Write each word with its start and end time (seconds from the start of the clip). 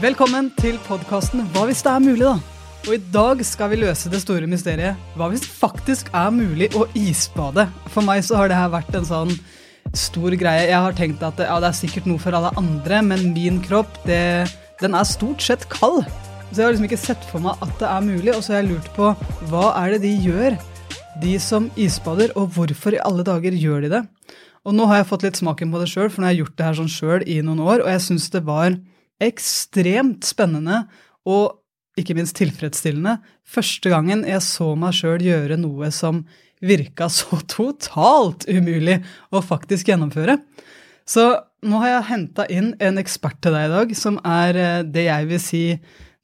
Velkommen 0.00 0.46
til 0.56 0.78
podkasten 0.86 1.42
Hva 1.52 1.66
hvis 1.68 1.82
det 1.84 1.90
er 1.92 2.00
mulig, 2.00 2.24
da? 2.24 2.38
Og 2.86 2.94
i 2.94 3.00
dag 3.12 3.42
skal 3.44 3.68
vi 3.68 3.82
løse 3.82 4.08
det 4.08 4.22
store 4.22 4.46
mysteriet. 4.48 4.96
Hva 5.12 5.26
hvis 5.28 5.42
det 5.44 5.50
faktisk 5.52 6.08
er 6.16 6.30
mulig 6.32 6.70
å 6.72 6.86
isbade? 6.96 7.66
For 7.92 8.00
meg 8.06 8.22
så 8.24 8.38
har 8.38 8.48
det 8.48 8.56
her 8.56 8.70
vært 8.72 8.94
en 8.96 9.04
sånn 9.04 9.34
stor 9.92 10.32
greie. 10.40 10.70
Jeg 10.70 10.80
har 10.86 10.96
tenkt 10.96 11.20
at 11.26 11.42
ja, 11.44 11.58
det 11.60 11.68
er 11.68 11.76
sikkert 11.76 12.08
noe 12.08 12.22
for 12.22 12.32
alle 12.32 12.48
andre, 12.56 13.02
men 13.10 13.26
min 13.34 13.58
kropp, 13.60 13.98
det, 14.08 14.48
den 14.80 14.96
er 14.96 15.04
stort 15.04 15.44
sett 15.44 15.66
kald. 15.68 16.06
Så 16.48 16.54
jeg 16.54 16.64
har 16.64 16.72
liksom 16.72 16.88
ikke 16.88 17.02
sett 17.02 17.26
for 17.28 17.44
meg 17.44 17.60
at 17.60 17.74
det 17.82 17.90
er 17.90 18.06
mulig, 18.06 18.32
og 18.32 18.40
så 18.40 18.54
har 18.54 18.62
jeg 18.62 18.70
lurt 18.70 18.88
på 18.96 19.10
hva 19.52 19.66
er 19.82 19.98
det 19.98 20.06
de 20.06 20.14
gjør, 20.30 20.56
de 21.20 21.34
som 21.44 21.68
isbader, 21.76 22.32
og 22.40 22.54
hvorfor 22.56 22.96
i 22.96 23.04
alle 23.04 23.26
dager 23.28 23.52
gjør 23.52 23.84
de 23.84 23.92
det? 23.98 24.06
Og 24.64 24.72
nå 24.76 24.88
har 24.88 25.02
jeg 25.02 25.12
fått 25.12 25.28
litt 25.28 25.42
smaken 25.44 25.76
på 25.76 25.84
det 25.84 25.92
sjøl, 25.92 26.08
for 26.08 26.24
nå 26.24 26.30
har 26.30 26.38
jeg 26.38 26.46
gjort 26.46 26.56
det 26.56 26.70
her 26.70 26.80
sånn 26.80 26.94
sjøl 26.96 27.28
i 27.28 27.42
noen 27.44 27.60
år, 27.68 27.84
og 27.84 27.92
jeg 27.92 28.06
syns 28.08 28.32
det 28.32 28.46
var 28.48 28.80
ekstremt 29.22 30.26
spennende 30.28 30.84
og 31.28 31.58
ikke 32.00 32.16
minst 32.16 32.38
tilfredsstillende 32.38 33.18
første 33.44 33.92
gangen 33.92 34.24
jeg 34.28 34.42
så 34.46 34.72
meg 34.78 34.96
sjøl 34.96 35.22
gjøre 35.24 35.58
noe 35.60 35.90
som 35.94 36.24
virka 36.64 37.08
så 37.12 37.40
totalt 37.56 38.46
umulig 38.50 39.00
å 39.32 39.42
faktisk 39.44 39.90
gjennomføre. 39.90 40.38
Så 41.08 41.26
nå 41.66 41.80
har 41.82 41.96
jeg 41.96 42.08
henta 42.12 42.46
inn 42.52 42.74
en 42.80 43.00
ekspert 43.00 43.40
til 43.42 43.56
deg 43.56 43.66
i 43.68 43.72
dag, 43.72 43.96
som 43.98 44.20
er 44.24 44.56
eh, 44.56 44.84
det 44.86 45.08
jeg 45.08 45.28
vil 45.28 45.42
si 45.42 45.64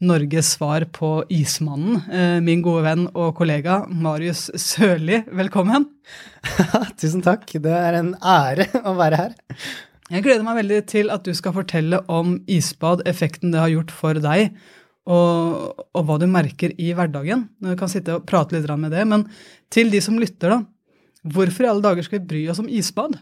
Norges 0.07 0.53
svar 0.59 0.85
på 0.93 1.11
Ismannen. 1.33 1.99
Eh, 2.13 2.39
min 2.45 2.63
gode 2.65 2.85
venn 2.85 3.07
og 3.17 3.33
kollega 3.39 3.81
Marius 3.89 4.47
Sørli, 4.61 5.23
velkommen. 5.33 5.89
Tusen 7.01 7.25
takk. 7.25 7.49
Det 7.49 7.73
er 7.73 7.99
en 8.03 8.15
ære 8.21 8.69
å 8.89 8.95
være 8.99 9.23
her. 9.25 9.37
Jeg 10.07 10.23
gleder 10.23 10.45
meg 10.47 10.61
veldig 10.61 10.81
til 10.87 11.11
at 11.11 11.27
du 11.27 11.33
skal 11.35 11.55
fortelle 11.57 11.99
om 12.13 12.37
isbad, 12.47 13.03
effekten 13.11 13.51
det 13.55 13.59
har 13.59 13.73
gjort 13.73 13.95
for 13.95 14.21
deg, 14.23 14.55
og, 15.07 15.83
og 15.95 16.07
hva 16.07 16.19
du 16.23 16.27
merker 16.31 16.75
i 16.83 16.93
hverdagen. 16.95 17.47
Du 17.63 17.73
kan 17.79 17.91
sitte 17.91 18.19
og 18.19 18.27
prate 18.27 18.55
litt 18.55 18.71
med 18.79 18.95
det. 18.95 19.05
Men 19.07 19.27
til 19.71 19.91
de 19.91 20.01
som 20.03 20.19
lytter, 20.19 20.55
da. 20.55 20.63
Hvorfor 21.27 21.67
i 21.67 21.71
alle 21.71 21.83
dager 21.83 22.07
skal 22.07 22.21
vi 22.21 22.29
bry 22.31 22.43
oss 22.51 22.63
om 22.63 22.71
isbad? 22.71 23.17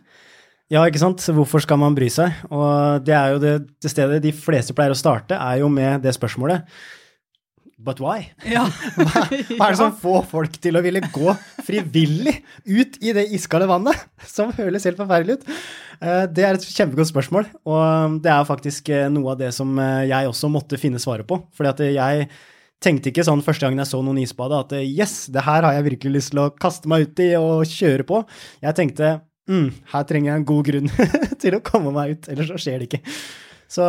Ja, 0.73 0.85
ikke 0.85 1.01
sant. 1.01 1.25
Hvorfor 1.37 1.61
skal 1.65 1.81
man 1.81 1.97
bry 1.97 2.09
seg? 2.13 2.37
Og 2.53 3.05
det 3.05 3.17
er 3.17 3.35
jo 3.35 3.41
det, 3.41 3.55
det 3.85 3.93
stedet 3.93 4.23
de 4.25 4.33
fleste 4.37 4.77
pleier 4.77 4.93
å 4.93 4.99
starte, 4.99 5.37
er 5.37 5.61
jo 5.61 5.71
med 5.73 6.05
det 6.05 6.13
spørsmålet. 6.17 6.69
But 7.79 7.99
why? 7.99 8.29
Ja. 8.47 8.65
hva, 8.97 9.25
hva, 9.27 9.67
er 9.67 9.75
det 9.75 9.79
som 9.81 9.95
får 9.99 10.23
folk 10.31 10.57
til 10.63 10.79
å 10.79 10.83
ville 10.85 11.03
gå 11.13 11.35
frivillig 11.67 12.37
ut 12.71 12.99
i 13.03 13.15
det 13.17 13.27
iskalde 13.35 13.67
vannet? 13.71 14.05
Som 14.31 14.53
høres 14.55 14.87
helt 14.87 15.01
forferdelig 15.01 15.41
ut. 15.41 15.49
Eh, 15.99 16.25
det 16.31 16.47
er 16.47 16.59
et 16.59 16.67
kjempegodt 16.67 17.11
spørsmål, 17.11 17.49
og 17.67 18.19
det 18.25 18.33
er 18.33 18.49
faktisk 18.49 18.91
eh, 18.95 19.09
noe 19.13 19.35
av 19.35 19.41
det 19.43 19.51
som 19.57 19.75
eh, 19.83 20.07
jeg 20.11 20.31
også 20.31 20.51
måtte 20.53 20.79
finne 20.81 21.03
svaret 21.03 21.27
på. 21.29 21.41
Fordi 21.57 21.73
at 21.73 21.83
jeg 21.97 22.29
tenkte 22.85 23.11
ikke 23.11 23.25
sånn 23.27 23.43
første 23.45 23.67
gangen 23.67 23.83
jeg 23.83 23.91
så 23.91 24.01
noen 24.05 24.21
isbade 24.23 24.59
at 24.61 24.75
yes, 24.83 25.25
det 25.33 25.45
her 25.47 25.65
har 25.67 25.77
jeg 25.77 25.89
virkelig 25.89 26.19
lyst 26.19 26.35
til 26.35 26.43
å 26.45 26.51
kaste 26.53 26.91
meg 26.91 27.09
ut 27.09 27.25
i 27.25 27.31
og 27.39 27.65
kjøre 27.71 28.07
på. 28.07 28.21
Jeg 28.63 28.79
tenkte 28.79 29.17
mm, 29.51 29.69
her 29.95 30.07
trenger 30.09 30.31
jeg 30.31 30.43
en 30.43 30.49
god 30.53 30.71
grunn 30.71 30.93
til 31.43 31.59
å 31.59 31.65
komme 31.65 31.95
meg 31.97 32.15
ut, 32.15 32.31
ellers 32.31 32.53
så 32.53 32.61
skjer 32.61 32.83
det 32.83 32.91
ikke. 32.91 33.03
Så 33.75 33.87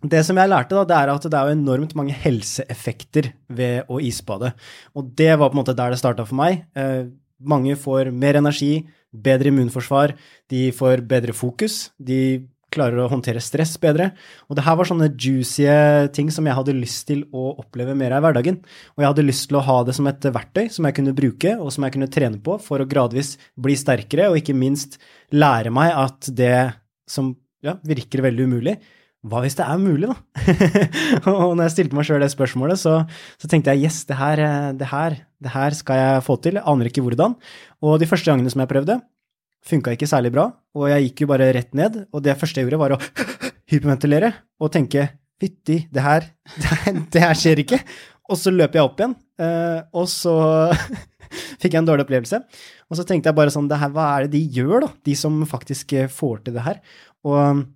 det 0.00 0.22
som 0.24 0.38
jeg 0.40 0.48
lærte, 0.48 0.76
da, 0.76 0.84
det 0.88 0.96
er 0.96 1.12
at 1.12 1.26
det 1.28 1.36
er 1.36 1.52
enormt 1.52 1.92
mange 1.98 2.14
helseeffekter 2.16 3.32
ved 3.52 3.90
å 3.90 4.00
isbade. 4.00 4.54
Og 4.96 5.10
det 5.16 5.34
var 5.34 5.50
på 5.50 5.58
en 5.58 5.60
måte 5.60 5.76
der 5.76 5.92
det 5.92 6.00
starta 6.00 6.24
for 6.24 6.38
meg. 6.40 6.62
Eh, 6.78 7.10
mange 7.40 7.76
får 7.80 8.08
mer 8.12 8.38
energi, 8.40 8.86
bedre 9.10 9.50
immunforsvar, 9.50 10.14
de 10.52 10.70
får 10.76 11.04
bedre 11.08 11.34
fokus, 11.36 11.90
de 11.98 12.46
klarer 12.70 13.02
å 13.02 13.08
håndtere 13.10 13.42
stress 13.42 13.74
bedre. 13.82 14.10
Og 14.48 14.56
det 14.56 14.64
her 14.66 14.76
var 14.78 14.88
sånne 14.88 15.10
juicy 15.10 15.66
ting 16.14 16.30
som 16.32 16.46
jeg 16.46 16.56
hadde 16.56 16.76
lyst 16.76 17.08
til 17.08 17.24
å 17.34 17.50
oppleve 17.60 17.96
mer 17.98 18.14
av 18.14 18.22
i 18.22 18.28
hverdagen. 18.28 18.60
Og 18.94 19.02
jeg 19.02 19.10
hadde 19.10 19.26
lyst 19.26 19.48
til 19.50 19.58
å 19.58 19.64
ha 19.66 19.80
det 19.86 19.96
som 19.98 20.06
et 20.10 20.28
verktøy 20.36 20.70
som 20.72 20.86
jeg 20.86 20.96
kunne 21.00 21.16
bruke, 21.16 21.56
og 21.58 21.74
som 21.74 21.86
jeg 21.86 21.96
kunne 21.96 22.10
trene 22.12 22.40
på 22.44 22.56
for 22.62 22.82
å 22.82 22.88
gradvis 22.88 23.34
bli 23.58 23.76
sterkere, 23.78 24.30
og 24.30 24.38
ikke 24.40 24.56
minst 24.56 25.00
lære 25.34 25.74
meg 25.74 25.92
at 25.98 26.30
det 26.30 26.54
som 27.10 27.34
ja, 27.66 27.74
virker 27.84 28.22
veldig 28.24 28.46
umulig, 28.46 28.78
hva 29.28 29.42
hvis 29.44 29.56
det 29.58 29.66
er 29.68 29.80
mulig, 29.80 30.08
da? 30.08 30.14
og 31.34 31.52
når 31.52 31.66
jeg 31.66 31.74
stilte 31.74 31.96
meg 31.96 32.06
sjøl 32.08 32.22
det 32.24 32.30
spørsmålet, 32.32 32.80
så, 32.80 32.94
så, 33.36 33.48
tenkte 33.50 33.74
jeg 33.74 33.90
yes, 33.90 34.02
det 34.08 34.16
her, 34.16 34.40
det, 34.78 34.88
her, 34.88 35.16
det 35.44 35.52
her, 35.52 35.76
skal 35.76 35.98
jeg 36.00 36.22
få 36.24 36.38
til. 36.40 36.56
Jeg 36.56 36.64
aner 36.72 36.88
ikke 36.88 37.04
hvordan. 37.04 37.34
Og 37.84 37.98
de 38.00 38.08
første 38.08 38.30
gangene 38.30 38.52
som 38.52 38.62
jeg 38.64 38.70
prøvde, 38.70 38.96
funka 39.68 39.92
ikke 39.92 40.08
særlig 40.08 40.32
bra. 40.32 40.46
Og 40.72 40.88
jeg 40.88 41.10
gikk 41.10 41.24
jo 41.24 41.30
bare 41.34 41.50
rett 41.52 41.76
ned. 41.76 41.98
Og 42.16 42.24
det 42.24 42.38
første 42.40 42.62
jeg 42.62 42.68
gjorde, 42.68 42.80
var 42.80 42.96
å 42.96 43.00
hyperventilere 43.72 44.32
og 44.60 44.72
tenke 44.72 45.04
fytti, 45.40 45.82
det 45.94 46.04
her, 46.04 46.30
det 47.12 47.24
her 47.24 47.36
skjer 47.36 47.60
ikke. 47.64 47.80
Og 48.30 48.40
så 48.40 48.52
løp 48.54 48.76
jeg 48.76 48.86
opp 48.86 49.00
igjen, 49.00 49.16
eh, 49.42 49.80
og 49.96 50.06
så 50.08 50.34
fikk 51.60 51.74
jeg 51.74 51.80
en 51.80 51.88
dårlig 51.88 52.06
opplevelse. 52.06 52.40
Og 52.88 52.96
så 52.96 53.04
tenkte 53.04 53.28
jeg 53.28 53.36
bare 53.36 53.52
sånn, 53.52 53.68
det 53.68 53.80
hva 53.82 54.06
er 54.14 54.26
det 54.26 54.38
de 54.38 54.42
gjør, 54.60 54.86
da? 54.86 54.90
De 55.08 55.16
som 55.18 55.36
faktisk 55.50 55.92
får 56.14 56.44
til 56.46 56.56
det 56.56 56.64
her. 56.64 56.80
Og 57.26 57.66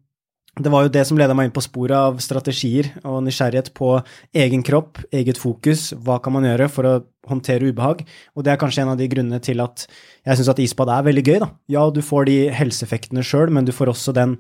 det 0.55 0.71
var 0.71 0.85
jo 0.85 0.93
det 0.95 1.03
som 1.09 1.19
leda 1.19 1.35
meg 1.35 1.49
inn 1.49 1.55
på 1.55 1.63
sporet 1.65 1.97
av 1.99 2.21
strategier 2.23 2.93
og 3.03 3.25
nysgjerrighet 3.27 3.73
på 3.75 3.97
egen 4.45 4.63
kropp, 4.67 5.01
eget 5.11 5.41
fokus, 5.41 5.89
hva 6.07 6.21
kan 6.23 6.37
man 6.37 6.47
gjøre 6.47 6.69
for 6.71 6.87
å 6.87 6.93
håndtere 7.27 7.73
ubehag, 7.73 8.05
og 8.37 8.45
det 8.45 8.53
er 8.53 8.61
kanskje 8.61 8.85
en 8.85 8.93
av 8.93 9.01
de 9.01 9.09
grunnene 9.11 9.41
til 9.43 9.63
at 9.65 9.87
jeg 9.89 10.39
syns 10.39 10.53
at 10.53 10.61
isbad 10.63 10.93
er 10.93 11.09
veldig 11.09 11.25
gøy, 11.25 11.39
da. 11.43 11.49
Ja, 11.73 11.89
du 11.91 11.99
får 12.05 12.29
de 12.29 12.37
helseeffektene 12.55 13.25
sjøl, 13.27 13.51
men 13.55 13.67
du 13.67 13.73
får 13.75 13.91
også 13.95 14.15
den 14.15 14.37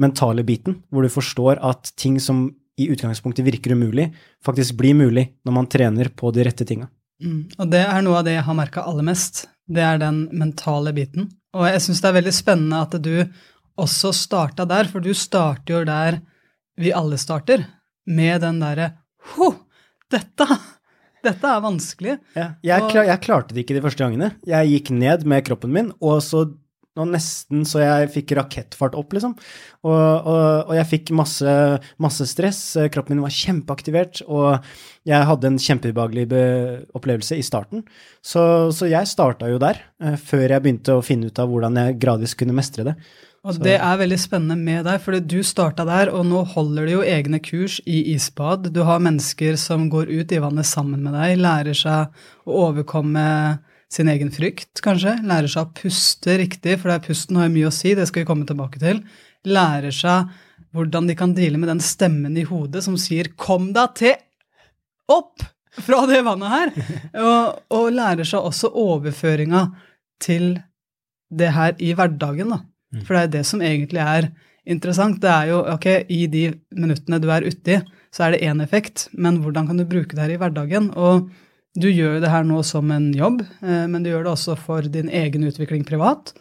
mentale 0.00 0.42
biten, 0.48 0.80
hvor 0.90 1.04
du 1.04 1.12
forstår 1.12 1.60
at 1.62 1.92
ting 2.00 2.18
som 2.22 2.48
i 2.80 2.88
utgangspunktet 2.90 3.46
virker 3.46 3.76
umulig, 3.76 4.08
faktisk 4.44 4.78
blir 4.80 4.96
mulig 4.96 5.28
når 5.46 5.56
man 5.58 5.68
trener 5.70 6.10
på 6.16 6.32
de 6.34 6.48
rette 6.48 6.66
tinga. 6.66 6.88
Mm, 7.22 7.44
og 7.60 7.70
det 7.70 7.84
er 7.84 8.02
noe 8.02 8.18
av 8.18 8.26
det 8.26 8.34
jeg 8.38 8.46
har 8.48 8.58
merka 8.58 8.86
aller 8.88 9.06
mest. 9.06 9.44
Det 9.70 9.84
er 9.84 10.00
den 10.02 10.24
mentale 10.34 10.90
biten. 10.96 11.28
Og 11.52 11.68
jeg 11.68 11.82
syns 11.84 12.00
det 12.02 12.08
er 12.08 12.16
veldig 12.16 12.34
spennende 12.34 12.80
at 12.82 12.96
du 13.04 13.12
også 13.80 14.12
starta 14.16 14.66
der, 14.68 14.90
for 14.90 15.04
du 15.04 15.12
starter 15.16 15.78
jo 15.78 15.82
der 15.88 16.20
vi 16.80 16.92
alle 16.96 17.18
starter, 17.20 17.66
med 18.06 18.40
den 18.42 18.60
derre 18.62 18.92
Ho! 19.34 19.52
Dette! 20.10 20.46
Dette 21.22 21.46
er 21.46 21.60
vanskelig. 21.62 22.16
Ja, 22.34 22.48
jeg, 22.66 22.88
klar, 22.90 23.06
jeg, 23.06 23.22
klarte 23.22 23.54
det 23.54 23.62
ikke 23.62 23.76
de 23.76 23.84
første 23.84 24.02
gangene. 24.02 24.32
Jeg 24.48 24.72
gikk 24.72 24.90
ned 24.96 25.22
med 25.30 25.44
kroppen 25.46 25.70
min, 25.70 25.92
og 26.02 26.18
så 26.24 26.48
og 27.00 27.08
nesten 27.08 27.62
så 27.64 27.80
jeg 27.80 28.10
fikk 28.12 28.34
rakettfart 28.36 28.96
opp, 29.00 29.14
liksom. 29.16 29.32
Og, 29.80 29.94
og, 29.96 30.42
og, 30.66 30.72
jeg 30.76 30.88
fikk 30.90 31.12
masse, 31.16 31.54
masse 32.02 32.26
stress. 32.28 32.60
Kroppen 32.92 33.16
min 33.16 33.24
var 33.24 33.32
kjempeaktivert, 33.32 34.20
og 34.28 34.58
jeg 35.08 35.28
hadde 35.30 35.48
en 35.48 35.60
kjempeubehagelig 35.62 36.26
opplevelse 36.98 37.38
i 37.40 37.46
starten. 37.46 37.86
Så, 38.20 38.44
så 38.76 38.90
jeg 38.92 39.08
starta 39.08 39.48
jo 39.48 39.62
der, 39.62 39.80
eh, 40.04 40.18
før 40.20 40.44
jeg 40.44 40.64
begynte 40.66 40.98
å 40.98 41.06
finne 41.06 41.32
ut 41.32 41.40
av 41.40 41.48
hvordan 41.48 41.80
jeg 41.80 41.96
gradvis 42.02 42.36
kunne 42.36 42.58
mestre 42.60 42.84
det. 42.90 42.98
Og 43.42 43.56
så. 43.56 43.62
Det 43.64 43.74
er 43.74 43.98
veldig 43.98 44.18
spennende 44.22 44.54
med 44.54 44.84
deg, 44.86 45.00
for 45.02 45.18
du 45.18 45.40
starta 45.42 45.82
der, 45.88 46.12
og 46.14 46.22
nå 46.28 46.44
holder 46.52 46.86
du 46.86 46.92
jo 46.92 47.02
egne 47.02 47.40
kurs 47.42 47.80
i 47.90 48.14
isbad. 48.14 48.68
Du 48.70 48.84
har 48.86 49.02
mennesker 49.02 49.58
som 49.58 49.88
går 49.90 50.12
ut 50.12 50.34
i 50.34 50.38
vannet 50.42 50.68
sammen 50.68 51.02
med 51.02 51.16
deg, 51.18 51.40
lærer 51.42 51.74
seg 51.74 52.22
å 52.46 52.60
overkomme 52.68 53.24
sin 53.92 54.08
egen 54.12 54.30
frykt, 54.32 54.78
kanskje. 54.84 55.16
Lærer 55.26 55.50
seg 55.50 55.66
å 55.66 55.74
puste 55.74 56.38
riktig, 56.38 56.78
for 56.78 56.92
det 56.92 57.00
er 57.00 57.06
pusten 57.08 57.40
har 57.42 57.50
mye 57.52 57.68
å 57.68 57.74
si, 57.74 57.96
det 57.98 58.06
skal 58.08 58.22
vi 58.22 58.30
komme 58.30 58.46
tilbake 58.46 58.80
til. 58.82 59.02
Lærer 59.50 59.94
seg 59.94 60.30
hvordan 60.72 61.10
de 61.10 61.18
kan 61.18 61.34
deale 61.36 61.58
med 61.60 61.68
den 61.68 61.82
stemmen 61.84 62.38
i 62.38 62.46
hodet 62.48 62.84
som 62.86 62.94
sier 62.96 63.28
'kom 63.36 63.72
deg 63.76 63.94
til 63.98 64.14
opp 65.10 65.42
fra 65.82 66.06
det 66.06 66.22
vannet 66.24 66.48
her', 66.48 66.72
og, 67.26 67.58
og 67.74 67.92
lærer 67.92 68.24
seg 68.24 68.40
også 68.40 68.70
overføringa 68.70 69.66
til 70.20 70.54
det 71.32 71.50
her 71.52 71.74
i 71.80 71.92
hverdagen, 71.92 72.54
da. 72.54 72.62
Mm. 72.92 73.04
For 73.06 73.16
det 73.16 73.22
er 73.22 73.32
det 73.36 73.44
som 73.48 73.64
egentlig 73.64 74.02
er 74.04 74.30
interessant. 74.68 75.20
Det 75.22 75.30
er 75.32 75.50
jo 75.52 75.62
ok, 75.74 75.88
i 76.12 76.26
de 76.30 76.44
minuttene 76.76 77.20
du 77.22 77.28
er 77.32 77.46
uti, 77.48 77.80
så 78.12 78.26
er 78.26 78.34
det 78.34 78.44
én 78.46 78.60
effekt, 78.62 79.08
men 79.12 79.40
hvordan 79.42 79.68
kan 79.70 79.80
du 79.80 79.88
bruke 79.88 80.14
det 80.14 80.22
her 80.22 80.34
i 80.34 80.40
hverdagen? 80.40 80.90
Og 80.94 81.30
du 81.80 81.88
gjør 81.88 82.20
det 82.20 82.28
her 82.28 82.44
nå 82.44 82.60
som 82.68 82.90
en 82.92 83.08
jobb, 83.16 83.40
eh, 83.64 83.86
men 83.88 84.02
du 84.04 84.10
gjør 84.10 84.26
det 84.26 84.34
også 84.34 84.58
for 84.60 84.84
din 84.92 85.08
egen 85.08 85.46
utvikling 85.48 85.86
privat. 85.88 86.34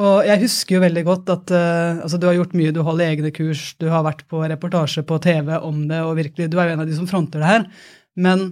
Og 0.00 0.24
jeg 0.26 0.40
husker 0.42 0.74
jo 0.76 0.82
veldig 0.82 1.02
godt 1.06 1.28
at 1.30 1.52
uh, 1.54 2.00
altså 2.02 2.18
du 2.18 2.24
har 2.26 2.34
gjort 2.34 2.56
mye, 2.58 2.72
du 2.74 2.80
holder 2.82 3.12
egne 3.12 3.30
kurs, 3.30 3.76
du 3.78 3.86
har 3.92 4.02
vært 4.02 4.24
på 4.26 4.40
reportasje 4.42 5.04
på 5.06 5.20
TV 5.22 5.52
om 5.54 5.84
det, 5.86 6.00
og 6.02 6.16
virkelig, 6.18 6.48
du 6.50 6.58
er 6.58 6.66
jo 6.66 6.74
en 6.74 6.82
av 6.82 6.88
de 6.90 6.96
som 6.96 7.06
fronter 7.06 7.38
det 7.38 7.50
her. 7.52 7.68
Men 8.18 8.42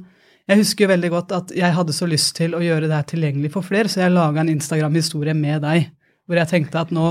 jeg 0.46 0.60
husker 0.60 0.86
jo 0.86 0.92
veldig 0.92 1.10
godt 1.10 1.34
at 1.34 1.50
jeg 1.56 1.74
hadde 1.74 1.96
så 1.96 2.06
lyst 2.06 2.36
til 2.38 2.54
å 2.54 2.62
gjøre 2.62 2.86
det 2.86 2.94
her 2.94 3.08
tilgjengelig 3.10 3.50
for 3.56 3.66
flere, 3.66 3.90
så 3.90 4.04
jeg 4.04 4.14
laga 4.14 4.44
en 4.44 4.52
Instagram-historie 4.52 5.34
med 5.34 5.66
deg 5.66 5.90
hvor 6.32 6.40
jeg 6.40 6.48
tenkte 6.48 6.80
at 6.80 6.92
nå, 6.96 7.06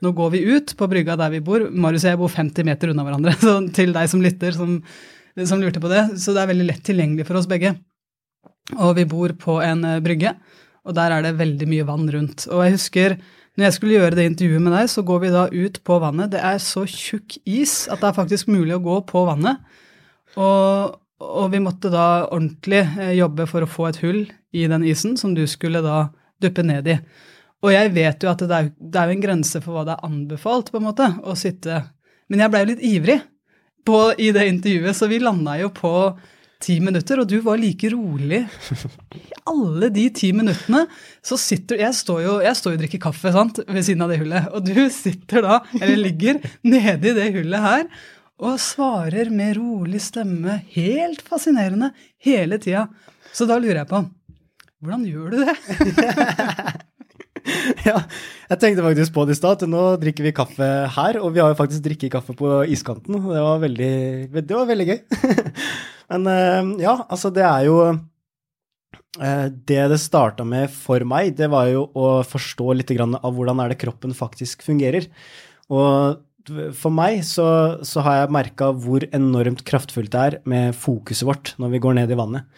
nå, 0.00 0.12
går 0.16 0.30
vi 0.32 0.44
ut 0.56 0.72
på 0.78 0.88
brygga 0.88 1.18
der 1.20 1.34
vi 1.34 1.42
bor. 1.44 1.66
Marius 1.68 2.06
og 2.06 2.14
jeg 2.14 2.20
bor 2.22 2.32
50 2.32 2.64
meter 2.64 2.94
unna 2.94 3.04
hverandre, 3.04 3.36
så 3.44 3.58
til 3.76 3.92
deg 3.92 4.08
som 4.08 4.24
lytter, 4.24 4.56
som, 4.56 4.78
som, 5.36 5.60
lurte 5.60 5.82
på 5.84 5.92
det. 5.92 6.06
Så 6.22 6.32
det 6.32 6.40
er 6.40 6.52
veldig 6.54 6.68
lett 6.70 6.84
tilgjengelig 6.86 7.28
for 7.28 7.40
oss 7.40 7.50
begge. 7.50 7.74
Og 8.80 8.94
vi 8.96 9.04
bor 9.04 9.34
på 9.36 9.58
en 9.60 9.84
uh, 9.84 10.00
brygge, 10.00 10.32
og 10.88 10.96
der 10.96 11.12
er 11.12 11.26
det 11.26 11.36
veldig 11.36 11.68
mye 11.68 11.88
vann 11.88 12.08
rundt. 12.08 12.46
Og 12.48 12.64
jeg 12.64 12.78
husker 12.78 13.18
Når 13.54 13.68
jeg 13.68 13.74
skulle 13.76 13.94
gjøre 13.94 14.16
det 14.18 14.24
intervjuet 14.26 14.62
med 14.64 14.72
deg, 14.74 14.88
så 14.90 15.02
går 15.06 15.20
vi 15.22 15.28
da 15.30 15.44
ut 15.46 15.76
på 15.86 15.98
vannet. 16.02 16.32
Det 16.32 16.40
er 16.42 16.56
så 16.58 16.80
tjukk 16.90 17.36
is 17.46 17.84
at 17.86 18.00
det 18.00 18.08
er 18.08 18.16
faktisk 18.16 18.48
mulig 18.50 18.74
å 18.74 18.82
gå 18.82 18.96
på 19.06 19.22
vannet. 19.28 19.60
Og, 20.34 20.96
og 21.22 21.52
vi 21.52 21.60
måtte 21.62 21.92
da 21.92 22.24
ordentlig 22.24 22.80
eh, 22.82 23.12
jobbe 23.20 23.46
for 23.46 23.62
å 23.62 23.70
få 23.70 23.86
et 23.92 24.00
hull 24.02 24.24
i 24.50 24.66
den 24.66 24.82
isen 24.82 25.14
som 25.20 25.36
du 25.38 25.44
skulle 25.46 25.84
da 25.86 26.08
duppe 26.42 26.64
ned 26.66 26.90
i. 26.90 26.98
Og 27.64 27.72
jeg 27.72 27.92
vet 27.96 28.24
jo 28.24 28.30
at 28.30 28.44
det 28.44 28.56
er, 28.56 28.70
det 28.76 29.00
er 29.00 29.08
jo 29.08 29.16
en 29.16 29.24
grense 29.24 29.60
for 29.64 29.76
hva 29.76 29.86
det 29.88 29.96
er 29.96 30.06
anbefalt, 30.06 30.70
på 30.70 30.80
en 30.80 30.88
måte, 30.90 31.08
å 31.24 31.36
sitte 31.38 31.80
Men 32.28 32.44
jeg 32.44 32.52
blei 32.52 32.62
jo 32.64 32.70
litt 32.72 32.84
ivrig 32.84 33.18
på, 33.84 33.98
i 34.16 34.30
det 34.32 34.46
intervjuet, 34.48 34.96
så 34.96 35.08
vi 35.10 35.20
landa 35.20 35.58
jo 35.60 35.68
på 35.76 35.92
ti 36.64 36.78
minutter, 36.80 37.20
og 37.20 37.28
du 37.28 37.36
var 37.44 37.58
like 37.60 37.90
rolig 37.92 38.40
i 39.18 39.22
alle 39.50 39.90
de 39.92 40.06
ti 40.16 40.30
minuttene. 40.32 40.86
Så 41.20 41.36
sitter 41.40 41.82
Jeg 41.82 41.96
står 41.98 42.22
jo, 42.24 42.38
jeg 42.44 42.56
står 42.56 42.72
jo 42.72 42.78
og 42.78 42.84
drikker 42.84 43.02
kaffe 43.02 43.32
sant, 43.34 43.60
ved 43.68 43.84
siden 43.84 44.06
av 44.06 44.12
det 44.12 44.22
hullet, 44.22 44.48
og 44.56 44.64
du 44.64 44.88
sitter 44.92 45.44
da, 45.44 45.60
eller 45.80 46.00
ligger 46.00 46.40
nede 46.64 47.12
i 47.12 47.16
det 47.18 47.28
hullet 47.36 47.68
her, 47.68 47.86
og 48.44 48.56
svarer 48.58 49.28
med 49.30 49.58
rolig 49.60 50.00
stemme, 50.02 50.62
helt 50.74 51.20
fascinerende, 51.28 51.92
hele 52.24 52.58
tida. 52.62 52.88
Så 53.36 53.46
da 53.50 53.60
lurer 53.60 53.84
jeg 53.84 53.90
på 53.92 54.06
hvordan 54.84 55.04
gjør 55.08 55.30
du 55.32 55.38
det? 55.46 55.54
ja, 57.88 57.98
jeg 58.48 58.60
tenkte 58.60 58.84
faktisk 58.84 59.14
på 59.14 59.26
det 59.28 59.36
i 59.36 59.38
stad, 59.38 59.64
nå 59.68 59.82
drikker 60.00 60.26
vi 60.26 60.34
kaffe 60.36 60.68
her, 60.96 61.18
og 61.20 61.34
vi 61.34 61.42
har 61.42 61.52
jo 61.52 61.58
faktisk 61.58 61.84
drikket 61.84 62.14
kaffe 62.14 62.36
på 62.36 62.62
iskanten. 62.72 63.18
Det 63.20 63.44
var 63.44 63.62
veldig, 63.62 63.94
det 64.40 64.54
var 64.54 64.68
veldig 64.70 64.88
gøy. 64.88 64.98
Men 66.12 66.28
eh, 66.30 66.72
ja, 66.84 66.98
altså 67.08 67.30
det 67.34 67.44
er 67.48 67.64
jo 67.68 67.78
eh, 67.88 69.46
Det 69.48 69.80
det 69.92 70.00
starta 70.02 70.44
med 70.46 70.72
for 70.72 71.04
meg, 71.08 71.32
det 71.36 71.48
var 71.52 71.68
jo 71.72 71.86
å 71.92 72.20
forstå 72.28 72.78
litt 72.78 72.92
av 73.00 73.32
hvordan 73.32 73.60
er 73.64 73.72
det 73.72 73.80
kroppen 73.82 74.16
faktisk 74.16 74.64
fungerer. 74.64 75.08
Og 75.72 76.22
for 76.76 76.92
meg 76.92 77.22
så, 77.24 77.80
så 77.84 78.04
har 78.04 78.22
jeg 78.22 78.34
merka 78.36 78.70
hvor 78.72 79.04
enormt 79.16 79.64
kraftfullt 79.64 80.12
det 80.12 80.24
er 80.24 80.38
med 80.48 80.76
fokuset 80.76 81.24
vårt 81.28 81.54
når 81.60 81.76
vi 81.76 81.84
går 81.84 82.00
ned 82.00 82.12
i 82.12 82.18
vannet. 82.18 82.48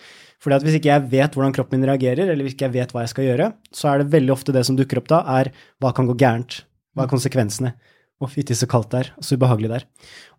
Fordi 0.42 0.58
at 0.58 0.66
Hvis 0.66 0.78
ikke 0.78 0.92
jeg 0.92 1.04
vet 1.10 1.36
hvordan 1.36 1.54
kroppen 1.56 1.80
min 1.80 1.88
reagerer, 1.88 2.28
eller 2.28 2.44
hvis 2.44 2.56
ikke 2.56 2.68
jeg 2.68 2.76
vet 2.76 2.94
hva 2.94 3.04
jeg 3.04 3.12
skal 3.14 3.28
gjøre, 3.28 3.50
så 3.72 3.90
er 3.90 4.02
det 4.02 4.12
veldig 4.12 4.34
ofte 4.34 4.54
det 4.54 4.64
som 4.68 4.76
dukker 4.78 5.00
opp 5.00 5.08
da, 5.12 5.22
er 5.40 5.52
hva 5.82 5.92
kan 5.96 6.08
gå 6.08 6.16
gærent? 6.18 6.62
Hva 6.96 7.06
er 7.06 7.12
konsekvensene? 7.12 7.74
Å, 8.16 8.28
fytti 8.32 8.56
så 8.56 8.68
kaldt 8.70 8.92
det 8.94 9.00
er, 9.02 9.12
så 9.20 9.36
ubehagelig 9.36 9.72
det 9.72 9.80
er. 9.80 9.86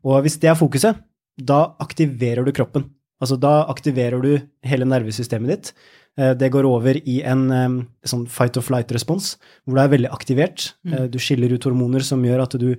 Og 0.06 0.22
hvis 0.26 0.40
det 0.42 0.50
er 0.50 0.58
fokuset, 0.58 0.98
da 1.38 1.60
aktiverer 1.84 2.46
du 2.46 2.54
kroppen. 2.56 2.88
Altså 3.22 3.38
da 3.42 3.64
aktiverer 3.70 4.22
du 4.22 4.32
hele 4.66 4.88
nervesystemet 4.90 5.52
ditt. 5.52 5.72
Eh, 6.18 6.34
det 6.38 6.50
går 6.54 6.66
over 6.70 6.98
i 6.98 7.20
en 7.26 7.46
sånn 8.06 8.26
fight 8.30 8.58
or 8.58 8.66
flight-respons, 8.66 9.36
hvor 9.66 9.78
du 9.78 9.84
er 9.84 9.94
veldig 9.94 10.12
aktivert. 10.14 10.72
Mm. 10.86 10.94
Eh, 10.94 11.06
du 11.14 11.20
skiller 11.22 11.54
ut 11.54 11.70
hormoner 11.70 12.06
som 12.06 12.24
gjør 12.26 12.46
at 12.46 12.58
du 12.62 12.72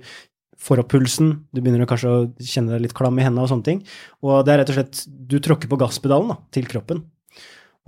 får 0.59 0.81
opp 0.83 0.91
pulsen, 0.91 1.31
du 1.55 1.61
begynner 1.61 1.87
kanskje 1.89 2.11
å 2.11 2.25
kjenne 2.43 2.75
deg 2.75 2.83
litt 2.87 2.97
klam 2.97 3.19
i 3.19 3.23
hendene 3.23 3.45
og 3.45 3.51
sånne 3.51 3.67
ting. 3.67 3.79
Og 4.25 4.43
det 4.45 4.53
er 4.53 4.61
rett 4.63 4.73
og 4.73 4.79
slett 4.79 5.05
Du 5.07 5.37
tråkker 5.43 5.71
på 5.71 5.79
gasspedalen 5.79 6.33
da, 6.33 6.37
til 6.55 6.67
kroppen. 6.69 7.05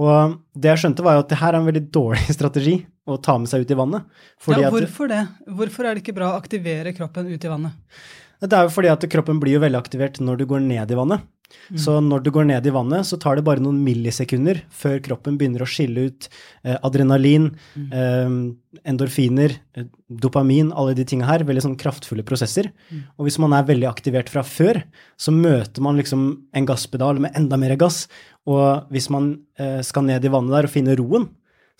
Og 0.02 0.40
det 0.58 0.72
jeg 0.72 0.84
skjønte, 0.86 1.04
var 1.06 1.18
jo 1.18 1.26
at 1.26 1.30
det 1.30 1.42
her 1.42 1.54
er 1.54 1.60
en 1.60 1.68
veldig 1.68 1.84
dårlig 1.94 2.24
strategi 2.38 2.80
å 3.10 3.18
ta 3.22 3.36
med 3.42 3.52
seg 3.52 3.66
ut 3.66 3.74
i 3.74 3.78
vannet. 3.78 4.08
ja, 4.56 4.72
hvorfor 4.72 5.12
det? 5.12 5.22
Hvorfor 5.50 5.88
er 5.88 5.96
det 5.96 6.06
ikke 6.06 6.18
bra 6.18 6.32
å 6.32 6.40
aktivere 6.40 6.96
kroppen 6.96 7.30
ut 7.32 7.46
i 7.46 7.52
vannet? 7.52 8.02
Det 8.42 8.58
er 8.58 8.66
jo 8.66 8.74
fordi 8.74 8.90
at 8.90 9.06
kroppen 9.12 9.40
blir 9.42 9.60
jo 9.60 9.64
veldig 9.64 9.80
aktivert 9.80 10.18
når 10.24 10.42
du 10.42 10.50
går 10.50 10.64
ned 10.66 10.92
i 10.92 10.98
vannet. 10.98 11.28
Mm. 11.72 11.78
Så 11.84 11.98
når 12.04 12.24
du 12.24 12.30
går 12.34 12.48
ned 12.48 12.68
i 12.68 12.74
vannet, 12.74 13.08
så 13.08 13.18
tar 13.20 13.38
det 13.38 13.46
bare 13.48 13.64
noen 13.64 13.82
millisekunder 13.84 14.64
før 14.74 15.00
kroppen 15.04 15.38
begynner 15.40 15.64
å 15.64 15.70
skille 15.70 16.08
ut 16.10 16.28
eh, 16.64 16.78
adrenalin, 16.78 17.50
mm. 17.76 17.90
eh, 17.92 18.80
endorfiner, 18.88 19.58
eh, 19.76 19.90
dopamin, 20.24 20.72
alle 20.72 20.96
de 20.98 21.06
tinga 21.08 21.28
her. 21.30 21.46
Veldig 21.48 21.66
sånn 21.68 21.78
kraftfulle 21.80 22.26
prosesser. 22.28 22.72
Mm. 22.90 23.04
Og 23.18 23.28
hvis 23.28 23.40
man 23.44 23.56
er 23.58 23.68
veldig 23.68 23.90
aktivert 23.90 24.32
fra 24.32 24.46
før, 24.48 24.82
så 25.20 25.36
møter 25.36 25.86
man 25.86 26.00
liksom 26.00 26.26
en 26.56 26.70
gasspedal 26.70 27.22
med 27.24 27.38
enda 27.40 27.60
mer 27.62 27.76
gass. 27.80 28.06
Og 28.50 28.88
hvis 28.94 29.12
man 29.14 29.34
eh, 29.60 29.80
skal 29.86 30.08
ned 30.08 30.26
i 30.26 30.34
vannet 30.34 30.56
der 30.56 30.70
og 30.70 30.74
finne 30.74 30.98
roen, 31.00 31.30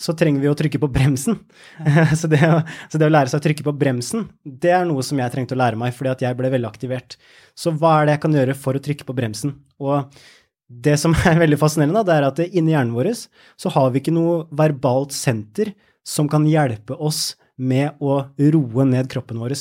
så 0.02 0.16
trenger 0.18 0.42
vi 0.42 0.50
å 0.50 0.56
trykke 0.58 0.82
på 0.82 0.90
bremsen. 0.92 1.38
Så, 2.20 2.30
det, 2.32 2.42
så, 2.90 2.98
det, 2.98 3.06
å 3.06 3.14
lære 3.14 3.30
seg 3.32 3.42
å 3.42 3.46
trykke 3.46 3.66
på 3.66 3.74
bremsen, 3.78 4.28
det 4.44 4.72
er 4.74 4.86
noe 4.90 5.04
som 5.06 5.20
jeg 5.22 5.34
trengte 5.34 5.56
å 5.56 5.60
lære 5.62 5.80
meg 5.80 5.94
fordi 5.96 6.12
at 6.12 6.24
jeg 6.26 6.38
ble 6.38 6.50
veldig 6.54 6.70
aktivert. 6.70 7.18
Så 7.58 7.74
hva 7.78 8.00
er 8.00 8.08
det 8.08 8.16
jeg 8.16 8.24
kan 8.26 8.38
gjøre 8.38 8.56
for 8.58 8.78
å 8.78 8.82
trykke 8.84 9.08
på 9.08 9.16
bremsen? 9.18 9.56
Og 9.82 10.10
det 10.72 10.98
som 11.02 11.16
er 11.30 11.42
veldig 11.42 11.60
fascinerende, 11.62 12.04
det 12.08 12.18
er 12.18 12.28
at 12.30 12.42
inni 12.48 12.76
hjernen 12.76 12.96
vår 12.98 13.12
så 13.14 13.74
har 13.76 13.92
vi 13.92 14.02
ikke 14.02 14.16
noe 14.16 14.46
verbalt 14.58 15.16
senter 15.16 15.74
som 16.08 16.30
kan 16.32 16.48
hjelpe 16.50 16.98
oss 16.98 17.36
med 17.62 18.02
å 18.02 18.24
roe 18.56 18.88
ned 18.90 19.10
kroppen 19.12 19.42
vår. 19.42 19.58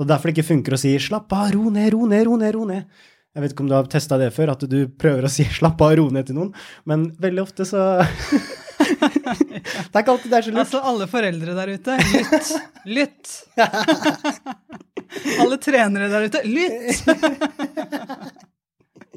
Og 0.00 0.08
derfor 0.08 0.28
det 0.28 0.38
ikke 0.38 0.50
funker 0.50 0.76
å 0.76 0.80
si 0.80 0.92
'slapp 0.98 1.32
av, 1.36 1.52
ro 1.54 1.70
ned, 1.70 1.92
ro 1.94 2.06
ned, 2.08 2.26
ro 2.26 2.36
ned', 2.40 2.54
ro 2.56 2.64
ned. 2.68 2.84
Jeg 3.32 3.42
vet 3.42 3.52
ikke 3.54 3.64
om 3.64 3.68
du 3.70 3.74
har 3.74 3.86
testa 3.88 4.18
det 4.20 4.32
før, 4.36 4.52
at 4.52 4.64
du 4.68 4.88
prøver 4.88 5.24
å 5.24 5.32
si 5.32 5.44
'slapp 5.44 5.80
av, 5.80 5.96
ro 5.96 6.08
ned' 6.10 6.28
til 6.28 6.36
noen, 6.36 6.52
men 6.84 7.10
veldig 7.20 7.42
ofte 7.44 7.64
så 7.68 8.04
det 9.02 9.92
er 9.92 10.02
ikke 10.02 10.14
alltid 10.14 10.30
det 10.30 10.38
er 10.38 10.46
så 10.46 10.52
lurt. 10.52 10.62
Altså, 10.64 10.82
alle 10.92 11.08
foreldre 11.10 11.56
der 11.58 11.74
ute, 11.74 11.98
lytt. 12.14 12.52
Lytt. 12.98 13.34
alle 15.42 15.60
trenere 15.62 16.08
der 16.12 16.30
ute, 16.30 16.42
lytt. 16.48 17.02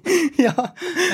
ja. 0.37 0.53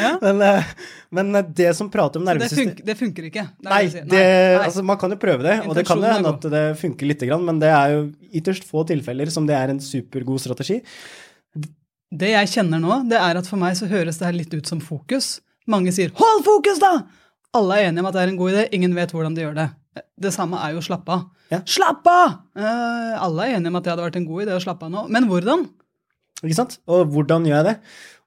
ja. 0.01 0.17
Men, 0.21 0.41
eh, 0.41 0.63
men, 1.09 1.35
eh, 1.35 1.45
det 1.55 1.73
som 1.77 1.89
prater 1.91 2.19
om 2.19 2.25
nervesystemet 2.27 2.81
det, 2.81 2.87
det 2.91 2.95
funker 2.99 3.27
ikke. 3.29 3.45
Det 3.59 3.69
Nei, 3.69 3.83
det, 3.93 4.03
Nei. 4.11 4.65
Altså, 4.65 4.83
man 4.87 4.99
kan 5.01 5.13
jo 5.13 5.19
prøve 5.21 5.45
det, 5.45 5.57
og 5.65 5.77
det 5.77 5.85
kan 5.87 6.01
jo 6.01 6.11
hende 6.11 6.33
at 6.35 6.49
det 6.53 6.65
funker 6.81 7.09
lite 7.09 7.29
grann, 7.29 7.45
men 7.47 7.61
det 7.61 7.71
er 7.71 7.95
jo 7.95 8.03
ytterst 8.41 8.67
få 8.67 8.83
tilfeller 8.89 9.31
som 9.33 9.47
det 9.49 9.57
er 9.57 9.73
en 9.73 9.81
supergod 9.83 10.43
strategi. 10.43 10.81
Det 12.11 12.33
jeg 12.33 12.51
kjenner 12.51 12.81
nå, 12.83 13.03
det 13.11 13.19
er 13.21 13.39
at 13.39 13.47
for 13.47 13.61
meg 13.61 13.77
så 13.79 13.87
høres 13.91 14.19
det 14.19 14.27
her 14.27 14.35
litt 14.35 14.53
ut 14.55 14.67
som 14.67 14.83
fokus. 14.83 15.39
Mange 15.71 15.93
sier 15.95 16.11
'hold 16.11 16.43
fokus', 16.43 16.81
da! 16.81 17.05
Alle 17.57 17.77
er 17.77 17.89
enige 17.89 18.03
om 18.03 18.09
at 18.09 18.15
det 18.15 18.23
er 18.23 18.31
en 18.31 18.39
god 18.39 18.53
idé, 18.53 18.63
ingen 18.77 18.95
vet 18.95 19.11
hvordan 19.11 19.35
de 19.35 19.43
gjør 19.43 19.57
det. 19.57 19.67
Det 20.23 20.31
samme 20.31 20.59
er 20.63 20.77
jo 20.77 20.83
slappe 20.85 21.11
av. 21.11 21.27
Ja. 21.51 21.59
Slapp 21.67 22.07
av! 22.07 22.37
Uh, 22.55 23.17
alle 23.27 23.47
er 23.47 23.57
enige 23.57 23.73
om 23.73 23.79
at 23.79 23.85
det 23.85 23.91
hadde 23.91 24.05
vært 24.07 24.19
en 24.21 24.27
god 24.29 24.45
idé 24.45 24.55
å 24.55 24.63
slappe 24.63 24.87
av 24.87 24.93
nå, 24.93 25.03
men 25.11 25.27
hvordan? 25.27 25.65
Ikke 26.41 26.57
sant? 26.57 26.77
Og 26.87 27.11
hvordan 27.11 27.45
gjør 27.49 27.57
jeg 27.59 27.67
det? 27.67 27.75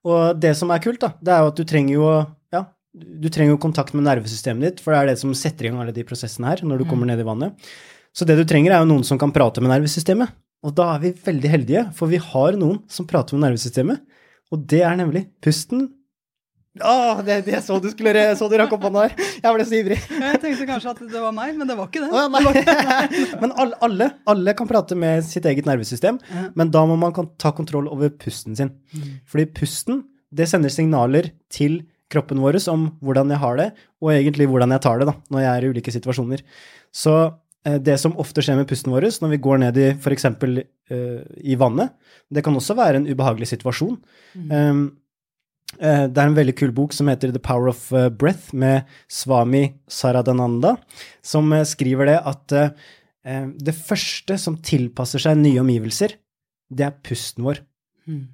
Og 0.05 0.43
det 0.43 0.53
som 0.59 0.73
er 0.75 0.83
kult, 0.85 1.01
da, 1.01 1.15
det 1.25 1.33
er 1.33 1.41
jo 1.41 1.53
at 1.55 1.59
du 1.61 1.65
trenger 1.69 1.97
jo 1.97 2.11
ja, 2.53 2.67
du 2.93 3.31
trenger 3.33 3.55
jo 3.55 3.63
kontakt 3.65 3.97
med 3.97 4.05
nervesystemet 4.07 4.67
ditt, 4.69 4.85
for 4.85 4.93
det 4.93 5.01
er 5.01 5.13
det 5.15 5.19
som 5.23 5.33
setter 5.39 5.67
i 5.67 5.73
gang 5.73 5.81
alle 5.83 5.97
de 5.97 6.05
prosessene 6.07 6.53
her 6.53 6.63
når 6.67 6.83
du 6.83 6.87
mm. 6.87 6.91
kommer 6.93 7.09
ned 7.09 7.25
i 7.25 7.27
vannet. 7.27 7.73
Så 8.15 8.29
det 8.29 8.37
du 8.39 8.45
trenger, 8.47 8.77
er 8.77 8.85
jo 8.85 8.93
noen 8.93 9.09
som 9.09 9.19
kan 9.19 9.33
prate 9.35 9.65
med 9.65 9.73
nervesystemet. 9.73 10.37
Og 10.65 10.73
da 10.77 10.93
er 10.95 11.01
vi 11.03 11.17
veldig 11.25 11.51
heldige, 11.51 11.83
for 11.97 12.13
vi 12.13 12.21
har 12.23 12.57
noen 12.61 12.79
som 12.93 13.09
prater 13.09 13.37
med 13.37 13.49
nervesystemet. 13.49 14.05
Og 14.55 14.63
det 14.71 14.85
er 14.87 14.95
nemlig 15.01 15.27
pusten, 15.45 15.89
å, 16.83 17.23
det, 17.23 17.37
det 17.47 17.61
så 17.63 17.77
du 17.79 17.87
skulle 17.93 18.25
så 18.35 18.49
du 18.51 18.57
rakk 18.59 18.73
opp 18.75 18.83
hånda 18.89 19.05
her. 19.05 19.13
Jeg 19.39 19.55
ble 19.55 19.67
så 19.69 19.77
ivrig. 19.79 19.99
Jeg 20.11 20.41
tenkte 20.43 20.67
kanskje 20.67 20.91
at 20.91 21.03
det 21.13 21.21
var 21.23 21.35
meg, 21.37 21.53
men 21.55 21.71
det 21.71 21.77
var 21.79 21.87
ikke 21.87 22.03
det. 22.03 22.09
Å, 22.11 22.25
men 23.45 23.55
alle, 23.55 24.09
alle, 24.27 24.55
kan 24.59 24.71
prate 24.71 24.99
med 24.99 25.23
sitt 25.27 25.47
eget 25.47 25.69
nervesystem, 25.71 26.19
ja. 26.19 26.49
men 26.59 26.73
da 26.75 26.83
må 26.91 26.97
man 26.99 27.15
ta 27.39 27.53
kontroll 27.55 27.87
over 27.93 28.11
pusten 28.19 28.59
sin. 28.59 28.73
Mm. 28.91 29.13
Fordi 29.31 29.47
pusten, 29.55 30.03
det 30.35 30.49
sender 30.51 30.75
signaler 30.75 31.31
til 31.53 31.85
kroppen 32.11 32.43
vår 32.43 32.59
om 32.73 32.89
hvordan 33.05 33.31
jeg 33.31 33.43
har 33.45 33.61
det, 33.61 33.69
og 34.03 34.11
egentlig 34.17 34.51
hvordan 34.51 34.75
jeg 34.75 34.85
tar 34.85 34.99
det 34.99 35.09
da, 35.13 35.17
når 35.31 35.45
jeg 35.45 35.53
er 35.53 35.65
i 35.65 35.71
ulike 35.77 35.95
situasjoner. 35.95 36.43
Så 36.95 37.15
eh, 37.67 37.79
det 37.79 38.01
som 38.03 38.19
ofte 38.19 38.43
skjer 38.43 38.59
med 38.59 38.69
pusten 38.71 38.91
vår 38.95 39.09
når 39.23 39.37
vi 39.37 39.41
går 39.47 39.63
ned 39.63 39.79
i 39.79 39.89
f.eks. 39.95 40.27
Uh, 40.43 40.61
eh, 40.91 41.23
i 41.55 41.55
vannet, 41.61 41.95
det 42.35 42.43
kan 42.45 42.59
også 42.59 42.75
være 42.79 43.01
en 43.01 43.09
ubehagelig 43.09 43.53
situasjon. 43.55 43.97
Mm. 44.35 44.51
Um, 44.51 44.85
det 45.81 46.21
er 46.21 46.29
en 46.29 46.37
veldig 46.37 46.57
kul 46.59 46.75
bok 46.77 46.95
som 46.97 47.09
heter 47.11 47.33
The 47.35 47.43
Power 47.43 47.71
of 47.73 47.87
eh, 47.93 48.11
Breath, 48.11 48.53
med 48.55 48.89
Swami 49.11 49.67
Saradananda, 49.91 50.77
som 51.25 51.53
eh, 51.53 51.67
skriver 51.69 52.13
det 52.13 52.21
at 52.25 52.59
det 53.25 53.73
første 53.73 54.35
som 54.37 54.59
tilpasser 54.61 55.23
seg 55.23 55.39
nye 55.41 55.63
omgivelser, 55.63 56.13
det 56.69 56.85
er 56.85 56.99
pusten 57.01 57.47
vår. 57.47 57.63
Mm. 58.05 58.27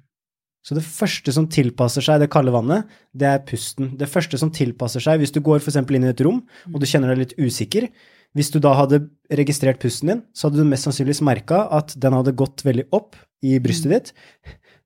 Så 0.61 0.77
det 0.77 0.83
første 0.85 1.33
som 1.33 1.47
tilpasser 1.49 2.05
seg 2.05 2.21
det 2.21 2.29
kalde 2.33 2.53
vannet, 2.53 2.89
det 3.17 3.29
er 3.29 3.41
pusten. 3.45 3.95
Det 3.97 4.09
første 4.09 4.37
som 4.37 4.51
tilpasser 4.53 5.01
seg 5.03 5.21
hvis 5.21 5.33
du 5.33 5.41
går 5.41 5.61
f.eks. 5.61 5.79
inn 5.81 6.05
i 6.05 6.11
et 6.11 6.23
rom 6.25 6.43
og 6.69 6.77
du 6.81 6.87
kjenner 6.89 7.13
deg 7.13 7.23
litt 7.23 7.37
usikker 7.39 7.89
Hvis 8.37 8.51
du 8.53 8.61
da 8.63 8.71
hadde 8.77 9.01
registrert 9.27 9.81
pusten 9.81 10.07
din, 10.07 10.21
så 10.31 10.47
hadde 10.47 10.61
du 10.61 10.69
mest 10.69 10.85
sannsynligvis 10.87 11.23
merka 11.25 11.65
at 11.75 11.91
den 11.99 12.13
hadde 12.15 12.37
gått 12.37 12.63
veldig 12.63 12.85
opp 12.95 13.17
i 13.43 13.57
brystet 13.59 13.89
mm. 13.89 13.95
ditt, 13.97 14.13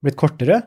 blitt 0.01 0.17
kortere, 0.17 0.63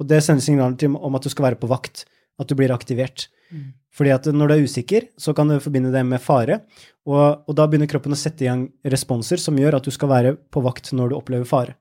og 0.00 0.08
det 0.10 0.20
sender 0.24 0.44
signaler 0.44 0.76
til 0.80 0.96
om 0.96 1.18
at 1.18 1.24
du 1.24 1.32
skal 1.32 1.50
være 1.50 1.60
på 1.60 1.70
vakt, 1.70 2.04
at 2.40 2.48
du 2.48 2.56
blir 2.58 2.74
aktivert. 2.74 3.28
Mm. 3.50 3.72
Fordi 3.96 4.12
at 4.12 4.28
når 4.28 4.50
du 4.50 4.54
er 4.56 4.66
usikker, 4.66 5.08
så 5.16 5.32
kan 5.36 5.48
du 5.48 5.56
forbinde 5.62 5.92
det 5.94 6.02
med 6.04 6.20
fare, 6.20 6.60
og, 7.06 7.46
og, 7.46 7.52
da 7.56 7.64
begynner 7.68 7.88
kroppen 7.88 8.12
å 8.12 8.18
sette 8.18 8.44
i 8.44 8.50
gang 8.50 8.66
responser 8.84 9.40
som 9.40 9.56
gjør 9.56 9.78
at 9.78 9.86
du 9.86 9.94
skal 9.94 10.10
være 10.10 10.34
på 10.52 10.60
vakt 10.64 10.92
når 10.96 11.12
du 11.12 11.18
opplever 11.18 11.48
fare. 11.48 11.76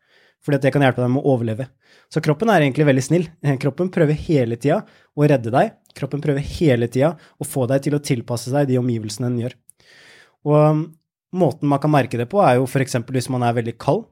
Fordi 0.46 0.60
at 0.60 0.68
det 0.68 0.72
kan 0.76 0.86
hjelpe 0.86 1.02
deg 1.02 1.10
med 1.12 1.26
å 1.26 1.34
overleve. 1.34 1.66
Så 2.14 2.22
kroppen 2.24 2.52
er 2.54 2.62
egentlig 2.62 2.86
veldig 2.86 3.04
snill. 3.04 3.26
Kroppen 3.62 3.90
prøver 3.92 4.18
hele 4.28 4.60
tida 4.62 4.84
å 5.18 5.26
redde 5.26 5.52
deg. 5.52 5.74
Kroppen 5.98 6.22
prøver 6.22 6.46
hele 6.60 6.88
tida 6.92 7.16
å 7.42 7.48
få 7.48 7.66
deg 7.72 7.82
til 7.88 7.98
å 7.98 8.04
tilpasse 8.04 8.54
seg 8.54 8.70
de 8.70 8.78
omgivelsene 8.78 9.32
den 9.32 9.42
gjør. 9.42 9.56
Og 10.46 10.84
måten 11.36 11.72
man 11.72 11.82
kan 11.82 11.92
merke 11.92 12.20
det 12.22 12.30
på, 12.30 12.44
er 12.46 12.60
jo 12.60 12.68
f.eks. 12.70 13.00
hvis 13.10 13.32
man 13.34 13.48
er 13.48 13.58
veldig 13.58 13.76
kald. 13.82 14.06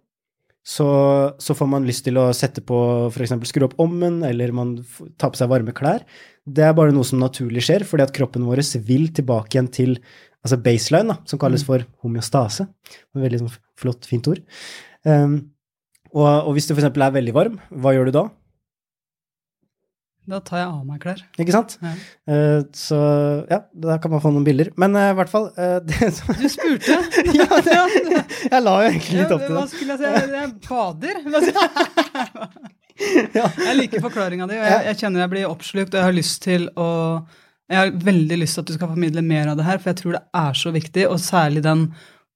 Så, 0.64 0.86
så, 1.44 1.54
får 1.60 1.68
man 1.68 1.88
lyst 1.88 2.06
til 2.08 2.16
å 2.22 2.30
sette 2.36 2.62
på 2.64 2.78
f.eks. 3.10 3.34
skru 3.50 3.66
opp 3.68 3.76
ommen, 3.84 4.22
eller 4.24 4.54
man 4.56 4.78
tar 5.20 5.34
på 5.34 5.40
seg 5.40 5.50
varme 5.52 5.76
klær. 5.76 6.06
Det 6.44 6.64
er 6.64 6.76
bare 6.78 6.94
noe 6.96 7.08
som 7.08 7.20
naturlig 7.20 7.66
skjer, 7.68 7.84
fordi 7.88 8.06
at 8.06 8.14
kroppen 8.16 8.46
vår 8.48 8.64
vil 8.88 9.10
tilbake 9.16 9.58
igjen 9.58 9.68
til 9.76 9.98
altså 10.44 10.60
baseline, 10.64 11.12
da, 11.12 11.18
som 11.28 11.40
kalles 11.40 11.64
mm. 11.64 11.68
for 11.68 11.84
homeostase. 12.04 12.68
Et 12.88 13.26
veldig 13.26 13.42
sånn, 13.44 13.58
flott, 13.80 14.08
fint 14.08 14.28
ord. 14.32 14.40
Um, 15.04 15.36
og, 16.14 16.28
og, 16.30 16.54
hvis 16.56 16.70
du 16.70 16.76
f.eks. 16.76 16.88
er 16.88 17.18
veldig 17.20 17.36
varm, 17.36 17.60
hva 17.84 17.96
gjør 17.96 18.10
du 18.10 18.16
da? 18.16 18.26
Da 20.24 20.38
tar 20.40 20.62
jeg 20.62 20.68
av 20.70 20.84
meg 20.88 21.02
klær. 21.04 21.22
Ikke 21.42 21.52
sant? 21.52 21.74
Ja. 21.84 21.90
Uh, 22.30 22.62
så 22.78 22.98
ja, 23.50 23.60
da 23.86 23.98
kan 24.00 24.14
man 24.14 24.22
få 24.24 24.32
noen 24.32 24.46
bilder. 24.48 24.70
Men 24.80 24.96
uh, 24.96 25.10
i 25.12 25.18
hvert 25.18 25.32
fall 25.32 25.50
uh, 25.58 25.96
som... 26.18 26.38
Du 26.40 26.46
spurte! 26.52 26.96
ja, 27.40 27.48
det, 27.66 27.76
jeg 28.48 28.62
la 28.64 28.76
jo 28.86 28.92
egentlig 28.94 29.18
litt 29.20 29.34
opp 29.36 29.44
til 29.44 29.52
det. 29.52 29.58
Hva 29.58 29.66
skulle 29.74 29.98
jeg 29.98 30.00
si? 30.00 30.06
Jeg 30.38 30.54
bader. 30.70 31.16
ja. 33.40 33.48
Jeg 33.68 33.78
liker 33.82 34.06
forklaringa 34.06 34.48
di, 34.48 34.60
og 34.62 34.68
jeg, 34.70 34.86
jeg, 34.88 35.00
kjenner 35.02 35.26
jeg 35.26 35.34
blir 35.36 35.50
oppslukt, 35.50 35.92
og 35.92 36.00
jeg 36.00 36.08
har 36.08 36.16
lyst 36.16 36.40
til 36.46 36.70
å 36.80 36.90
Jeg 37.72 37.80
har 37.80 37.92
veldig 38.06 38.38
lyst 38.40 38.58
til 38.58 38.64
at 38.64 38.70
du 38.70 38.78
skal 38.78 38.92
formidle 38.94 39.24
mer 39.26 39.52
av 39.52 39.60
det 39.60 39.68
her, 39.68 39.82
for 39.82 39.92
jeg 39.92 40.00
tror 40.04 40.16
det 40.16 40.24
er 40.40 40.62
så 40.62 40.72
viktig, 40.76 41.04
og 41.10 41.20
særlig 41.20 41.66
den 41.68 41.90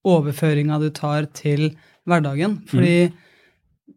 overføringa 0.08 0.82
du 0.84 0.90
tar 0.92 1.30
til 1.40 1.70
hverdagen. 2.08 2.60
Fordi 2.68 2.98
mm 3.08 3.24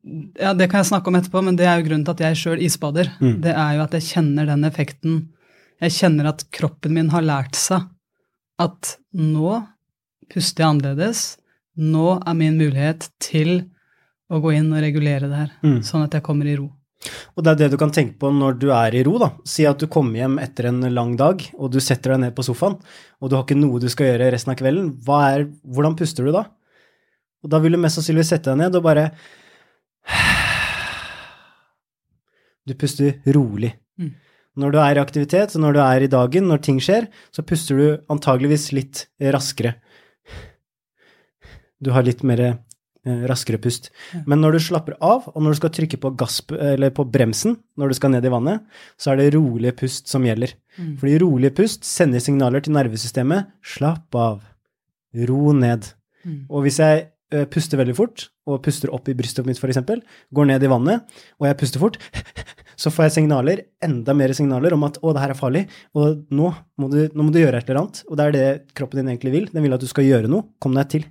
ja, 0.02 0.54
det 0.56 0.70
kan 0.70 0.80
jeg 0.80 0.90
snakke 0.90 1.10
om 1.10 1.18
etterpå, 1.18 1.42
men 1.44 1.58
det 1.58 1.66
er 1.68 1.80
jo 1.80 1.88
grunnen 1.88 2.06
til 2.06 2.16
at 2.16 2.22
jeg 2.24 2.38
sjøl 2.40 2.62
isbader. 2.64 3.10
Mm. 3.20 3.36
Det 3.44 3.52
er 3.52 3.76
jo 3.76 3.84
at 3.84 3.96
jeg 3.98 4.06
kjenner 4.08 4.48
den 4.48 4.64
effekten. 4.68 5.20
Jeg 5.80 5.96
kjenner 5.96 6.30
at 6.32 6.46
kroppen 6.54 6.96
min 6.96 7.12
har 7.12 7.24
lært 7.24 7.58
seg 7.58 7.88
at 8.60 8.96
nå 9.16 9.60
puster 10.32 10.64
jeg 10.64 10.74
annerledes. 10.74 11.22
Nå 11.80 12.18
er 12.18 12.36
min 12.36 12.58
mulighet 12.60 13.08
til 13.22 13.64
å 14.30 14.40
gå 14.42 14.52
inn 14.58 14.68
og 14.72 14.82
regulere 14.84 15.28
det 15.30 15.38
her, 15.38 15.56
mm. 15.64 15.80
sånn 15.86 16.04
at 16.06 16.14
jeg 16.16 16.24
kommer 16.26 16.48
i 16.48 16.56
ro. 16.58 16.68
Og 17.32 17.44
det 17.44 17.52
er 17.52 17.58
det 17.62 17.70
du 17.72 17.78
kan 17.80 17.92
tenke 17.94 18.18
på 18.20 18.28
når 18.34 18.58
du 18.60 18.68
er 18.76 18.94
i 18.94 19.02
ro, 19.06 19.14
da. 19.20 19.30
Si 19.48 19.64
at 19.68 19.80
du 19.80 19.88
kommer 19.90 20.20
hjem 20.20 20.36
etter 20.42 20.68
en 20.68 20.84
lang 20.92 21.14
dag, 21.18 21.42
og 21.56 21.72
du 21.72 21.80
setter 21.80 22.14
deg 22.14 22.24
ned 22.26 22.36
på 22.36 22.44
sofaen, 22.46 22.76
og 23.20 23.30
du 23.30 23.36
har 23.38 23.46
ikke 23.46 23.58
noe 23.58 23.80
du 23.80 23.88
skal 23.92 24.12
gjøre 24.12 24.30
resten 24.34 24.52
av 24.52 24.60
kvelden. 24.60 24.92
Er, 25.16 25.46
hvordan 25.64 25.96
puster 25.98 26.28
du 26.28 26.34
da? 26.36 26.44
Og 27.40 27.52
da 27.52 27.60
vil 27.62 27.74
du 27.74 27.80
mest 27.80 27.96
sannsynlig 27.96 28.26
sette 28.28 28.52
deg 28.52 28.60
ned 28.60 28.76
og 28.76 28.84
bare 28.84 29.08
Du 32.68 32.74
puster 32.78 33.18
rolig. 33.34 33.74
Mm. 33.98 34.14
Når 34.60 34.74
du 34.74 34.78
er 34.82 34.98
i 34.98 35.02
aktivitet, 35.02 35.54
når 35.58 35.76
du 35.76 35.80
er 35.82 36.04
i 36.04 36.10
dagen, 36.10 36.48
når 36.50 36.64
ting 36.64 36.80
skjer, 36.82 37.08
så 37.34 37.44
puster 37.46 37.78
du 37.78 37.86
antageligvis 38.12 38.70
litt 38.76 39.06
raskere. 39.34 39.76
Du 41.80 41.92
har 41.94 42.04
litt 42.04 42.22
mer 42.26 42.42
eh, 42.44 43.22
raskere 43.30 43.60
pust. 43.62 43.88
Ja. 44.12 44.22
Men 44.28 44.42
når 44.44 44.58
du 44.58 44.62
slapper 44.66 44.98
av, 45.00 45.30
og 45.32 45.38
når 45.40 45.54
du 45.54 45.60
skal 45.62 45.72
trykke 45.78 46.00
på, 46.02 46.12
gass, 46.20 46.40
på, 46.44 47.06
bremsen 47.08 47.56
når 47.80 47.92
du 47.92 47.96
skal 47.96 48.12
ned 48.12 48.26
i 48.26 48.32
vannet, 48.32 48.66
så 49.00 49.12
er 49.12 49.22
det 49.22 49.30
rolige 49.38 49.76
pust 49.80 50.10
som 50.12 50.26
gjelder. 50.26 50.52
Mm. 50.76 50.92
Fordi 51.00 51.20
rolige 51.22 51.56
pust 51.62 51.88
sender 51.88 52.22
signaler 52.22 52.64
til 52.64 52.76
nervesystemet. 52.76 53.54
Slapp 53.64 54.18
av. 54.18 54.44
Ro 55.30 55.56
ned. 55.56 55.88
Mm. 56.26 56.44
Og 56.50 56.66
hvis 56.66 56.82
jeg 56.82 57.08
puster 57.52 57.78
veldig 57.80 57.94
fort, 57.94 58.26
og 58.50 58.58
puster 58.64 58.90
opp 58.94 59.08
i 59.10 59.14
brystet 59.14 59.46
mitt 59.46 59.60
f.eks., 59.60 59.78
går 60.34 60.48
ned 60.50 60.64
i 60.66 60.70
vannet, 60.70 61.06
og 61.38 61.46
jeg 61.46 61.58
puster 61.60 61.82
fort, 61.82 61.98
så 62.82 62.92
får 62.92 63.08
jeg 63.08 63.16
signaler, 63.20 63.64
enda 63.84 64.14
mer 64.16 64.34
signaler 64.36 64.74
om 64.74 64.86
at 64.88 64.98
'å, 64.98 65.14
det 65.14 65.22
her 65.22 65.34
er 65.34 65.38
farlig', 65.38 65.66
og 65.94 66.24
nå 66.30 66.52
må, 66.80 66.90
du, 66.90 67.00
nå 67.14 67.26
må 67.26 67.34
du 67.34 67.40
gjøre 67.42 67.60
et 67.60 67.70
eller 67.70 67.82
annet. 67.84 68.02
Og 68.08 68.18
det 68.18 68.26
er 68.26 68.36
det 68.36 68.46
kroppen 68.74 69.02
din 69.02 69.12
egentlig 69.12 69.34
vil. 69.34 69.50
Den 69.52 69.66
vil 69.66 69.76
at 69.76 69.82
du 69.82 69.90
skal 69.90 70.08
gjøre 70.08 70.30
noe. 70.32 70.48
Kom 70.62 70.74
deg 70.74 70.88
til. 70.90 71.04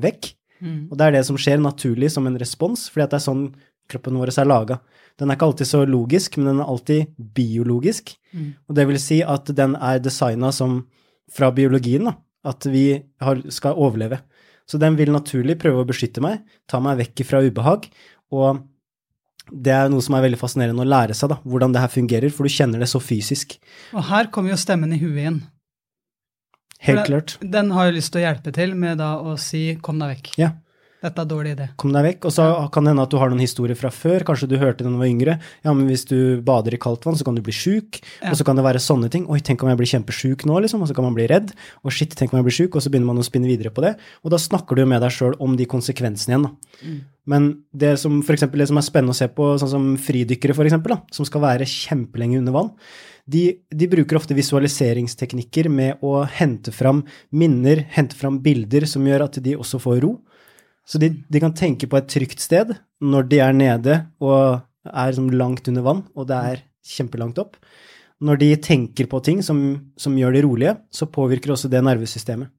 Vekk. 0.00 0.32
Mm. 0.60 0.88
Og 0.90 0.96
det 0.98 1.06
er 1.06 1.16
det 1.16 1.26
som 1.26 1.38
skjer 1.40 1.60
naturlig 1.60 2.12
som 2.14 2.28
en 2.28 2.38
respons, 2.40 2.86
fordi 2.92 3.04
at 3.06 3.14
det 3.14 3.20
er 3.20 3.26
sånn 3.26 3.44
kroppen 3.90 4.18
vår 4.20 4.32
er 4.36 4.48
laga. 4.48 4.78
Den 5.18 5.30
er 5.30 5.36
ikke 5.36 5.50
alltid 5.50 5.68
så 5.68 5.82
logisk, 5.88 6.38
men 6.38 6.52
den 6.52 6.62
er 6.62 6.70
alltid 6.70 7.14
biologisk. 7.36 8.14
Mm. 8.32 8.50
Og 8.68 8.76
det 8.78 8.86
vil 8.88 9.00
si 9.02 9.20
at 9.26 9.50
den 9.56 9.76
er 9.76 10.02
designa 10.02 10.52
som 10.54 10.84
fra 11.30 11.50
biologien, 11.54 12.08
da, 12.08 12.14
at 12.50 12.66
vi 12.70 12.84
har, 13.22 13.42
skal 13.52 13.78
overleve. 13.78 14.20
Så 14.70 14.78
den 14.78 14.94
vil 14.98 15.10
naturlig 15.10 15.58
prøve 15.58 15.82
å 15.82 15.88
beskytte 15.88 16.22
meg, 16.22 16.44
ta 16.70 16.78
meg 16.82 17.00
vekk 17.02 17.24
fra 17.26 17.42
ubehag. 17.42 17.88
Og 18.30 18.60
det 19.50 19.72
er 19.74 19.88
noe 19.90 20.04
som 20.04 20.14
er 20.14 20.22
veldig 20.28 20.38
fascinerende 20.38 20.84
å 20.84 20.88
lære 20.88 21.16
seg, 21.18 21.32
da, 21.32 21.40
hvordan 21.42 21.74
det 21.74 21.82
her 21.82 21.90
fungerer, 21.90 22.30
for 22.30 22.46
du 22.46 22.54
kjenner 22.54 22.82
det 22.82 22.90
så 22.92 23.00
fysisk. 23.02 23.56
Og 23.96 24.06
her 24.12 24.30
kommer 24.30 24.54
jo 24.54 24.60
stemmen 24.60 24.94
i 24.94 25.00
huet 25.00 25.24
inn. 25.26 25.40
Helt 26.86 27.04
klart. 27.08 27.34
Den 27.42 27.72
har 27.76 27.90
jo 27.90 27.96
lyst 27.98 28.14
til 28.14 28.22
å 28.22 28.28
hjelpe 28.28 28.54
til 28.56 28.76
med 28.78 29.02
da 29.02 29.16
å 29.18 29.34
si 29.36 29.76
'kom 29.76 29.98
deg 30.00 30.14
vekk'. 30.14 30.38
Ja. 30.38 30.52
Dette 31.00 31.22
er 31.22 31.28
dårlig 31.28 31.52
idé. 31.54 31.66
Kom 31.80 31.94
deg 31.94 32.04
vekk. 32.04 32.26
Og 32.28 32.34
så 32.34 32.46
kan 32.74 32.84
det 32.84 32.92
hende 32.92 33.04
at 33.06 33.12
du 33.12 33.16
har 33.20 33.30
noen 33.32 33.40
historier 33.40 33.78
fra 33.78 33.88
før. 33.94 34.24
Kanskje 34.28 34.50
du 34.50 34.58
hørte 34.60 34.84
da 34.84 34.92
du 34.92 34.98
var 35.00 35.08
yngre. 35.08 35.38
Ja, 35.64 35.72
men 35.72 35.88
hvis 35.88 36.04
du 36.08 36.42
bader 36.44 36.76
i 36.76 36.80
kaldt 36.80 37.06
vann, 37.08 37.16
så 37.16 37.24
kan 37.24 37.38
du 37.38 37.42
bli 37.44 37.54
sjuk. 37.56 38.02
Ja. 38.20 38.32
Og 38.32 38.40
så 38.40 38.44
kan 38.44 38.60
det 38.60 38.66
være 38.66 38.82
sånne 38.84 39.08
ting. 39.12 39.24
Oi, 39.32 39.40
tenk 39.44 39.64
om 39.64 39.72
jeg 39.72 39.80
blir 39.80 39.92
kjempesjuk 39.94 40.44
nå, 40.48 40.58
liksom. 40.66 40.84
Og 40.84 40.90
så 40.90 40.96
kan 40.96 41.08
man 41.08 41.16
bli 41.16 41.28
redd. 41.30 41.54
Og 41.80 41.94
shit, 41.96 42.12
tenk 42.18 42.34
om 42.34 42.42
jeg 42.42 42.48
blir 42.50 42.58
sjuk. 42.58 42.76
Og 42.76 42.84
så 42.84 42.92
begynner 42.92 43.08
man 43.12 43.22
å 43.22 43.24
spinne 43.24 43.48
videre 43.48 43.72
på 43.72 43.84
det. 43.86 43.94
Og 44.24 44.34
da 44.34 44.40
snakker 44.40 44.76
du 44.76 44.84
med 44.84 45.00
deg 45.00 45.16
sjøl 45.16 45.38
om 45.40 45.56
de 45.56 45.68
konsekvensene 45.70 46.36
igjen, 46.36 46.50
da. 46.50 46.76
Mm. 46.84 47.00
Men 47.30 47.46
det 47.76 47.94
som, 48.00 48.20
for 48.26 48.34
eksempel, 48.34 48.62
det 48.62 48.70
som 48.70 48.80
er 48.80 48.84
spennende 48.84 49.14
å 49.14 49.18
se 49.18 49.28
på, 49.30 49.52
sånn 49.60 49.70
som 49.70 49.88
fridykkere, 50.00 50.56
for 50.56 50.66
eksempel, 50.66 50.96
da, 50.96 51.14
som 51.14 51.28
skal 51.28 51.44
være 51.44 51.68
kjempelenge 51.68 52.40
under 52.40 52.56
vann, 52.56 52.72
de, 53.30 53.44
de, 53.70 53.86
bruker 53.90 54.18
ofte 54.18 54.34
visualiseringsteknikker 54.34 55.68
med 55.70 56.00
å 56.02 56.24
hente 56.26 56.72
fram 56.74 57.04
minner, 57.30 57.84
hente 57.94 58.18
fram 58.18 58.40
bilder 58.42 58.88
som 58.90 59.06
gjør 59.06 59.28
at 59.28 59.38
de 59.44 59.54
også 59.60 59.78
får 59.82 60.00
ro. 60.02 60.16
Så 60.90 60.98
de, 60.98 61.12
de, 61.22 61.42
kan 61.42 61.54
tenke 61.54 61.86
på 61.86 61.98
et 62.00 62.08
trygt 62.10 62.42
sted 62.42 62.72
når 63.00 63.28
de 63.30 63.38
er 63.44 63.54
nede 63.54 64.00
og 64.18 64.64
er 64.90 65.14
sånn 65.14 65.30
langt 65.38 65.68
under 65.70 65.84
vann, 65.86 66.02
og 66.18 66.26
det 66.30 66.38
er 66.52 66.62
kjempelangt 66.90 67.38
opp. 67.38 67.58
Når 68.20 68.40
de 68.40 68.48
tenker 68.60 69.08
på 69.08 69.20
ting 69.24 69.40
som, 69.44 69.60
som 69.96 70.16
gjør 70.18 70.34
de 70.34 70.42
rolige, 70.44 70.74
så 70.92 71.08
påvirker 71.08 71.54
også 71.54 71.70
det 71.72 71.82
nervesystemet. 71.86 72.50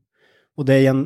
Og 0.59 0.67
det 0.67 0.81
igjen 0.81 1.05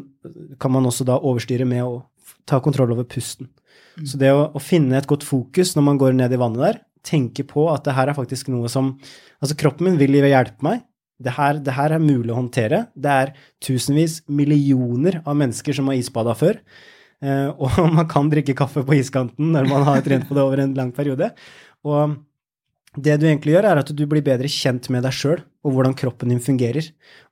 kan 0.61 0.73
man 0.73 0.87
også 0.87 1.05
da 1.07 1.17
overstyre 1.17 1.67
med 1.69 1.83
å 1.85 2.03
ta 2.49 2.61
kontroll 2.63 2.93
over 2.95 3.07
pusten. 3.09 3.49
Mm. 3.95 4.07
Så 4.07 4.19
det 4.21 4.31
å, 4.33 4.47
å, 4.55 4.61
finne 4.63 4.97
et 4.97 5.07
godt 5.09 5.25
fokus 5.25 5.75
når 5.75 5.85
man 5.89 5.99
går 6.01 6.15
ned 6.17 6.33
i 6.33 6.39
vannet 6.39 6.63
der, 6.63 6.81
tenke 7.05 7.45
på 7.47 7.67
at 7.71 7.85
det 7.85 7.95
her 7.97 8.09
er 8.11 8.17
faktisk 8.17 8.49
noe 8.53 8.71
som 8.71 8.95
Altså, 9.43 9.57
kroppen 9.59 9.85
min 9.85 9.97
vil 9.99 10.15
hjelpe 10.15 10.63
meg. 10.65 10.79
Det 11.21 11.33
her, 11.35 11.59
det 11.61 11.73
her 11.75 11.93
er 11.93 12.01
mulig 12.01 12.31
å 12.33 12.37
håndtere. 12.39 12.85
Det 12.95 13.11
er 13.11 13.31
tusenvis, 13.61 14.21
millioner 14.31 15.19
av 15.21 15.35
mennesker 15.37 15.75
som 15.75 15.91
har 15.91 15.99
isbada 15.99 16.33
før. 16.39 16.57
Eh, 17.23 17.49
og 17.63 17.79
man 17.93 18.07
kan 18.11 18.31
drikke 18.31 18.57
kaffe 18.57 18.83
på 18.85 18.97
iskanten 18.99 19.53
når 19.55 19.69
man 19.71 19.85
har 19.87 20.05
trent 20.05 20.27
på 20.29 20.37
det 20.37 20.43
over 20.45 20.63
en 20.63 20.75
lang 20.77 20.93
periode. 20.95 21.31
Og 21.85 22.17
det 22.95 23.17
du 23.19 23.27
egentlig 23.27 23.55
gjør, 23.55 23.67
er 23.67 23.81
at 23.81 23.91
du 23.91 24.05
blir 24.07 24.23
bedre 24.23 24.49
kjent 24.51 24.87
med 24.93 25.03
deg 25.03 25.15
sjøl 25.15 25.41
og 25.65 25.73
hvordan 25.75 25.95
kroppen 25.97 26.31
din 26.31 26.43
fungerer. 26.43 26.87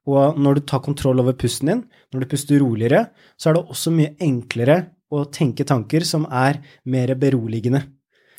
Og 0.09 0.39
når 0.39 0.59
du 0.59 0.65
tar 0.67 0.83
kontroll 0.83 1.21
over 1.23 1.35
pusten 1.39 1.71
din, 1.71 1.83
når 2.11 2.23
du 2.23 2.29
puster 2.33 2.59
roligere, 2.59 3.05
så 3.39 3.49
er 3.49 3.57
det 3.57 3.63
også 3.63 3.93
mye 3.95 4.15
enklere 4.23 4.79
å 5.13 5.23
tenke 5.31 5.65
tanker 5.67 6.03
som 6.07 6.25
er 6.27 6.59
mer 6.89 7.13
beroligende. 7.19 7.83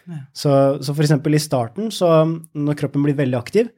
Ja. 0.05 0.21
Så, 0.37 0.53
så 0.85 0.93
for 0.93 1.05
eksempel 1.07 1.39
i 1.39 1.41
starten, 1.41 1.89
så 1.95 2.11
når 2.27 2.81
kroppen 2.81 3.07
blir 3.07 3.17
veldig 3.17 3.39
aktiv, 3.39 3.71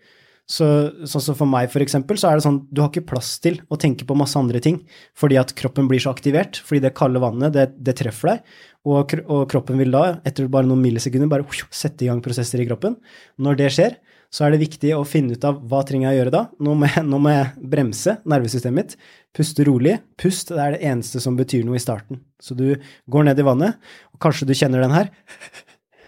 så, 0.46 0.66
sånn 1.10 1.24
som 1.24 1.36
for 1.38 1.50
meg, 1.50 1.66
for 1.72 1.82
eksempel, 1.82 2.18
så 2.20 2.30
er 2.30 2.38
det 2.38 2.44
sånn 2.44 2.60
du 2.70 2.78
har 2.78 2.92
ikke 2.92 3.08
plass 3.10 3.32
til 3.42 3.58
å 3.66 3.78
tenke 3.82 4.06
på 4.06 4.14
masse 4.18 4.38
andre 4.38 4.60
ting 4.62 4.78
fordi 5.18 5.40
at 5.40 5.50
kroppen 5.58 5.88
blir 5.90 6.02
så 6.02 6.12
aktivert. 6.14 6.60
Fordi 6.62 6.84
det 6.84 6.94
kalde 6.98 7.22
vannet, 7.22 7.54
det, 7.56 7.68
det 7.82 7.96
treffer 7.98 8.30
deg. 8.30 8.58
Og, 8.86 9.16
og, 9.26 9.40
kroppen 9.50 9.80
vil 9.82 9.90
da, 9.90 10.20
etter 10.26 10.46
bare 10.50 10.68
noen 10.68 10.84
millisekunder, 10.84 11.30
bare 11.30 11.46
uh, 11.46 11.64
sette 11.74 12.06
i 12.06 12.10
gang 12.10 12.22
prosesser 12.22 12.62
i 12.62 12.68
kroppen. 12.68 12.94
Når 13.42 13.58
det 13.58 13.72
skjer, 13.74 13.98
så 14.30 14.46
er 14.46 14.54
det 14.54 14.62
viktig 14.62 14.92
å 14.94 15.04
finne 15.06 15.34
ut 15.34 15.46
av 15.48 15.58
hva 15.66 15.80
trenger 15.86 16.10
jeg 16.10 16.14
å 16.14 16.20
gjøre 16.20 16.34
da. 16.34 16.42
Nå 16.62 16.74
må 16.78 16.90
jeg, 16.90 17.06
nå 17.10 17.20
må 17.22 17.32
jeg 17.34 17.68
bremse 17.74 18.18
nervesystemet 18.28 18.78
mitt. 18.78 18.98
Puste 19.34 19.66
rolig. 19.66 19.96
Pust 20.20 20.54
det 20.54 20.62
er 20.62 20.76
det 20.76 20.90
eneste 20.92 21.22
som 21.22 21.38
betyr 21.38 21.66
noe 21.66 21.80
i 21.80 21.82
starten. 21.82 22.22
Så 22.38 22.54
du 22.58 22.68
går 23.10 23.26
ned 23.26 23.42
i 23.42 23.46
vannet, 23.46 23.80
og 24.14 24.22
kanskje 24.22 24.46
du 24.46 24.54
kjenner 24.54 24.86
den 24.86 24.94
her. 24.94 25.10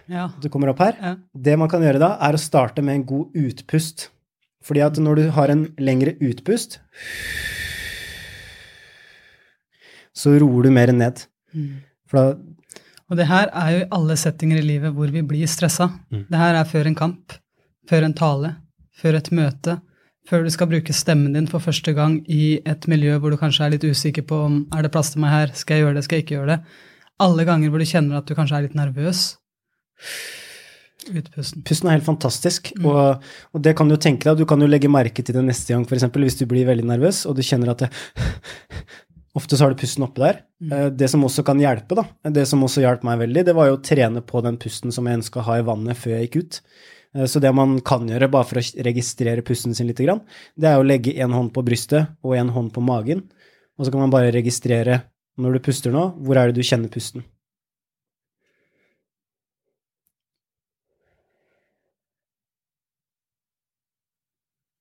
Ja. 0.08 0.30
Du 0.40 0.48
kommer 0.48 0.70
opp 0.72 0.78
her. 0.80 0.94
Ja. 0.96 1.10
Det 1.34 1.58
man 1.60 1.68
kan 1.68 1.82
gjøre 1.84 2.00
da, 2.00 2.14
er 2.24 2.32
å 2.32 2.40
starte 2.40 2.80
med 2.80 2.96
en 2.96 3.02
god 3.10 3.34
utpust. 3.36 4.06
Fordi 4.64 4.82
at 4.84 4.98
når 5.00 5.20
du 5.20 5.24
har 5.36 5.52
en 5.52 5.66
lengre 5.78 6.16
utpust, 6.24 6.80
så 10.14 10.34
roer 10.42 10.66
du 10.66 10.74
mer 10.74 10.92
ned. 10.92 11.26
For 12.10 12.18
Da, 12.18 12.38
og 13.08 13.16
det 13.16 13.28
her 13.28 13.48
er 13.56 13.68
jo 13.72 13.82
i 13.82 13.90
alle 13.96 14.16
settinger 14.20 14.60
i 14.60 14.66
livet 14.66 14.92
hvor 14.96 15.10
vi 15.12 15.22
blir 15.24 15.48
stressa. 15.48 15.88
Mm. 16.12 16.24
Det 16.28 16.40
her 16.40 16.58
er 16.58 16.68
før 16.68 16.90
en 16.90 16.98
kamp, 16.98 17.36
før 17.88 18.04
en 18.04 18.16
tale, 18.16 18.54
før 18.92 19.16
et 19.16 19.30
møte, 19.32 19.78
før 20.28 20.44
du 20.44 20.50
skal 20.52 20.68
bruke 20.68 20.92
stemmen 20.92 21.32
din 21.32 21.48
for 21.48 21.64
første 21.64 21.94
gang 21.96 22.18
i 22.28 22.58
et 22.68 22.88
miljø 22.90 23.16
hvor 23.16 23.32
du 23.32 23.38
kanskje 23.40 23.64
er 23.64 23.72
litt 23.76 23.86
usikker 23.88 24.26
på 24.28 24.42
om 24.44 24.58
er 24.76 24.84
det 24.84 24.92
plass 24.92 25.14
til 25.14 25.24
meg 25.24 25.32
her, 25.32 25.54
skal 25.56 25.78
jeg 25.78 25.86
gjøre 25.86 25.96
det, 25.96 26.04
skal 26.04 26.18
jeg 26.18 26.26
ikke 26.26 26.36
gjøre 26.36 26.50
det. 26.52 26.58
Alle 27.24 27.46
ganger 27.48 27.72
hvor 27.72 27.80
du 27.80 27.88
kjenner 27.88 28.20
at 28.20 28.28
du 28.28 28.36
kanskje 28.36 28.58
er 28.58 28.66
litt 28.66 28.76
nervøs 28.76 29.22
Utpusten. 31.06 31.62
Pusten 31.64 31.88
er 31.88 31.96
helt 31.96 32.06
fantastisk, 32.08 32.72
mm. 32.76 32.86
og, 32.90 33.26
og, 33.54 33.60
det 33.64 33.76
kan 33.78 33.88
du 33.88 33.94
tenke 33.96 34.26
deg. 34.28 34.40
Du 34.40 34.48
kan 34.50 34.60
jo 34.60 34.68
legge 34.68 34.90
merke 34.90 35.22
til 35.24 35.36
det 35.36 35.44
neste 35.46 35.72
gang, 35.72 35.86
f.eks. 35.86 36.08
hvis 36.10 36.40
du 36.40 36.48
blir 36.50 36.66
veldig 36.68 36.88
nervøs 36.88 37.22
og 37.30 37.38
du 37.38 37.44
kjenner 37.46 37.74
at 37.74 37.86
det 37.86 37.92
Ofte 39.38 39.54
så 39.54 39.66
har 39.66 39.70
du 39.70 39.78
pusten 39.78 40.02
oppe 40.02 40.22
der. 40.22 40.38
Mm. 40.58 40.96
Det 40.98 41.06
som 41.12 41.22
også 41.22 41.44
kan 41.46 41.60
hjelpe, 41.62 41.94
da, 41.94 42.06
det 42.34 42.42
som 42.48 42.64
også 42.64 42.82
hjalp 42.82 43.04
meg 43.06 43.20
veldig, 43.20 43.44
det 43.46 43.54
var 43.54 43.68
jo 43.68 43.76
å 43.76 43.82
trene 43.84 44.22
på 44.26 44.40
den 44.42 44.56
pusten 44.58 44.90
som 44.94 45.06
jeg 45.06 45.20
ønska 45.20 45.42
å 45.42 45.44
ha 45.46 45.58
i 45.60 45.66
vannet 45.68 46.00
før 46.00 46.16
jeg 46.16 46.26
gikk 46.26 46.38
ut. 46.40 46.58
Eh, 47.14 47.26
Så 47.30 47.40
det 47.44 47.52
man 47.54 47.76
kan 47.80 48.08
gjøre, 48.08 48.30
bare 48.32 48.48
for 48.48 48.58
å 48.58 48.84
registrere 48.88 49.44
pusten 49.46 49.76
sin 49.76 49.86
litt, 49.86 50.00
grann, 50.02 50.24
det 50.56 50.72
er 50.72 50.80
å 50.80 50.86
legge 50.86 51.14
en 51.22 51.36
hånd 51.36 51.52
på 51.54 51.62
brystet 51.62 52.16
og 52.24 52.34
en 52.40 52.50
hånd 52.56 52.72
på 52.74 52.82
magen, 52.82 53.28
og 53.78 53.86
så 53.86 53.94
kan 53.94 54.02
man 54.02 54.14
bare 54.16 54.34
registrere 54.34 55.02
når 55.38 55.58
du 55.58 55.64
puster 55.68 55.94
nå, 55.94 56.08
hvor 56.24 56.40
er 56.40 56.50
det 56.50 56.58
du 56.58 56.66
kjenner 56.66 56.90
pusten. 56.90 57.22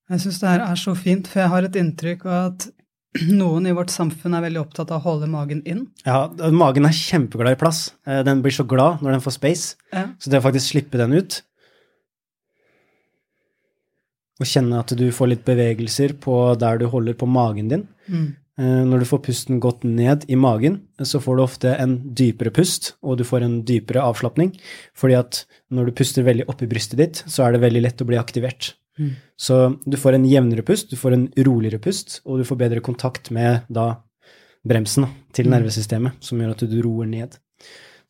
Jeg 0.08 0.24
syns 0.24 0.40
det 0.40 0.50
her 0.54 0.64
er 0.70 0.80
så 0.80 0.94
fint, 0.96 1.28
for 1.28 1.44
jeg 1.44 1.52
har 1.52 1.68
et 1.68 1.76
inntrykk 1.82 2.26
av 2.26 2.38
at 2.54 2.68
noen 3.42 3.68
i 3.68 3.74
vårt 3.76 3.92
samfunn 3.92 4.36
er 4.38 4.46
veldig 4.46 4.62
opptatt 4.62 4.92
av 4.94 5.02
å 5.02 5.06
holde 5.10 5.28
magen 5.32 5.64
inn. 5.68 5.86
Ja, 6.06 6.28
magen 6.54 6.88
er 6.88 6.96
kjempeglad 6.96 7.58
i 7.58 7.60
plass. 7.60 7.88
Eh, 8.08 8.22
Den 8.28 8.44
blir 8.46 8.56
så 8.56 8.64
glad 8.68 9.04
når 9.04 9.18
den 9.18 9.26
får 9.26 9.36
space. 9.40 9.76
Ja. 9.92 10.08
Så 10.20 10.32
det 10.32 10.40
å 10.42 10.46
faktisk 10.48 10.72
slippe 10.76 11.02
den 11.02 11.16
ut, 11.18 11.42
og 14.38 14.46
kjenne 14.46 14.78
at 14.84 14.92
du 14.94 15.08
får 15.16 15.32
litt 15.32 15.46
bevegelser 15.48 16.12
på 16.22 16.34
der 16.62 16.78
du 16.78 16.86
holder 16.92 17.16
på 17.18 17.26
magen 17.26 17.72
din. 17.72 17.88
Mm. 18.06 18.28
Eh, 18.62 18.84
Når 18.86 19.02
du 19.02 19.06
får 19.10 19.24
pusten 19.26 19.60
godt 19.62 19.84
ned 19.86 20.26
i 20.30 20.38
magen, 20.38 20.84
så 21.02 21.20
får 21.22 21.38
du 21.38 21.44
ofte 21.44 21.74
en 21.78 21.96
dypere 22.18 22.54
pust, 22.54 22.94
og 23.02 23.18
du 23.18 23.24
får 23.26 23.46
en 23.46 23.56
dypere 23.66 24.04
avslapning. 24.06 24.54
Fordi 24.98 25.18
at 25.18 25.44
når 25.74 25.90
du 25.90 25.96
puster 25.98 26.26
veldig 26.26 26.46
opp 26.54 26.62
i 26.62 26.70
brystet 26.70 27.02
ditt, 27.02 27.24
så 27.26 27.48
er 27.48 27.54
det 27.58 27.64
veldig 27.66 27.82
lett 27.86 28.02
å 28.02 28.08
bli 28.10 28.18
aktivert. 28.22 28.76
Mm. 28.98 29.12
Så 29.38 29.58
du 29.86 29.98
får 29.98 30.18
en 30.18 30.26
jevnere 30.30 30.64
pust, 30.66 30.90
du 30.90 30.98
får 31.00 31.14
en 31.14 31.28
roligere 31.46 31.80
pust, 31.84 32.22
og 32.26 32.40
du 32.42 32.48
får 32.48 32.58
bedre 32.64 32.82
kontakt 32.86 33.32
med 33.32 33.62
da 33.70 33.96
bremsen 34.68 35.06
da, 35.06 35.10
til 35.34 35.46
Mm. 35.48 35.54
nervesystemet, 35.58 36.18
som 36.20 36.40
gjør 36.42 36.56
at 36.56 36.66
du 36.70 36.82
roer 36.84 37.06
ned. 37.08 37.38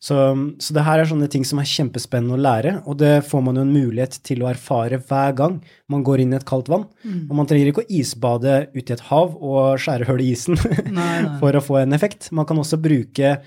Så, 0.00 0.14
så 0.62 0.74
det 0.76 0.84
her 0.86 1.00
er 1.00 1.08
sånne 1.10 1.26
ting 1.28 1.42
som 1.44 1.58
er 1.58 1.66
kjempespennende 1.66 2.36
å 2.36 2.38
lære, 2.40 2.72
og 2.86 2.98
det 3.00 3.24
får 3.26 3.42
man 3.42 3.56
jo 3.58 3.62
en 3.66 3.72
mulighet 3.74 4.20
til 4.22 4.44
å 4.44 4.48
erfare 4.52 5.00
hver 5.02 5.32
gang 5.34 5.56
man 5.90 6.04
går 6.06 6.22
inn 6.22 6.32
i 6.32 6.36
et 6.38 6.46
kaldt 6.46 6.68
vann. 6.70 6.84
Mm. 7.02 7.24
Og 7.28 7.34
man 7.40 7.46
trenger 7.50 7.72
ikke 7.72 7.82
å 7.82 7.90
isbade 7.90 8.68
ute 8.76 8.92
i 8.92 8.94
et 8.94 9.02
hav 9.10 9.34
og 9.34 9.74
skjære 9.82 10.06
hull 10.06 10.22
i 10.22 10.30
isen 10.36 10.54
Nei, 10.94 11.22
nei. 11.26 11.32
for 11.42 11.50
å 11.58 11.62
få 11.64 11.80
en 11.82 11.92
effekt. 11.98 12.30
Man 12.30 12.46
kan 12.46 12.60
også 12.62 12.78
bruke 12.80 13.40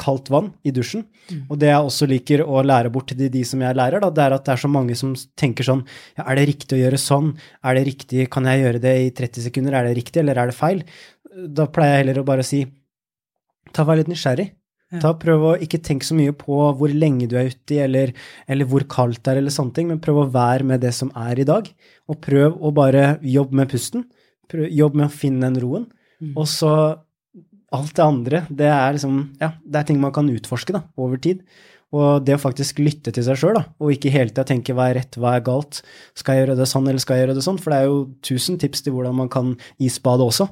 kaldt 0.00 0.30
vann 0.32 0.46
i 0.64 0.72
dusjen. 0.72 1.02
Mm. 1.28 1.40
Og 1.52 1.58
det 1.60 1.68
jeg 1.68 1.88
også 1.90 2.06
liker 2.08 2.42
å 2.44 2.62
lære 2.64 2.88
bort 2.92 3.10
til 3.10 3.18
de, 3.18 3.26
de 3.32 3.42
som 3.44 3.60
jeg 3.60 3.76
lærer, 3.76 4.00
da, 4.00 4.08
det 4.14 4.22
er 4.24 4.36
at 4.38 4.46
det 4.46 4.54
er 4.54 4.62
så 4.62 4.70
mange 4.72 4.96
som 4.96 5.12
tenker 5.36 5.66
sånn 5.66 5.82
ja, 6.16 6.24
Er 6.24 6.38
det 6.38 6.46
riktig 6.54 6.78
å 6.78 6.80
gjøre 6.80 7.00
sånn? 7.02 7.34
Er 7.60 7.76
det 7.76 7.84
riktig? 7.90 8.28
Kan 8.32 8.48
jeg 8.48 8.62
gjøre 8.62 8.80
det 8.80 8.94
i 9.04 9.10
30 9.18 9.44
sekunder? 9.50 9.76
Er 9.76 9.90
det 9.90 9.98
riktig, 10.00 10.22
eller 10.22 10.40
er 10.40 10.48
det 10.48 10.56
feil? 10.56 10.80
Da 11.28 11.68
pleier 11.68 11.98
jeg 11.98 12.04
heller 12.04 12.22
å 12.22 12.28
bare 12.30 12.46
si 12.46 12.62
ta 13.76 13.84
vær 13.84 14.00
litt 14.00 14.08
nysgjerrig. 14.08 14.48
Ja. 14.88 15.02
Ta, 15.02 15.10
prøv 15.20 15.42
å 15.44 15.50
ikke 15.60 15.82
tenke 15.84 16.06
så 16.08 16.16
mye 16.16 16.32
på 16.36 16.56
hvor 16.78 16.92
lenge 16.96 17.26
du 17.28 17.34
er 17.36 17.50
ute 17.52 17.82
eller, 17.84 18.14
eller 18.48 18.68
hvor 18.70 18.86
kaldt 18.88 19.20
det 19.20 19.34
er, 19.34 19.40
eller 19.42 19.52
sånne 19.52 19.76
ting, 19.76 19.90
men 19.90 20.00
prøv 20.00 20.22
å 20.22 20.30
være 20.32 20.64
med 20.64 20.80
det 20.80 20.94
som 20.96 21.10
er 21.12 21.42
i 21.42 21.46
dag. 21.48 21.68
Og 22.08 22.20
prøv 22.24 22.56
å 22.56 22.72
bare 22.72 23.18
jobbe 23.20 23.58
med 23.60 23.68
pusten. 23.68 24.06
Prøv, 24.48 24.64
jobb 24.72 24.96
med 24.96 25.10
å 25.10 25.12
finne 25.12 25.44
den 25.44 25.60
roen. 25.60 25.84
Mm. 26.24 26.32
Og 26.32 26.48
så 26.48 26.72
alt 27.76 27.96
det 27.96 28.04
andre, 28.04 28.44
det 28.48 28.68
er 28.72 28.94
liksom 28.96 29.18
Ja, 29.40 29.52
det 29.64 29.80
er 29.80 29.88
ting 29.88 29.98
man 30.00 30.14
kan 30.14 30.30
utforske 30.32 30.76
da, 30.76 30.84
over 30.96 31.20
tid. 31.20 31.42
Og 31.96 32.20
det 32.20 32.34
å 32.36 32.40
faktisk 32.40 32.82
lytte 32.82 33.12
til 33.16 33.24
seg 33.24 33.38
sjøl, 33.40 33.56
og 33.56 33.92
ikke 33.94 34.12
hele 34.12 34.28
tida 34.28 34.44
tenke 34.44 34.74
hva 34.76 34.90
er 34.90 34.98
rett, 34.98 35.16
hva 35.16 35.38
er 35.38 35.44
galt, 35.44 35.80
skal 36.18 36.36
jeg 36.36 36.44
gjøre 36.44 36.58
det 36.58 36.66
sånn, 36.68 36.88
eller 36.90 37.00
skal 37.00 37.16
jeg 37.16 37.24
gjøre 37.24 37.36
det 37.38 37.44
sånn? 37.46 37.60
For 37.62 37.72
det 37.72 37.78
er 37.78 37.88
jo 37.88 38.02
tusen 38.28 38.58
tips 38.60 38.84
til 38.84 38.92
hvordan 38.92 39.16
man 39.16 39.30
kan 39.32 39.54
isbade 39.80 40.26
også. 40.26 40.50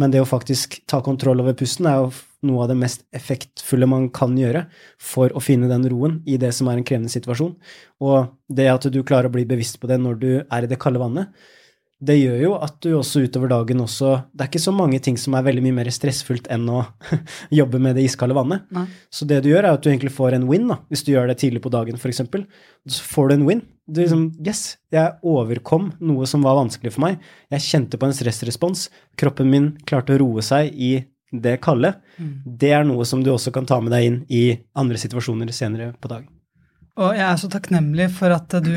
Men 0.00 0.14
det 0.14 0.22
å 0.24 0.28
faktisk 0.28 0.78
ta 0.88 1.02
kontroll 1.04 1.44
over 1.44 1.56
pusten 1.58 1.90
er 1.90 2.00
jo 2.00 2.08
noe 2.48 2.64
av 2.64 2.72
det 2.72 2.78
mest 2.80 3.04
effektfulle 3.12 3.88
man 3.90 4.08
kan 4.14 4.32
gjøre 4.38 4.64
for 5.02 5.34
å 5.36 5.42
finne 5.44 5.68
den 5.68 5.84
roen 5.92 6.22
i 6.24 6.38
det 6.40 6.54
som 6.56 6.70
er 6.70 6.80
en 6.80 6.88
krevende 6.88 7.12
situasjon. 7.12 7.52
Og 8.00 8.32
det 8.48 8.70
at 8.72 8.88
du 8.88 9.02
klarer 9.04 9.28
å 9.28 9.34
bli 9.34 9.44
bevisst 9.48 9.76
på 9.82 9.90
det 9.90 10.00
når 10.00 10.20
du 10.22 10.30
er 10.40 10.64
i 10.64 10.70
det 10.70 10.80
kalde 10.80 11.02
vannet, 11.02 11.28
det 11.98 12.14
gjør 12.14 12.42
jo 12.44 12.50
at 12.62 12.76
du 12.84 12.92
også 12.94 13.24
utover 13.26 13.50
dagen 13.50 13.80
også 13.82 14.12
Det 14.30 14.44
er 14.44 14.50
ikke 14.52 14.62
så 14.62 14.74
mange 14.74 15.00
ting 15.02 15.16
som 15.18 15.34
er 15.34 15.42
veldig 15.48 15.64
mye 15.64 15.78
mer 15.80 15.90
stressfullt 15.90 16.46
enn 16.54 16.68
å 16.70 16.84
jobbe 17.60 17.80
med 17.82 17.98
det 17.98 18.04
iskalde 18.06 18.36
vannet. 18.38 18.68
Nei. 18.74 18.84
Så 19.10 19.26
det 19.26 19.40
du 19.42 19.50
gjør, 19.50 19.66
er 19.66 19.74
at 19.74 19.82
du 19.82 19.90
egentlig 19.90 20.14
får 20.14 20.36
en 20.36 20.46
win, 20.50 20.68
da. 20.70 20.78
Hvis 20.92 21.02
du 21.06 21.10
gjør 21.12 21.26
det 21.30 21.40
tidlig 21.42 21.64
på 21.64 21.72
dagen, 21.74 21.98
f.eks. 21.98 22.22
Så 22.86 23.10
får 23.10 23.28
du 23.28 23.34
en 23.34 23.44
win. 23.50 23.64
Du 23.90 24.02
liksom 24.02 24.28
Yes, 24.46 24.78
jeg 24.94 25.16
overkom 25.26 25.90
noe 25.98 26.28
som 26.30 26.46
var 26.46 26.60
vanskelig 26.60 26.94
for 26.94 27.08
meg. 27.08 27.22
Jeg 27.50 27.66
kjente 27.66 27.98
på 27.98 28.06
en 28.06 28.14
stressrespons. 28.14 28.88
Kroppen 29.18 29.50
min 29.50 29.70
klarte 29.88 30.14
å 30.14 30.22
roe 30.22 30.44
seg 30.46 30.70
i 30.70 30.92
det 31.34 31.58
kalde. 31.64 31.96
Mm. 32.16 32.34
Det 32.62 32.72
er 32.78 32.86
noe 32.86 33.04
som 33.08 33.26
du 33.26 33.34
også 33.34 33.52
kan 33.52 33.66
ta 33.68 33.82
med 33.82 33.92
deg 33.92 34.06
inn 34.06 34.18
i 34.30 34.44
andre 34.78 35.00
situasjoner 35.02 35.50
senere 35.56 35.92
på 35.98 36.14
dagen. 36.14 36.30
Og 36.98 37.14
jeg 37.14 37.26
er 37.26 37.38
så 37.38 37.50
takknemlig 37.50 38.08
for 38.16 38.34
at 38.34 38.54
du, 38.64 38.74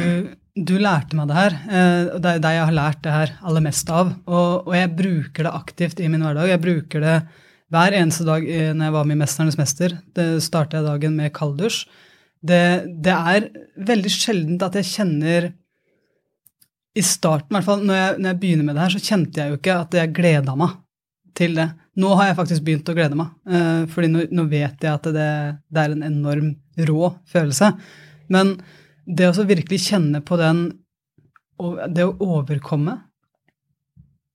du 0.55 0.75
lærte 0.81 1.15
meg 1.15 1.29
det 1.29 1.37
her. 1.37 1.53
eh, 1.69 2.19
Det 2.19 2.33
er 2.33 2.43
deg 2.43 2.57
jeg 2.57 2.65
har 2.67 2.75
lært 2.75 3.01
det 3.05 3.13
her 3.15 3.31
aller 3.41 3.63
mest 3.63 3.89
av. 3.89 4.13
Og, 4.27 4.67
og 4.67 4.75
jeg 4.75 4.95
bruker 4.97 5.47
det 5.47 5.53
aktivt 5.55 5.99
i 5.99 6.09
min 6.11 6.21
hverdag. 6.25 6.49
Jeg 6.51 6.61
bruker 6.63 7.03
det 7.05 7.15
hver 7.71 7.95
eneste 7.95 8.25
dag 8.27 8.43
eh, 8.43 8.73
når 8.75 8.85
jeg 8.89 8.95
var 8.97 9.05
med 9.07 9.15
i 9.15 9.21
'Mesternes 9.21 9.57
mester'. 9.59 9.97
Det 10.13 10.43
starter 10.43 10.79
jeg 10.79 10.89
dagen 10.89 11.15
med 11.15 11.33
kalddusj. 11.33 11.85
Det, 12.43 12.85
det 13.05 13.13
er 13.13 13.49
veldig 13.77 14.11
sjeldent 14.11 14.63
at 14.65 14.73
jeg 14.75 14.89
kjenner 14.89 15.51
I 16.91 17.01
starten, 17.01 17.53
i 17.53 17.55
hvert 17.55 17.63
fall 17.69 17.83
når 17.85 17.95
jeg, 17.95 18.15
når 18.19 18.29
jeg 18.33 18.39
begynner 18.41 18.65
med 18.67 18.75
det 18.75 18.81
her, 18.83 18.89
så 18.89 18.99
kjente 18.99 19.39
jeg 19.39 19.51
jo 19.51 19.57
ikke 19.61 19.75
at 19.79 19.93
jeg 19.95 20.13
gleda 20.17 20.55
meg 20.59 20.73
til 21.33 21.55
det. 21.55 21.69
Nå 21.95 22.09
har 22.19 22.27
jeg 22.27 22.35
faktisk 22.35 22.65
begynt 22.65 22.89
å 22.91 22.95
glede 22.97 23.15
meg, 23.15 23.29
eh, 23.47 23.85
fordi 23.87 24.09
nå, 24.11 24.25
nå 24.27 24.43
vet 24.51 24.83
jeg 24.83 24.91
at 24.91 25.07
det, 25.15 25.29
det 25.71 25.85
er 25.85 25.93
en 25.93 26.03
enorm 26.03 26.49
rå 26.89 27.13
følelse. 27.31 27.71
Men 28.27 28.57
det 29.11 29.29
å 29.29 29.35
så 29.35 29.45
virkelig 29.47 29.83
kjenne 29.89 30.23
på 30.23 30.39
den 30.39 30.69
Det 31.93 32.05
å 32.07 32.15
overkomme 32.17 32.95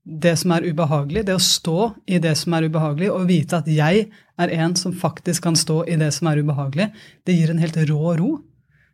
det 0.06 0.36
som 0.38 0.52
er 0.54 0.62
ubehagelig, 0.62 1.24
det 1.26 1.34
å 1.34 1.42
stå 1.42 1.88
i 2.06 2.20
det 2.22 2.36
som 2.38 2.54
er 2.54 2.68
ubehagelig, 2.68 3.08
og 3.10 3.24
vite 3.26 3.58
at 3.58 3.66
jeg 3.66 4.04
er 4.38 4.52
en 4.54 4.76
som 4.78 4.92
faktisk 4.94 5.42
kan 5.42 5.56
stå 5.58 5.80
i 5.90 5.96
det 5.98 6.12
som 6.14 6.28
er 6.30 6.38
ubehagelig, 6.38 6.92
det 7.26 7.34
gir 7.34 7.50
en 7.50 7.58
helt 7.58 7.80
rå 7.88 8.12
ro. 8.20 8.28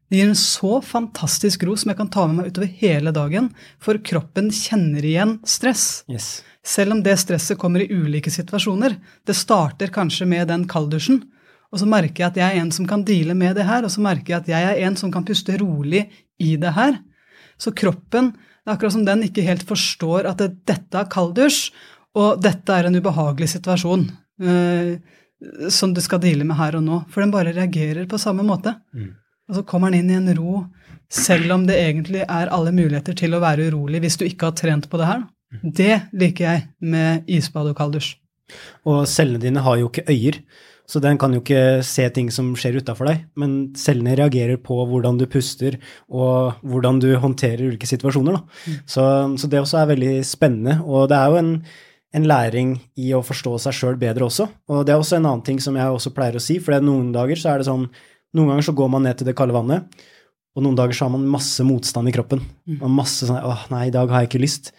Det 0.08 0.16
gir 0.16 0.30
en 0.30 0.38
så 0.38 0.80
fantastisk 0.80 1.66
ro 1.68 1.76
som 1.76 1.92
jeg 1.92 1.98
kan 2.00 2.08
ta 2.12 2.24
med 2.28 2.38
meg 2.38 2.48
utover 2.48 2.72
hele 2.80 3.12
dagen, 3.12 3.50
for 3.76 4.00
kroppen 4.00 4.48
kjenner 4.56 5.04
igjen 5.04 5.36
stress. 5.44 6.06
Yes. 6.08 6.38
Selv 6.64 6.96
om 6.96 7.04
det 7.04 7.18
stresset 7.20 7.60
kommer 7.60 7.84
i 7.84 7.92
ulike 7.92 8.32
situasjoner. 8.32 8.96
Det 9.28 9.36
starter 9.36 9.92
kanskje 9.92 10.30
med 10.32 10.48
den 10.48 10.64
kalddusjen, 10.70 11.20
og 11.72 11.80
så 11.80 11.88
merker 11.88 12.24
jeg 12.24 12.30
at 12.30 12.40
jeg 12.40 12.54
er 12.54 12.60
en 12.60 12.72
som 12.74 12.86
kan 12.88 13.04
deale 13.08 13.34
med 13.38 13.56
det 13.56 13.64
her, 13.64 13.86
og 13.86 13.92
så 13.92 14.02
merker 14.04 14.34
jeg 14.34 14.42
at 14.42 14.50
jeg 14.52 14.68
er 14.68 14.82
en 14.86 14.98
som 15.00 15.12
kan 15.12 15.24
puste 15.24 15.56
rolig 15.60 16.04
i 16.42 16.54
det 16.60 16.74
her. 16.76 16.98
Så 17.60 17.72
kroppen, 17.76 18.32
det 18.34 18.68
er 18.68 18.74
akkurat 18.74 18.94
som 18.96 19.06
den 19.06 19.24
ikke 19.24 19.44
helt 19.46 19.64
forstår 19.68 20.28
at 20.28 20.42
det, 20.42 20.50
dette 20.68 21.00
er 21.00 21.08
kalddusj, 21.12 21.70
og 22.20 22.42
dette 22.44 22.76
er 22.76 22.88
en 22.88 22.98
ubehagelig 23.00 23.54
situasjon 23.54 24.04
eh, 24.44 24.98
som 25.72 25.94
du 25.96 26.00
skal 26.04 26.20
deale 26.20 26.44
med 26.44 26.58
her 26.58 26.76
og 26.76 26.84
nå. 26.84 26.98
For 27.08 27.24
den 27.24 27.32
bare 27.32 27.54
reagerer 27.56 28.04
på 28.10 28.20
samme 28.20 28.44
måte. 28.44 28.74
Mm. 28.92 29.14
Og 29.48 29.56
så 29.56 29.62
kommer 29.68 29.90
den 29.90 30.04
inn 30.04 30.12
i 30.12 30.18
en 30.20 30.36
ro, 30.36 30.66
selv 31.12 31.54
om 31.56 31.64
det 31.68 31.78
egentlig 31.80 32.26
er 32.26 32.52
alle 32.52 32.72
muligheter 32.72 33.16
til 33.16 33.32
å 33.32 33.40
være 33.42 33.70
urolig 33.72 34.02
hvis 34.04 34.18
du 34.20 34.26
ikke 34.28 34.50
har 34.50 34.58
trent 34.60 34.90
på 34.92 35.00
det 35.00 35.08
her. 35.08 35.24
Det 35.62 35.94
liker 36.16 36.46
jeg 36.46 36.62
med 36.92 37.26
isbad 37.28 37.72
og 37.72 37.76
kalddusj. 37.80 38.14
Og 38.88 39.04
cellene 39.08 39.40
dine 39.42 39.64
har 39.64 39.80
jo 39.80 39.88
ikke 39.90 40.06
øyer, 40.12 40.38
så 40.92 41.00
den 41.00 41.16
kan 41.16 41.32
jo 41.32 41.40
ikke 41.40 41.80
se 41.86 42.04
ting 42.12 42.28
som 42.34 42.50
skjer 42.58 42.76
utafor 42.82 43.08
deg, 43.08 43.22
men 43.40 43.72
cellene 43.80 44.12
reagerer 44.18 44.58
på 44.60 44.76
hvordan 44.90 45.16
du 45.16 45.24
puster 45.30 45.78
og 46.12 46.58
hvordan 46.68 47.00
du 47.00 47.08
håndterer 47.22 47.70
ulike 47.70 47.88
situasjoner. 47.88 48.36
Da. 48.36 48.74
Så, 48.84 49.06
så 49.40 49.48
det 49.48 49.62
også 49.62 49.80
er 49.80 49.88
veldig 49.94 50.12
spennende, 50.28 50.76
og 50.84 51.08
det 51.08 51.16
er 51.16 51.32
jo 51.32 51.40
en, 51.40 51.52
en 52.18 52.28
læring 52.28 52.74
i 53.00 53.14
å 53.16 53.22
forstå 53.24 53.54
seg 53.64 53.78
sjøl 53.78 53.96
bedre 54.00 54.28
også. 54.28 54.50
Og 54.68 54.84
det 54.84 54.92
er 54.92 55.00
også 55.00 55.16
en 55.16 55.30
annen 55.30 55.44
ting 55.46 55.62
som 55.64 55.78
jeg 55.80 55.96
også 55.96 56.12
pleier 56.12 56.36
å 56.36 56.44
si, 56.44 56.58
for 56.60 56.76
noen 56.84 57.08
dager 57.16 57.40
så 57.40 57.54
er 57.54 57.62
det 57.62 57.70
sånn 57.70 57.88
Noen 58.32 58.48
ganger 58.48 58.64
så 58.64 58.72
går 58.72 58.86
man 58.88 59.02
ned 59.04 59.18
til 59.20 59.26
det 59.28 59.34
kalde 59.36 59.52
vannet, 59.52 60.04
og 60.56 60.64
noen 60.64 60.76
dager 60.76 60.96
så 60.96 61.04
har 61.04 61.10
man 61.12 61.26
masse 61.28 61.60
motstand 61.68 62.08
i 62.08 62.14
kroppen. 62.16 62.40
Og 62.78 62.88
masse 62.88 63.26
sånn 63.28 63.44
åh, 63.44 63.66
nei, 63.68 63.82
i 63.90 63.92
dag 63.92 64.08
har 64.08 64.24
jeg 64.24 64.30
ikke 64.30 64.40
lyst. 64.40 64.70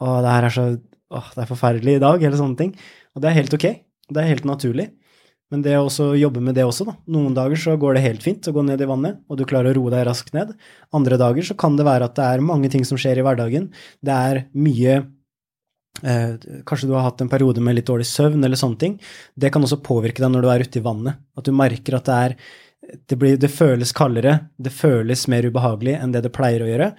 Åh, 0.00 0.14
det 0.24 0.30
her 0.32 0.46
er 0.48 0.54
så 0.54 0.64
åh, 1.12 1.26
det 1.34 1.42
er 1.44 1.50
forferdelig 1.50 1.98
i 1.98 2.00
dag, 2.00 2.24
eller 2.24 2.40
sånne 2.40 2.56
ting. 2.56 2.70
Og 3.12 3.20
det 3.20 3.28
er 3.28 3.36
helt 3.36 3.56
ok. 3.58 3.66
Det 4.08 4.22
er 4.22 4.30
helt 4.30 4.48
naturlig. 4.48 4.88
Men 5.52 5.62
det 5.64 5.74
å 5.76 5.88
jobbe 6.16 6.40
med 6.40 6.56
det 6.56 6.64
også, 6.64 6.86
da. 6.88 6.94
Noen 7.12 7.34
dager 7.36 7.60
så 7.60 7.74
går 7.80 7.98
det 7.98 8.06
helt 8.06 8.22
fint 8.24 8.46
å 8.48 8.54
gå 8.56 8.62
ned 8.64 8.80
i 8.80 8.88
vannet, 8.88 9.18
og 9.28 9.36
du 9.36 9.44
klarer 9.48 9.74
å 9.74 9.76
roe 9.76 9.92
deg 9.92 10.06
raskt 10.08 10.32
ned. 10.32 10.54
Andre 10.96 11.18
dager 11.20 11.44
så 11.44 11.56
kan 11.60 11.76
det 11.76 11.84
være 11.84 12.08
at 12.08 12.16
det 12.16 12.24
er 12.24 12.44
mange 12.46 12.70
ting 12.72 12.86
som 12.88 13.00
skjer 13.00 13.20
i 13.20 13.26
hverdagen. 13.26 13.68
Det 14.00 14.16
er 14.16 14.42
mye 14.56 14.96
eh, 16.00 16.32
Kanskje 16.68 16.88
du 16.88 16.96
har 16.96 17.04
hatt 17.10 17.20
en 17.20 17.30
periode 17.32 17.60
med 17.60 17.76
litt 17.76 17.90
dårlig 17.90 18.08
søvn 18.08 18.40
eller 18.40 18.56
sånne 18.56 18.80
ting. 18.80 18.98
Det 19.36 19.52
kan 19.52 19.64
også 19.64 19.82
påvirke 19.84 20.24
deg 20.24 20.32
når 20.32 20.46
du 20.46 20.52
er 20.54 20.64
ute 20.64 20.80
i 20.80 20.86
vannet. 20.88 21.20
At 21.36 21.44
du 21.44 21.52
merker 21.56 22.00
at 22.00 22.08
det 22.08 22.18
er 22.24 22.38
det, 22.82 23.16
blir, 23.20 23.36
det 23.36 23.52
føles 23.52 23.92
kaldere, 23.94 24.38
det 24.58 24.72
føles 24.74 25.28
mer 25.30 25.46
ubehagelig 25.46 25.98
enn 26.00 26.16
det 26.16 26.24
det 26.24 26.32
pleier 26.34 26.64
å 26.64 26.70
gjøre. 26.70 26.92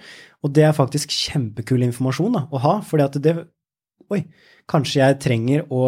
Og 0.46 0.54
det 0.54 0.68
er 0.68 0.76
faktisk 0.76 1.12
kjempekul 1.12 1.82
informasjon 1.90 2.38
da, 2.38 2.46
å 2.54 2.62
ha, 2.62 2.78
fordi 2.86 3.08
at 3.08 3.20
det 3.24 3.36
Oi, 4.12 4.18
kanskje 4.68 4.98
jeg 5.00 5.16
trenger 5.22 5.62
å 5.72 5.84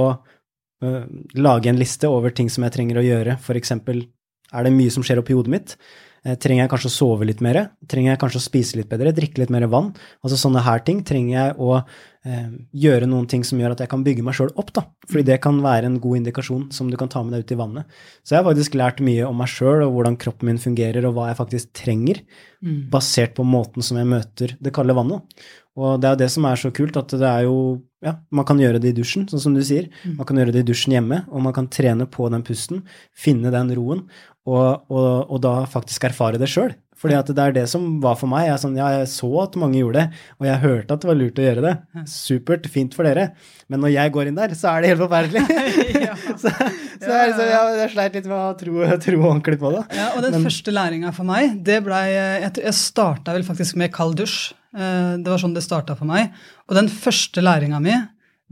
uh, 0.85 1.05
lage 1.39 1.71
en 1.71 1.81
liste 1.81 2.11
over 2.11 2.35
ting 2.35 2.51
som 2.53 2.67
jeg 2.67 2.77
trenger 2.77 3.01
å 3.01 3.07
gjøre. 3.07 3.39
For 3.45 3.59
eksempel, 3.59 4.05
er 4.53 4.67
det 4.67 4.75
mye 4.75 4.93
som 4.95 5.07
skjer 5.07 5.23
oppi 5.23 5.37
hodet 5.37 5.53
mitt? 5.53 5.79
Eh, 6.27 6.35
trenger 6.43 6.65
jeg 6.65 6.71
kanskje 6.73 6.91
å 6.91 6.95
sove 6.95 7.27
litt 7.29 7.43
mer? 7.45 7.59
Trenger 7.87 8.13
jeg 8.13 8.21
kanskje 8.23 8.41
å 8.41 8.45
spise 8.45 8.79
litt 8.79 8.89
bedre? 8.91 9.13
Drikke 9.15 9.43
litt 9.43 9.53
mer 9.53 9.69
vann? 9.71 9.93
Altså 10.27 10.39
sånne 10.41 10.63
her 10.67 10.83
ting. 10.87 11.05
Trenger 11.07 11.35
jeg 11.37 11.53
å 11.63 11.77
eh, 11.79 12.49
gjøre 12.87 13.07
noen 13.11 13.29
ting 13.31 13.45
som 13.47 13.61
gjør 13.63 13.77
at 13.77 13.85
jeg 13.85 13.93
kan 13.93 14.03
bygge 14.07 14.25
meg 14.27 14.35
sjøl 14.39 14.51
opp, 14.59 14.73
da? 14.75 14.87
Fordi 15.07 15.27
det 15.29 15.39
kan 15.45 15.61
være 15.63 15.91
en 15.91 16.01
god 16.03 16.23
indikasjon 16.23 16.65
som 16.75 16.91
du 16.91 16.99
kan 16.99 17.13
ta 17.13 17.23
med 17.23 17.37
deg 17.37 17.47
ut 17.47 17.55
i 17.55 17.61
vannet. 17.61 18.01
Så 18.27 18.35
jeg 18.35 18.43
har 18.43 18.49
faktisk 18.49 18.79
lært 18.79 19.05
mye 19.07 19.29
om 19.29 19.39
meg 19.39 19.53
sjøl 19.53 19.85
og 19.87 19.95
hvordan 19.95 20.19
kroppen 20.25 20.51
min 20.51 20.63
fungerer, 20.63 21.07
og 21.07 21.15
hva 21.15 21.29
jeg 21.31 21.39
faktisk 21.45 21.71
trenger, 21.85 22.25
mm. 22.59 22.81
basert 22.91 23.37
på 23.39 23.47
måten 23.47 23.87
som 23.87 24.01
jeg 24.01 24.11
møter 24.11 24.57
det 24.59 24.75
kalde 24.75 24.99
vannet. 24.99 25.47
Og 25.77 26.01
det 26.01 26.09
er 26.09 26.15
jo 26.15 26.23
det 26.25 26.31
som 26.33 26.47
er 26.49 26.61
så 26.61 26.71
kult, 26.75 26.97
at 26.97 27.13
det 27.13 27.29
er 27.29 27.45
jo 27.49 27.83
Ja, 28.05 28.13
man 28.31 28.45
kan 28.47 28.61
gjøre 28.61 28.79
det 28.79 28.93
i 28.93 28.95
dusjen, 28.95 29.25
sånn 29.27 29.41
som 29.43 29.55
du 29.57 29.63
sier. 29.67 29.89
Mm. 30.05 30.19
Man 30.21 30.27
kan 30.29 30.39
gjøre 30.39 30.53
det 30.55 30.61
i 30.63 30.67
dusjen 30.69 30.93
hjemme, 30.95 31.25
og 31.33 31.43
man 31.43 31.55
kan 31.57 31.67
trene 31.73 32.05
på 32.07 32.29
den 32.31 32.45
pusten, 32.47 32.85
finne 33.17 33.51
den 33.51 33.73
roen, 33.75 34.05
og, 34.47 34.85
og, 34.93 35.09
og 35.33 35.41
da 35.43 35.55
faktisk 35.67 36.05
erfare 36.07 36.39
det 36.39 36.51
sjøl. 36.53 36.77
Fordi 36.97 37.17
at 37.19 37.29
det 37.29 37.43
er 37.43 37.53
det 37.53 37.65
som 37.69 37.99
var 38.01 38.17
for 38.17 38.31
meg. 38.31 38.47
Jeg, 38.49 38.61
sånn, 38.63 38.77
ja, 38.79 38.87
jeg, 38.95 39.09
så 39.13 39.29
at 39.43 39.57
mange 39.61 39.81
gjorde 39.83 40.01
det, 40.01 40.21
og 40.41 40.47
jeg 40.49 40.63
hørte 40.63 40.97
at 40.97 41.03
det 41.03 41.11
var 41.11 41.19
lurt 41.19 41.41
å 41.41 41.45
gjøre 41.45 41.65
det. 41.67 41.73
Supert, 42.09 42.69
fint 42.73 42.97
for 42.97 43.09
dere. 43.09 43.27
Men 43.69 43.83
når 43.85 43.93
jeg 43.93 44.15
går 44.15 44.31
inn 44.31 44.39
der, 44.39 44.55
så 44.57 44.73
er 44.73 44.85
det 44.85 44.93
helt 44.95 45.03
forferdelig. 45.05 45.43
så, 46.43 46.53
så 46.53 47.11
jeg, 47.11 47.35
så 47.37 47.49
jeg, 47.51 47.75
jeg 47.83 47.93
sleit 47.93 48.17
litt 48.17 48.31
med 48.31 48.39
å 48.39 48.55
tro, 48.57 48.79
tro 49.05 49.19
ordentlig 49.19 49.59
på 49.61 49.75
det. 49.77 49.83
Ja, 49.99 50.09
og 50.15 50.25
den 50.25 50.39
Men, 50.39 50.47
første 50.49 50.73
læringa 50.73 51.13
for 51.17 51.29
meg, 51.29 51.59
det 51.67 51.83
blei 51.85 52.05
Jeg, 52.15 52.55
jeg 52.65 52.79
starta 52.79 53.37
vel 53.37 53.45
faktisk 53.45 53.77
med 53.83 53.93
kald 53.95 54.17
dusj. 54.23 54.55
Eh, 54.77 55.15
det 55.23 55.31
var 55.31 55.41
sånn 55.41 55.57
det 55.57 55.65
starta 55.65 55.97
for 55.97 56.09
meg. 56.09 56.35
Og 56.69 56.77
den 56.77 56.91
første 56.93 57.45
læringa 57.45 57.81
mi, 57.83 57.95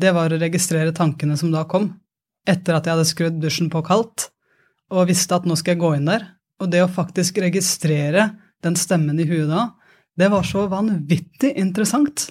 det 0.01 0.15
var 0.17 0.33
å 0.33 0.41
registrere 0.41 0.95
tankene 0.97 1.37
som 1.39 1.53
da 1.53 1.67
kom. 1.69 1.93
Etter 2.49 2.77
at 2.77 2.87
jeg 2.89 2.97
hadde 2.97 3.09
skrudd 3.09 3.43
dusjen 3.43 3.71
på 3.73 3.85
kaldt 3.85 4.31
og 4.93 5.09
visste 5.09 5.37
at 5.37 5.47
nå 5.49 5.57
skal 5.59 5.75
jeg 5.75 5.83
gå 5.83 5.95
inn 5.97 6.09
der. 6.09 6.27
Og 6.63 6.71
det 6.73 6.85
å 6.85 6.93
faktisk 6.93 7.41
registrere 7.43 8.31
den 8.65 8.77
stemmen 8.79 9.19
i 9.21 9.27
huet 9.29 9.51
da, 9.51 9.69
det 10.17 10.31
var 10.31 10.47
så 10.47 10.69
vanvittig 10.71 11.53
interessant. 11.61 12.29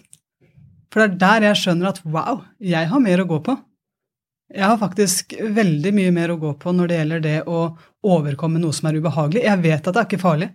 For 0.94 1.04
det 1.04 1.08
er 1.08 1.22
der 1.22 1.48
jeg 1.50 1.60
skjønner 1.64 1.92
at 1.92 2.02
wow, 2.06 2.44
jeg 2.62 2.90
har 2.90 3.02
mer 3.04 3.24
å 3.24 3.30
gå 3.30 3.40
på. 3.46 3.58
Jeg 4.54 4.70
har 4.70 4.78
faktisk 4.78 5.34
veldig 5.34 5.92
mye 5.98 6.14
mer 6.14 6.34
å 6.34 6.40
gå 6.42 6.52
på 6.62 6.74
når 6.76 6.90
det 6.90 6.98
gjelder 7.00 7.24
det 7.24 7.38
å 7.50 7.62
overkomme 8.06 8.62
noe 8.62 8.76
som 8.76 8.90
er 8.90 9.00
ubehagelig. 9.02 9.42
Jeg 9.48 9.62
vet 9.64 9.88
at 9.88 9.90
det 9.90 10.02
er 10.02 10.10
ikke 10.10 10.22
farlig. 10.22 10.50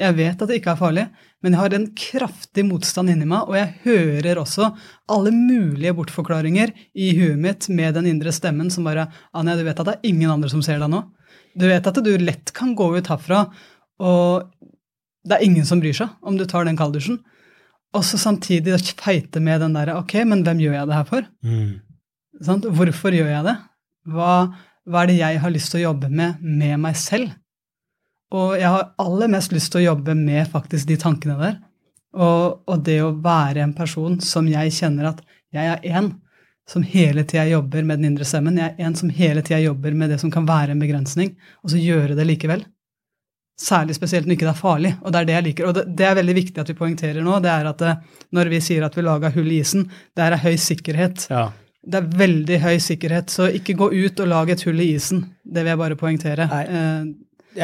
Jeg 0.00 0.16
vet 0.18 0.40
at 0.42 0.50
det 0.50 0.56
ikke 0.58 0.72
er 0.72 0.78
farlig, 0.80 1.04
men 1.44 1.54
jeg 1.54 1.60
har 1.60 1.74
en 1.76 1.84
kraftig 1.94 2.64
motstand 2.66 3.12
inni 3.12 3.28
meg, 3.30 3.46
og 3.46 3.54
jeg 3.54 3.74
hører 3.84 4.40
også 4.40 4.72
alle 5.14 5.30
mulige 5.34 5.94
bortforklaringer 5.94 6.72
i 6.98 7.12
huet 7.14 7.38
mitt 7.38 7.68
med 7.70 7.94
den 7.94 8.08
indre 8.10 8.32
stemmen 8.34 8.72
som 8.74 8.88
bare 8.88 9.06
Anja, 9.36 9.54
du 9.54 9.62
vet 9.66 9.78
at 9.78 9.86
det 9.86 9.94
er 9.94 10.10
ingen 10.10 10.32
andre 10.32 10.50
som 10.50 10.64
ser 10.66 10.82
deg 10.82 10.90
nå? 10.90 11.04
Du 11.54 11.68
vet 11.70 11.86
at 11.86 12.00
du 12.02 12.10
lett 12.18 12.50
kan 12.56 12.72
gå 12.74 12.88
ut 12.96 13.10
herfra, 13.12 13.44
og 14.02 14.50
det 15.24 15.38
er 15.38 15.46
ingen 15.46 15.68
som 15.68 15.78
bryr 15.80 15.94
seg 15.96 16.10
om 16.26 16.40
du 16.40 16.44
tar 16.50 16.66
den 16.66 16.78
kalddusjen. 16.78 17.20
Og 17.94 18.02
så 18.02 18.18
samtidig 18.18 18.74
feite 18.98 19.38
med 19.38 19.62
den 19.62 19.76
derre 19.76 20.00
Ok, 20.00 20.16
men 20.26 20.42
hvem 20.42 20.58
gjør 20.64 20.78
jeg 20.80 20.90
det 20.90 20.98
her 20.98 21.06
for? 21.06 21.28
Mm. 21.46 21.78
Hvorfor 22.74 23.14
gjør 23.14 23.30
jeg 23.30 23.46
det? 23.46 23.54
Hva, 24.10 24.32
hva 24.90 25.04
er 25.04 25.12
det 25.12 25.20
jeg 25.20 25.40
har 25.44 25.54
lyst 25.54 25.70
til 25.70 25.84
å 25.84 25.86
jobbe 25.92 26.10
med 26.10 26.42
med 26.42 26.82
meg 26.82 26.98
selv? 26.98 27.30
Og 28.34 28.56
jeg 28.58 28.70
har 28.70 28.90
aller 29.02 29.30
mest 29.30 29.54
lyst 29.54 29.72
til 29.72 29.84
å 29.84 29.88
jobbe 29.92 30.16
med 30.18 30.50
faktisk 30.50 30.88
de 30.90 30.98
tankene 31.00 31.38
der. 31.38 31.56
Og, 32.14 32.60
og 32.70 32.84
det 32.86 33.00
å 33.02 33.14
være 33.22 33.62
en 33.64 33.74
person 33.74 34.20
som 34.22 34.46
jeg 34.50 34.74
kjenner 34.74 35.12
at 35.12 35.24
jeg 35.54 35.70
er 35.70 35.96
en 35.98 36.12
som 36.70 36.82
hele 36.86 37.24
tida 37.28 37.44
jobber 37.46 37.84
med 37.84 38.00
den 38.00 38.12
indre 38.12 38.26
stemmen. 38.26 38.58
Jeg 38.58 38.74
er 38.74 38.86
en 38.88 38.96
som 38.96 39.10
hele 39.12 39.42
tida 39.44 39.60
jobber 39.62 39.94
med 39.94 40.10
det 40.10 40.20
som 40.22 40.32
kan 40.32 40.46
være 40.48 40.74
en 40.74 40.80
begrensning, 40.80 41.34
og 41.62 41.74
så 41.74 41.80
gjøre 41.80 42.16
det 42.16 42.24
likevel. 42.28 42.64
Særlig 43.60 43.94
spesielt 43.94 44.26
når 44.26 44.34
ikke 44.34 44.46
det 44.48 44.54
er 44.54 44.58
farlig. 44.58 44.94
Og 45.04 45.12
det 45.12 45.18
er 45.20 45.26
det 45.28 45.34
jeg 45.36 45.46
liker. 45.48 45.66
Og 45.68 45.74
det, 45.76 45.84
det 45.98 46.06
er 46.08 46.16
veldig 46.18 46.36
viktig 46.40 46.62
at 46.62 46.70
vi 46.72 46.78
poengterer 46.78 47.22
nå, 47.22 47.36
det 47.44 47.52
er 47.52 47.68
at 47.70 47.82
det, 47.82 47.92
eh, 47.92 48.24
når 48.34 48.50
vi 48.50 48.62
sier 48.66 48.86
at 48.86 48.96
vi 48.98 49.04
laga 49.04 49.30
hull 49.36 49.52
i 49.52 49.60
isen, 49.62 49.84
det 50.16 50.24
er 50.24 50.40
høy 50.42 50.56
sikkerhet. 50.58 51.28
Ja. 51.30 51.44
Det 51.84 52.00
er 52.00 52.08
veldig 52.24 52.58
høy 52.64 52.78
sikkerhet, 52.80 53.30
så 53.30 53.46
ikke 53.52 53.76
gå 53.78 53.90
ut 53.92 54.24
og 54.24 54.30
lag 54.30 54.50
et 54.50 54.64
hull 54.66 54.80
i 54.80 54.94
isen. 54.96 55.26
Det 55.44 55.62
vil 55.62 55.74
jeg 55.74 55.82
bare 55.84 56.00
poengtere. 56.00 56.48
Eh, 56.64 57.12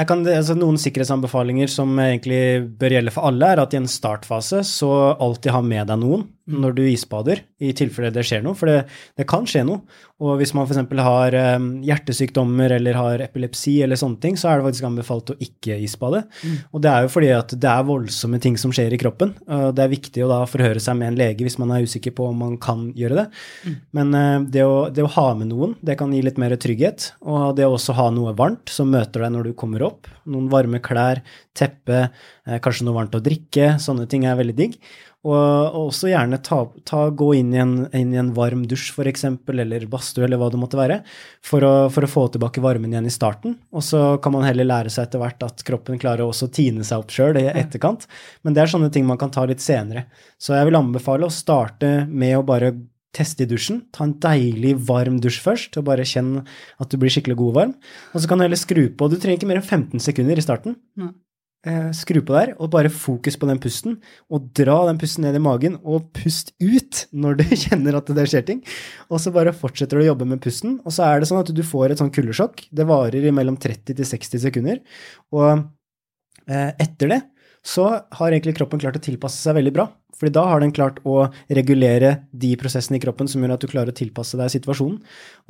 kan, 0.07 0.23
altså 0.27 0.55
noen 0.59 0.79
sikkerhetsanbefalinger 0.81 1.71
som 1.73 1.93
egentlig 2.03 2.43
bør 2.81 2.97
gjelde 2.97 3.15
for 3.15 3.31
alle, 3.31 3.49
er 3.53 3.63
at 3.63 3.75
i 3.75 3.81
en 3.81 3.91
startfase 3.91 4.63
så 4.67 4.91
alltid 5.17 5.55
ha 5.55 5.63
med 5.65 5.91
deg 5.91 6.03
noen. 6.03 6.27
Når 6.51 6.77
du 6.77 6.83
isbader, 6.91 7.45
i 7.61 7.73
tilfelle 7.77 8.13
det 8.15 8.25
skjer 8.27 8.43
noe. 8.45 8.57
For 8.59 8.71
det, 8.71 8.85
det 9.19 9.27
kan 9.31 9.47
skje 9.49 9.65
noe. 9.69 9.83
Og 10.21 10.37
hvis 10.37 10.53
man 10.53 10.67
f.eks. 10.67 10.83
har 11.01 11.35
um, 11.57 11.69
hjertesykdommer 11.85 12.75
eller 12.77 12.99
har 12.99 13.23
epilepsi 13.25 13.79
eller 13.85 13.97
sånne 13.97 14.21
ting, 14.21 14.37
så 14.37 14.51
er 14.51 14.61
det 14.61 14.67
faktisk 14.67 14.89
anbefalt 14.91 15.33
å 15.33 15.37
ikke 15.41 15.79
isbade. 15.81 16.23
Mm. 16.45 16.59
Og 16.77 16.83
det 16.85 16.91
er 16.93 17.07
jo 17.07 17.13
fordi 17.15 17.31
at 17.33 17.55
det 17.57 17.71
er 17.71 17.87
voldsomme 17.89 18.41
ting 18.43 18.59
som 18.61 18.75
skjer 18.75 18.93
i 18.93 19.01
kroppen. 19.01 19.33
og 19.49 19.73
det 19.77 19.85
er 19.85 19.95
viktig 19.95 20.25
å 20.25 20.29
da 20.29 20.43
forhøre 20.51 20.83
seg 20.83 20.99
med 21.01 21.13
en 21.13 21.21
lege 21.21 21.47
hvis 21.47 21.57
man 21.61 21.73
er 21.73 21.87
usikker 21.89 22.13
på 22.17 22.29
om 22.29 22.43
man 22.45 22.59
kan 22.61 22.91
gjøre 22.99 23.23
det. 23.23 23.27
Mm. 23.65 23.77
Men 23.97 24.13
uh, 24.17 24.49
det, 24.57 24.67
å, 24.69 24.77
det, 24.93 25.07
å, 25.07 25.13
ha 25.17 25.27
med 25.41 25.53
noen, 25.55 25.77
det 25.81 25.97
kan 26.01 26.13
gi 26.13 26.21
litt 26.27 26.41
mer 26.41 26.57
trygghet. 26.61 27.15
Og 27.25 27.57
det 27.57 27.69
å 27.69 27.77
også 27.79 27.97
ha 27.97 28.11
noe 28.13 28.37
varmt 28.37 28.73
som 28.73 28.93
møter 28.93 29.25
deg 29.25 29.33
når 29.37 29.51
du 29.51 29.57
kommer 29.57 29.87
opp. 29.89 30.11
Noen 30.29 30.53
varme 30.53 30.83
klær, 30.85 31.25
teppe, 31.57 32.11
uh, 32.13 32.59
kanskje 32.61 32.91
noe 32.91 32.99
varmt 33.01 33.17
å 33.17 33.25
drikke. 33.25 33.79
Sånne 33.81 34.05
ting 34.11 34.29
er 34.29 34.37
veldig 34.41 34.59
digg. 34.61 34.77
Og, 35.21 35.37
og 35.37 35.91
også 35.91 36.09
gjerne 36.09 36.39
ta, 36.41 36.63
ta, 36.89 37.03
gå 37.13 37.27
inn 37.37 37.51
i 37.53 37.59
en, 37.61 37.75
inn 37.97 38.15
i 38.15 38.21
en 38.21 38.31
varm 38.37 38.63
dusj, 38.69 38.87
f.eks., 38.95 39.27
eller 39.53 39.85
badstue, 39.93 40.25
eller 40.25 40.41
hva 40.41 40.49
det 40.53 40.61
måtte 40.63 40.81
være, 40.81 41.01
for 41.45 41.67
å, 41.67 41.73
for 41.93 42.07
å, 42.07 42.11
få 42.11 42.25
tilbake 42.33 42.63
varmen 42.65 42.95
igjen 42.95 43.11
i 43.11 43.13
starten. 43.13 43.59
Og 43.77 43.85
så 43.85 44.01
kan 44.25 44.33
man 44.33 44.47
heller 44.49 44.69
lære 44.69 44.93
seg 44.93 45.09
etter 45.09 45.21
hvert 45.21 45.45
at 45.45 45.65
kroppen 45.67 46.01
klarer 46.01 46.25
også 46.25 46.49
å 46.49 46.55
tine 46.57 46.87
seg 46.89 47.05
opp 47.05 47.13
sjøl 47.13 47.37
i 47.43 47.51
etterkant. 47.53 48.09
Men 48.47 48.57
det 48.57 48.65
er 48.65 48.73
sånne 48.73 48.89
ting 48.95 49.05
man 49.09 49.21
kan 49.21 49.33
ta 49.35 49.45
litt 49.49 49.61
senere. 49.65 50.09
Så 50.41 50.57
jeg 50.57 50.71
vil 50.71 50.81
anbefale 50.81 51.29
å 51.29 51.35
starte 51.35 51.93
med 52.09 52.39
å 52.39 52.47
bare 52.47 52.73
teste 53.13 53.45
i 53.45 53.51
dusjen. 53.51 53.85
Ta 53.93 54.07
en 54.07 54.17
deilig, 54.23 54.77
varm 54.89 55.19
dusj 55.21 55.43
først, 55.45 55.77
og 55.77 55.89
bare 55.91 56.07
kjenn 56.09 56.39
at 56.81 56.89
du 56.89 56.97
blir 57.01 57.13
skikkelig 57.13 57.37
god 57.43 57.53
og 57.53 57.59
varm. 57.59 57.81
Og 58.15 58.23
så 58.23 58.31
kan 58.31 58.41
du 58.41 58.49
heller 58.49 58.61
skru 58.61 58.87
på. 58.89 59.11
Du 59.11 59.19
trenger 59.19 59.41
ikke 59.41 59.51
mer 59.51 59.61
enn 59.61 59.67
15 59.67 60.07
sekunder 60.07 60.41
i 60.41 60.47
starten. 60.47 60.81
Eh, 61.61 61.91
skru 61.93 62.23
på 62.25 62.33
der, 62.33 62.55
og 62.57 62.71
bare 62.73 62.89
fokus 62.89 63.35
på 63.37 63.45
den 63.51 63.59
pusten. 63.61 63.99
Og 64.33 64.47
dra 64.57 64.79
den 64.89 65.01
pusten 65.01 65.27
ned 65.27 65.37
i 65.37 65.43
magen, 65.45 65.77
og 65.85 66.07
pust 66.17 66.55
ut 66.57 67.03
når 67.13 67.37
du 67.43 67.45
kjenner 67.65 67.99
at 67.99 68.13
det 68.17 68.25
skjer 68.33 68.47
ting. 68.49 68.63
Og 69.13 69.21
så 69.21 69.33
bare 69.35 69.53
fortsetter 69.53 70.01
du 70.01 70.07
å 70.07 70.11
jobbe 70.13 70.29
med 70.31 70.41
pusten. 70.41 70.79
Og 70.87 70.97
så 70.97 71.05
er 71.05 71.21
det 71.21 71.29
sånn 71.29 71.43
at 71.43 71.53
du 71.53 71.61
får 71.67 71.93
et 71.93 72.01
sånn 72.01 72.13
kuldesjokk. 72.15 72.65
Det 72.73 72.87
varer 72.89 73.29
i 73.29 73.35
mellom 73.35 73.59
30 73.61 73.99
til 73.99 74.09
60 74.09 74.45
sekunder. 74.47 74.81
Og 75.37 75.51
eh, 76.49 76.73
etter 76.81 77.13
det 77.13 77.21
så 77.61 77.91
har 77.93 78.33
egentlig 78.33 78.57
kroppen 78.57 78.81
klart 78.81 78.97
å 78.97 79.05
tilpasse 79.05 79.37
seg 79.43 79.59
veldig 79.59 79.75
bra. 79.77 79.87
Fordi 80.17 80.33
da 80.33 80.47
har 80.49 80.65
den 80.65 80.73
klart 80.73 81.03
å 81.09 81.27
regulere 81.53 82.15
de 82.33 82.55
prosessene 82.61 82.97
i 82.97 83.05
kroppen 83.05 83.29
som 83.29 83.45
gjør 83.45 83.55
at 83.59 83.61
du 83.61 83.69
klarer 83.69 83.93
å 83.93 84.01
tilpasse 84.01 84.41
deg 84.41 84.53
situasjonen. 84.53 84.97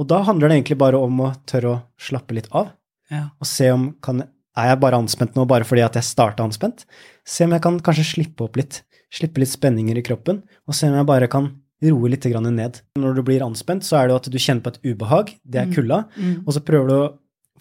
Og 0.03 0.11
da 0.11 0.21
handler 0.27 0.51
det 0.51 0.59
egentlig 0.59 0.79
bare 0.83 0.99
om 0.99 1.23
å 1.23 1.33
tørre 1.47 1.71
å 1.71 1.81
slappe 2.03 2.35
litt 2.35 2.51
av. 2.51 2.75
Ja. 3.11 3.29
Og 3.39 3.47
se 3.51 3.71
om 3.75 3.93
kan 4.03 4.25
er 4.59 4.73
jeg 4.73 4.81
bare 4.83 4.99
anspent 4.99 5.37
nå 5.39 5.47
bare 5.49 5.67
fordi 5.67 5.85
at 5.87 5.99
jeg 5.99 6.09
starta 6.09 6.45
anspent? 6.47 6.85
Se 7.27 7.47
om 7.47 7.55
jeg 7.55 7.63
kan 7.65 7.79
kanskje 7.87 8.09
slippe 8.15 8.47
opp 8.47 8.59
litt. 8.59 8.83
Slippe 9.15 9.43
litt 9.43 9.51
spenninger 9.51 9.99
i 9.99 10.05
kroppen, 10.07 10.43
og 10.67 10.77
se 10.77 10.89
om 10.91 10.97
jeg 10.99 11.09
bare 11.09 11.31
kan 11.31 11.51
roe 11.81 12.11
litt 12.13 12.27
ned. 12.27 12.81
Når 12.99 13.15
du 13.15 13.23
blir 13.27 13.43
anspent, 13.43 13.85
så 13.87 13.97
er 13.97 14.07
det 14.07 14.13
jo 14.13 14.21
at 14.21 14.31
du 14.31 14.39
kjenner 14.39 14.63
på 14.63 14.73
et 14.75 14.81
ubehag, 14.93 15.33
det 15.45 15.63
er 15.63 15.67
mm. 15.71 15.75
kulda, 15.75 16.05
mm. 16.17 16.37
og 16.45 16.55
så 16.55 16.61
prøver 16.61 16.89
du 16.89 16.95
å 16.95 17.05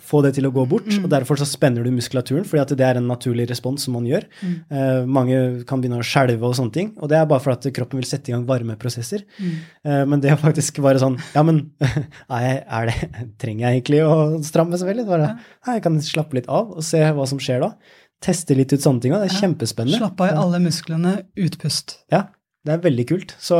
få 0.09 0.21
det 0.25 0.33
til 0.37 0.47
å 0.47 0.51
gå 0.53 0.63
bort. 0.69 0.87
Mm. 0.89 1.05
og 1.05 1.11
Derfor 1.13 1.39
så 1.39 1.47
spenner 1.47 1.85
du 1.85 1.91
muskulaturen, 1.93 2.45
fordi 2.47 2.77
det 2.79 2.85
er 2.87 2.99
en 2.99 3.09
naturlig 3.09 3.47
respons 3.49 3.85
som 3.85 3.95
man 3.97 4.07
gjør. 4.09 4.25
Mm. 4.41 4.55
Uh, 4.71 5.09
mange 5.19 5.39
kan 5.69 5.81
begynne 5.81 6.01
å 6.01 6.07
skjelve 6.07 6.47
og 6.47 6.57
sånne 6.57 6.75
ting, 6.75 6.91
og 6.99 7.11
det 7.11 7.19
er 7.19 7.29
bare 7.29 7.43
for 7.43 7.55
at 7.55 7.67
kroppen 7.75 8.01
vil 8.01 8.09
sette 8.09 8.31
i 8.31 8.35
gang 8.35 8.47
varmeprosesser. 8.49 9.25
Mm. 9.37 9.53
Uh, 9.85 10.03
men 10.09 10.23
det 10.23 10.33
er 10.33 10.41
faktisk 10.41 10.81
bare 10.85 11.01
sånn 11.01 11.17
Ja, 11.35 11.43
men 11.45 11.61
er, 12.39 12.63
er 12.63 12.91
det, 12.91 12.97
trenger 13.41 13.67
jeg 13.67 13.79
egentlig 13.79 14.03
å 14.05 14.41
stramme 14.45 14.79
seg 14.79 14.91
veldig? 14.93 15.07
Bare, 15.09 15.33
ja. 15.33 15.75
Jeg 15.75 15.85
kan 15.85 15.99
slappe 16.03 16.39
litt 16.39 16.49
av 16.51 16.73
og 16.75 16.85
se 16.85 17.01
hva 17.01 17.27
som 17.29 17.41
skjer 17.41 17.63
da. 17.65 17.73
Teste 18.23 18.57
litt 18.57 18.73
ut 18.73 18.83
sånne 18.83 19.03
ting. 19.03 19.15
Det 19.15 19.29
er 19.29 19.31
ja. 19.31 19.43
kjempespennende. 19.45 20.01
Slappe 20.01 20.25
av 20.25 20.33
i 20.33 20.41
alle 20.43 20.59
musklene, 20.63 21.15
utpust. 21.39 22.01
Ja, 22.11 22.27
det 22.67 22.75
er 22.75 22.83
veldig 22.83 23.05
kult. 23.13 23.35
Så 23.39 23.59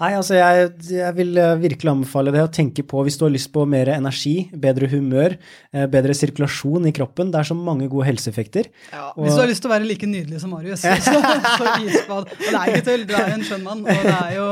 Nei, 0.00 0.10
altså 0.18 0.36
jeg, 0.38 0.70
jeg, 0.90 1.14
vil 1.18 1.38
eh, 1.40 1.54
virkelig 1.62 1.92
anbefale 1.92 2.34
det 2.34 2.44
å 2.44 2.50
tenke 2.52 2.84
på 2.86 3.02
hvis 3.06 3.18
du 3.20 3.24
har 3.26 3.34
lyst 3.34 3.50
på 3.54 3.64
mer 3.68 3.90
energi, 3.94 4.36
bedre 4.52 4.90
humør, 4.92 5.36
eh, 5.74 5.86
bedre 5.90 6.16
sirkulasjon 6.16 6.88
i 6.90 6.94
kroppen. 6.96 7.32
Det 7.34 7.40
er 7.40 7.50
så 7.50 7.56
mange 7.58 7.88
gode 7.90 8.08
helseeffekter. 8.10 8.70
Ja, 8.92 9.10
og, 9.14 9.24
hvis 9.24 9.38
du 9.38 9.42
har 9.42 9.50
lyst 9.50 9.64
til 9.64 9.72
å 9.72 9.74
være 9.74 9.88
like 9.88 10.10
nydelig 10.10 10.42
som 10.44 10.54
Marius, 10.54 10.84
så, 10.84 11.18
så 11.18 11.74
isbad. 11.86 12.30
Og 12.30 12.46
det 12.46 12.54
er 12.54 12.74
ikke 12.74 12.86
tull, 12.90 13.08
du 13.08 13.16
er 13.18 13.34
en 13.34 13.44
skjønn 13.46 13.66
mann. 13.66 13.84
Og 13.86 14.06
det 14.08 14.16
er 14.18 14.38
jo 14.38 14.48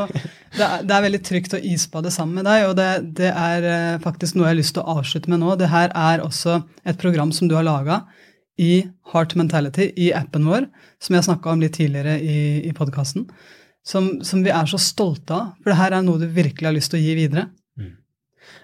det 0.57 0.65
er, 0.65 0.85
det 0.89 0.95
er, 0.95 1.03
veldig 1.05 1.23
trygt 1.27 1.57
å 1.57 1.61
isbade 1.73 2.13
sammen 2.15 2.41
med 2.41 2.47
deg, 2.49 2.63
og 2.71 2.77
det, 2.79 2.91
det, 3.19 3.29
er 3.29 3.67
eh, 3.69 3.99
faktisk 4.05 4.37
noe 4.37 4.47
jeg 4.47 4.55
har 4.55 4.61
lyst 4.61 4.77
til 4.77 4.85
å 4.85 5.01
avslutte 5.01 5.33
med 5.33 5.43
nå. 5.43 5.53
Det 5.61 5.69
her 5.73 5.93
er 5.93 6.25
også 6.25 6.63
et 6.87 7.01
program 7.01 7.33
som 7.35 7.51
du 7.51 7.57
har 7.59 7.67
laga 7.67 8.05
i 8.57 8.87
Heart 9.13 9.37
Mentality, 9.37 9.91
i 10.01 10.11
appen 10.17 10.47
vår, 10.49 10.69
som 11.03 11.17
jeg 11.17 11.27
snakka 11.27 11.53
om 11.53 11.63
litt 11.63 11.77
tidligere 11.77 12.17
i, 12.25 12.39
i 12.65 12.73
podkasten 12.77 13.27
som, 13.87 14.17
som, 14.27 14.43
vi 14.45 14.53
er 14.55 14.69
så 14.71 14.81
stolte 14.83 15.37
av. 15.37 15.55
For 15.63 15.73
det 15.73 15.81
her 15.81 15.97
er 15.97 16.07
noe 16.07 16.21
du 16.21 16.27
virkelig 16.27 16.69
har 16.69 16.77
lyst 16.77 16.93
til 16.93 17.01
å 17.01 17.05
gi 17.05 17.17
videre. 17.19 17.49
Mm. 17.79 17.93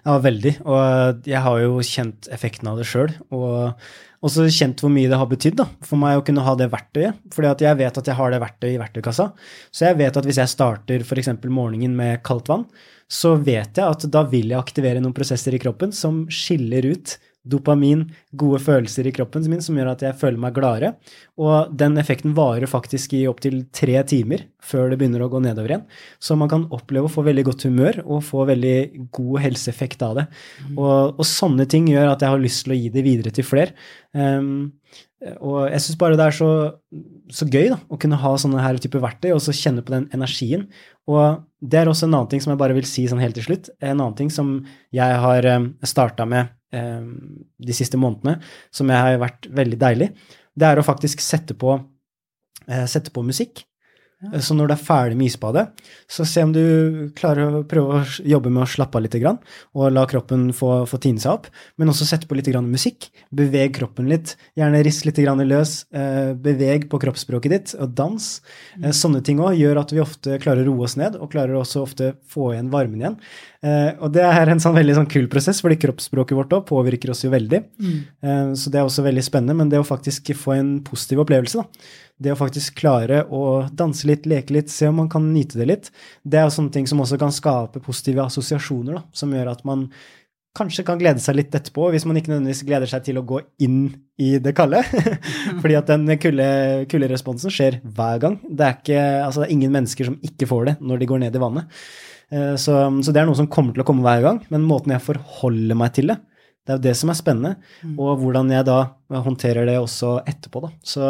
Ja, 0.02 0.16
veldig. 0.22 0.54
Og 0.66 1.28
jeg 1.30 1.42
har 1.44 1.60
jo 1.62 1.84
kjent 1.86 2.30
effekten 2.34 2.70
av 2.70 2.80
det 2.80 2.88
sjøl. 2.90 3.12
Og 3.34 3.86
også 4.22 4.46
kjent 4.54 4.82
hvor 4.82 4.92
mye 4.94 5.10
det 5.10 5.18
har 5.18 5.30
betydd 5.30 5.62
for 5.82 5.98
meg 5.98 6.18
å 6.18 6.24
kunne 6.26 6.44
ha 6.46 6.54
det 6.58 6.70
verktøyet. 6.72 7.18
fordi 7.34 7.66
jeg 7.66 7.78
vet 7.80 7.98
at 7.98 8.10
jeg 8.10 8.18
har 8.18 8.34
det 8.34 8.42
verktøyet 8.42 8.76
i 8.76 8.82
verktøykassa. 8.82 9.28
Så 9.74 9.88
jeg 9.88 9.98
vet 9.98 10.18
at 10.18 10.28
hvis 10.28 10.40
jeg 10.42 10.52
starter 10.52 11.06
f.eks. 11.06 11.32
morgenen 11.46 11.96
med 11.98 12.22
kaldt 12.26 12.50
vann, 12.50 12.66
så 13.12 13.34
vet 13.36 13.76
jeg 13.76 13.84
at 13.84 14.06
da 14.10 14.22
vil 14.30 14.54
jeg 14.54 14.58
aktivere 14.58 15.02
noen 15.02 15.14
prosesser 15.16 15.54
i 15.54 15.60
kroppen 15.62 15.92
som 15.94 16.24
skiller 16.32 16.86
ut 16.94 17.18
dopamin, 17.42 18.04
gode 18.38 18.60
følelser 18.62 19.08
i 19.08 19.12
kroppen 19.14 19.44
min 19.50 19.62
som 19.64 19.76
gjør 19.78 19.92
at 19.92 20.04
jeg 20.06 20.18
føler 20.20 20.40
meg 20.40 20.54
gladere. 20.56 20.92
Og 21.42 21.72
den 21.78 21.98
effekten 22.00 22.36
varer 22.36 22.70
faktisk 22.70 23.16
i 23.18 23.24
opptil 23.30 23.64
tre 23.74 23.98
timer 24.08 24.46
før 24.62 24.92
det 24.92 25.00
begynner 25.00 25.24
å 25.24 25.30
gå 25.32 25.40
nedover 25.42 25.74
igjen. 25.74 25.86
Så 26.22 26.36
man 26.38 26.50
kan 26.52 26.68
oppleve 26.74 27.10
å 27.10 27.12
få 27.12 27.24
veldig 27.26 27.46
godt 27.50 27.66
humør 27.66 28.02
og 28.04 28.22
få 28.26 28.46
veldig 28.50 28.76
god 29.14 29.42
helseeffekt 29.48 30.04
av 30.06 30.20
det. 30.20 30.28
Mm. 30.68 30.76
Og, 30.76 31.18
og, 31.18 31.24
sånne 31.26 31.66
ting 31.70 31.90
gjør 31.90 32.12
at 32.12 32.22
jeg 32.22 32.34
har 32.34 32.44
lyst 32.44 32.64
til 32.66 32.76
å 32.76 32.78
gi 32.78 32.92
det 32.94 33.06
videre 33.06 33.34
til 33.34 33.46
flere. 33.46 33.74
Um, 34.14 34.70
og 35.38 35.68
jeg 35.70 35.82
syns 35.84 35.98
bare 36.00 36.18
det 36.18 36.24
er 36.28 36.34
så, 36.34 36.48
så 37.30 37.46
gøy 37.46 37.68
da, 37.70 37.78
å 37.86 37.98
kunne 38.00 38.18
ha 38.18 38.32
sånne 38.38 38.62
her 38.62 38.78
type 38.82 39.02
verktøy 39.02 39.30
og 39.30 39.42
så 39.42 39.54
kjenne 39.54 39.84
på 39.86 39.94
den 39.94 40.08
energien. 40.14 40.66
Og 41.10 41.42
det 41.62 41.82
er 41.82 41.90
også 41.90 42.08
en 42.08 42.16
annen 42.16 42.30
ting 42.30 42.42
som 42.42 42.54
jeg 42.54 42.62
bare 42.62 42.74
vil 42.78 42.88
si 42.88 43.06
sånn 43.10 43.22
helt 43.22 43.38
til 43.38 43.46
slutt. 43.46 43.70
En 43.82 43.96
annen 43.98 44.18
ting 44.18 44.30
som 44.34 44.60
jeg 44.94 45.22
har 45.26 45.46
um, 45.58 45.72
starta 45.86 46.26
med 46.28 46.50
de 46.72 47.74
siste 47.76 47.98
månedene, 48.00 48.38
som 48.72 48.88
har 48.92 49.18
vært 49.20 49.48
veldig 49.52 49.78
deilig, 49.80 50.08
det 50.56 50.68
er 50.68 50.80
å 50.80 50.86
faktisk 50.86 51.20
sette 51.24 51.56
på, 51.58 51.76
uh, 51.76 52.86
sette 52.88 53.12
på 53.12 53.24
musikk. 53.26 53.64
Så 54.42 54.54
når 54.54 54.70
du 54.70 54.74
er 54.76 54.82
ferdig 54.82 55.16
med 55.18 55.26
isbadet, 55.26 55.64
så 56.10 56.24
se 56.28 56.44
om 56.46 56.52
du 56.54 56.62
klarer 57.18 57.58
å 57.58 57.62
prøve 57.68 57.98
å 57.98 58.02
jobbe 58.28 58.52
med 58.52 58.62
å 58.64 58.70
slappe 58.70 58.98
av 58.98 59.04
litt 59.04 59.16
og 59.22 59.86
la 59.92 60.04
kroppen 60.08 60.50
få, 60.54 60.84
få 60.86 61.00
tine 61.02 61.22
seg 61.22 61.32
opp. 61.32 61.48
Men 61.80 61.90
også 61.90 62.06
sette 62.06 62.28
på 62.30 62.36
litt 62.38 62.50
musikk. 62.62 63.08
Beveg 63.34 63.74
kroppen 63.74 64.08
litt. 64.10 64.36
Gjerne 64.58 64.82
rist 64.86 65.06
litt 65.08 65.18
løs. 65.18 65.74
Eh, 65.92 66.32
beveg 66.38 66.88
på 66.90 67.00
kroppsspråket 67.02 67.54
ditt, 67.54 67.74
og 67.78 67.96
dans. 67.98 68.28
Eh, 68.80 68.92
sånne 68.94 69.22
ting 69.26 69.40
òg 69.42 69.58
gjør 69.58 69.82
at 69.82 69.94
vi 69.94 70.02
ofte 70.02 70.38
klarer 70.42 70.62
å 70.62 70.70
roe 70.70 70.86
oss 70.86 70.96
ned, 71.00 71.16
og 71.18 71.32
klarer 71.32 71.58
også 71.58 71.82
ofte 71.82 72.12
få 72.30 72.52
igjen 72.54 72.70
varmen 72.72 73.02
igjen. 73.02 73.18
Eh, 73.62 73.90
og 74.02 74.12
det 74.14 74.24
er 74.26 74.52
en 74.52 74.62
sånn 74.62 74.76
veldig 74.76 74.98
sånn 75.00 75.10
kul 75.10 75.28
prosess, 75.32 75.62
fordi 75.64 75.80
kroppsspråket 75.82 76.38
vårt 76.38 76.54
òg 76.54 76.66
påvirker 76.70 77.12
oss 77.14 77.24
jo 77.26 77.32
veldig. 77.32 77.62
Mm. 77.82 78.54
Så 78.58 78.70
det 78.70 78.80
er 78.80 78.86
også 78.86 79.04
veldig 79.04 79.22
spennende. 79.24 79.56
Men 79.58 79.70
det 79.72 79.80
å 79.80 79.86
faktisk 79.86 80.32
få 80.38 80.56
en 80.56 80.72
positiv 80.86 81.22
opplevelse, 81.24 81.62
da. 81.62 81.86
Det 82.22 82.32
å 82.34 82.38
faktisk 82.38 82.76
klare 82.78 83.24
å 83.26 83.42
danse 83.74 84.06
litt, 84.08 84.28
leke 84.30 84.54
litt, 84.54 84.70
se 84.72 84.88
om 84.90 85.00
man 85.02 85.10
kan 85.12 85.26
nyte 85.34 85.58
det 85.60 85.68
litt, 85.68 85.92
det 86.22 86.38
er 86.40 86.46
jo 86.46 86.56
sånne 86.56 86.74
ting 86.74 86.88
som 86.90 87.02
også 87.02 87.18
kan 87.20 87.34
skape 87.34 87.82
positive 87.82 88.26
assosiasjoner, 88.28 89.00
da, 89.00 89.04
som 89.16 89.32
gjør 89.34 89.52
at 89.54 89.64
man 89.68 89.88
kanskje 90.56 90.84
kan 90.84 91.00
glede 91.00 91.22
seg 91.24 91.38
litt 91.38 91.54
etterpå, 91.56 91.88
hvis 91.92 92.04
man 92.08 92.18
ikke 92.20 92.32
nødvendigvis 92.32 92.64
gleder 92.68 92.90
seg 92.90 93.04
til 93.06 93.18
å 93.18 93.24
gå 93.26 93.40
inn 93.64 93.86
i 94.20 94.34
det 94.42 94.52
kalde. 94.56 94.82
Fordi 95.62 95.76
at 95.78 95.88
den 95.88 96.12
kulde, 96.20 96.48
kulde 96.92 97.20
skjer 97.48 97.80
hver 97.82 98.20
gang. 98.22 98.38
Det 98.44 98.66
er, 98.66 98.76
ikke, 98.76 99.04
altså 99.24 99.42
det 99.42 99.48
er 99.48 99.54
ingen 99.56 99.72
mennesker 99.72 100.10
som 100.10 100.18
ikke 100.20 100.48
får 100.50 100.66
det 100.68 100.74
når 100.84 101.00
de 101.00 101.08
går 101.08 101.22
ned 101.24 101.38
i 101.38 101.42
vannet. 101.42 101.80
Eh, 102.32 102.54
så, 102.60 102.76
så, 103.00 103.14
det 103.14 103.22
er 103.22 103.28
noe 103.28 103.38
som 103.38 103.48
kommer 103.52 103.76
til 103.76 103.84
å 103.84 103.88
komme 103.88 104.04
hver 104.04 104.24
gang, 104.24 104.42
men 104.52 104.68
måten 104.68 104.94
jeg 104.94 105.04
forholder 105.04 105.78
meg 105.78 105.96
til 105.96 106.12
det, 106.12 106.18
det 106.62 106.70
er 106.70 106.76
jo 106.78 106.82
det 106.84 106.92
som 106.94 107.10
er 107.10 107.16
spennende, 107.18 107.56
mm. 107.82 107.94
og 107.98 108.20
hvordan 108.20 108.50
jeg 108.54 108.62
da 108.68 108.78
håndterer 109.10 109.66
det 109.66 109.74
også 109.80 110.12
etterpå. 110.30 110.60
da. 110.62 110.68
Så 110.86 111.08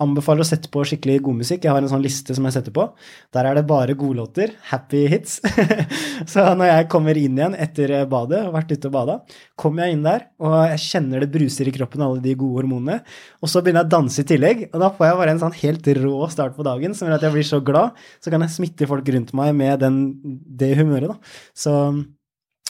anbefaler 0.00 0.44
å 0.44 0.46
sette 0.46 0.70
på 0.72 0.84
skikkelig 0.86 1.16
god 1.26 1.40
musikk. 1.40 1.66
Jeg 1.66 1.74
har 1.74 1.82
en 1.82 1.90
sånn 1.90 2.04
liste 2.04 2.36
som 2.36 2.46
jeg 2.46 2.54
setter 2.54 2.74
på. 2.76 2.84
Der 3.34 3.48
er 3.48 3.58
det 3.58 3.64
bare 3.66 3.96
godlåter. 3.98 4.54
Happy 4.70 5.02
hits. 5.10 5.40
så 6.32 6.46
når 6.54 6.70
jeg 6.70 6.86
kommer 6.94 7.18
inn 7.18 7.34
igjen 7.40 7.58
etter 7.58 7.96
badet, 8.06 8.44
og 8.46 8.54
vært 8.54 8.76
ute 8.76 8.92
og 8.92 8.94
bada, 8.94 9.18
kommer 9.58 9.88
jeg 9.88 9.98
inn 9.98 10.06
der, 10.06 10.28
og 10.38 10.56
jeg 10.70 10.84
kjenner 10.86 11.26
det 11.26 11.32
bruser 11.34 11.66
i 11.66 11.74
kroppen, 11.74 12.06
alle 12.06 12.22
de 12.22 12.38
gode 12.38 12.62
hormonene. 12.62 13.02
Og 13.42 13.50
så 13.50 13.58
begynner 13.58 13.82
jeg 13.82 13.90
å 13.90 13.94
danse 13.98 14.22
i 14.22 14.30
tillegg, 14.30 14.66
og 14.70 14.86
da 14.86 14.94
får 14.94 15.10
jeg 15.10 15.20
bare 15.24 15.34
en 15.34 15.44
sånn 15.44 15.60
helt 15.64 15.92
rå 15.98 16.16
start 16.30 16.54
på 16.54 16.70
dagen 16.70 16.94
som 16.94 17.10
gjør 17.10 17.18
at 17.18 17.26
jeg 17.26 17.40
blir 17.40 17.50
så 17.50 17.62
glad. 17.64 17.98
Så 18.22 18.30
kan 18.30 18.46
jeg 18.46 18.54
smitte 18.54 18.86
folk 18.86 19.14
rundt 19.18 19.34
meg 19.34 19.50
med 19.58 19.82
den, 19.82 20.02
det 20.46 20.76
humøret, 20.78 21.10
da. 21.10 21.38
Så 21.58 21.74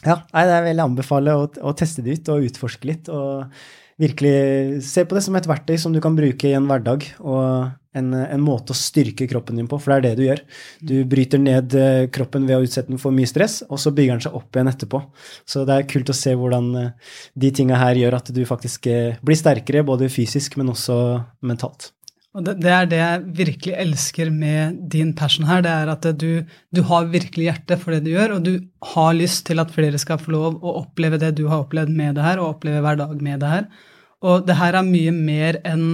ja, 0.02 0.18
nei, 0.32 0.46
det 0.48 0.58
vil 0.66 0.82
anbefale 0.82 1.36
å, 1.38 1.46
å, 1.62 1.74
teste 1.78 2.02
det 2.04 2.18
ut 2.18 2.32
og 2.34 2.48
utforske 2.48 2.88
litt. 2.88 3.10
Og 3.12 3.46
virkelig 4.02 4.82
se 4.86 5.04
på 5.06 5.14
det 5.14 5.22
som 5.24 5.36
et 5.38 5.46
verktøy 5.46 5.76
som 5.78 5.94
du 5.94 6.00
kan 6.02 6.16
bruke 6.18 6.50
i 6.50 6.56
en 6.58 6.66
hverdag. 6.70 7.06
Og 7.22 7.70
en, 7.92 8.12
en, 8.16 8.42
måte 8.42 8.72
å 8.72 8.78
styrke 8.78 9.26
kroppen 9.28 9.58
din 9.60 9.68
på, 9.68 9.78
for 9.80 9.92
det 9.92 9.98
er 9.98 10.04
det 10.06 10.12
du 10.16 10.24
gjør. 10.24 10.42
Du 10.80 10.94
bryter 11.08 11.40
ned 11.42 11.76
eh, 11.76 12.06
kroppen 12.12 12.46
ved 12.48 12.56
å 12.56 12.66
utsette 12.66 12.88
den 12.88 13.00
for 13.02 13.14
mye 13.14 13.28
stress, 13.28 13.60
og 13.68 13.80
så 13.82 13.92
bygger 13.94 14.16
den 14.16 14.24
seg 14.24 14.38
opp 14.38 14.56
igjen 14.56 14.72
etterpå. 14.72 15.02
Så 15.44 15.66
det 15.68 15.76
er 15.76 15.90
kult 15.90 16.12
å 16.12 16.16
se 16.16 16.32
hvordan 16.38 16.70
eh, 16.80 17.16
de 17.44 17.52
tinga 17.54 17.80
her 17.82 18.00
gjør 18.00 18.18
at 18.18 18.32
du 18.34 18.42
faktisk 18.48 18.88
eh, 18.90 19.18
blir 19.24 19.38
sterkere, 19.38 19.84
både 19.86 20.10
fysisk, 20.12 20.56
men 20.60 20.72
også 20.72 20.96
mentalt. 21.44 21.92
Og 22.32 22.44
det, 22.46 22.54
det, 22.64 22.70
er 22.72 22.86
det 22.88 22.98
jeg 22.98 23.24
virkelig 23.36 23.74
elsker 23.82 24.30
med 24.32 24.78
din 24.92 25.10
passion 25.16 25.44
her. 25.44 25.60
Det 25.64 25.72
er 25.72 25.90
at 25.92 26.06
du, 26.16 26.30
du, 26.72 26.80
har 26.88 27.10
virkelig 27.12 27.50
hjerte 27.50 27.76
for 27.80 27.92
det 27.92 28.06
du 28.06 28.14
gjør, 28.14 28.38
og 28.38 28.46
du 28.46 28.54
har 28.94 29.12
lyst 29.18 29.44
til 29.50 29.60
at 29.60 29.72
flere 29.74 30.00
skal 30.00 30.20
få 30.20 30.32
lov 30.32 30.56
å 30.64 30.78
oppleve 30.80 31.20
det 31.20 31.34
du 31.36 31.44
har 31.50 31.66
opplevd 31.66 31.92
med 31.92 32.16
det 32.16 32.24
her, 32.24 32.40
og 32.40 32.56
oppleve 32.56 32.80
hver 32.84 33.02
dag 33.02 33.12
med 33.20 33.44
det 33.44 33.52
her. 33.52 33.68
Og 34.24 34.46
det 34.48 34.56
her 34.56 34.78
er 34.78 34.88
mye 34.88 35.12
mer 35.12 35.60
enn 35.68 35.86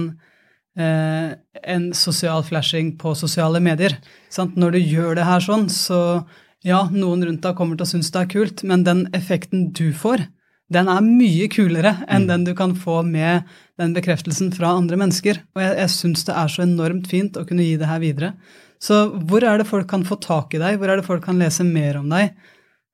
eh, 0.79 1.35
en 1.75 1.89
sosial 1.97 2.45
flashing 2.47 2.93
på 3.01 3.11
sosiale 3.19 3.59
medier. 3.63 3.97
Sant? 4.31 4.55
Når 4.55 4.77
du 4.77 4.79
gjør 4.79 5.19
det 5.19 5.27
her 5.27 5.43
sånn, 5.43 5.67
så 5.67 6.23
ja, 6.63 6.85
noen 6.91 7.25
rundt 7.25 7.43
deg 7.43 7.55
kommer 7.59 7.75
til 7.75 7.87
å 7.87 7.93
synes 7.97 8.13
det 8.15 8.23
er 8.23 8.31
kult, 8.31 8.63
men 8.67 8.87
den 8.87 9.07
effekten 9.17 9.73
du 9.75 9.89
får, 9.95 10.23
den 10.69 10.89
er 10.91 11.01
mye 11.05 11.47
kulere 11.51 11.95
enn 12.05 12.27
mm. 12.27 12.29
den 12.29 12.45
du 12.49 12.53
kan 12.57 12.75
få 12.77 13.01
med 13.05 13.47
den 13.79 13.95
bekreftelsen 13.95 14.51
fra 14.53 14.75
andre 14.77 14.99
mennesker. 15.01 15.41
Og 15.57 15.63
jeg, 15.63 15.75
jeg 15.81 15.93
syns 15.95 16.25
det 16.27 16.35
er 16.37 16.53
så 16.53 16.65
enormt 16.65 17.09
fint 17.09 17.39
å 17.39 17.45
kunne 17.49 17.65
gi 17.65 17.77
det 17.79 17.89
her 17.89 18.01
videre. 18.03 18.33
Så 18.79 19.07
hvor 19.27 19.43
er 19.43 19.59
det 19.59 19.67
folk 19.67 19.89
kan 19.89 20.05
få 20.07 20.19
tak 20.23 20.53
i 20.55 20.61
deg? 20.61 20.77
Hvor 20.79 20.91
er 20.91 21.01
det 21.01 21.07
folk 21.07 21.25
kan 21.25 21.41
lese 21.41 21.65
mer 21.67 21.99
om 21.99 22.07
deg? 22.13 22.31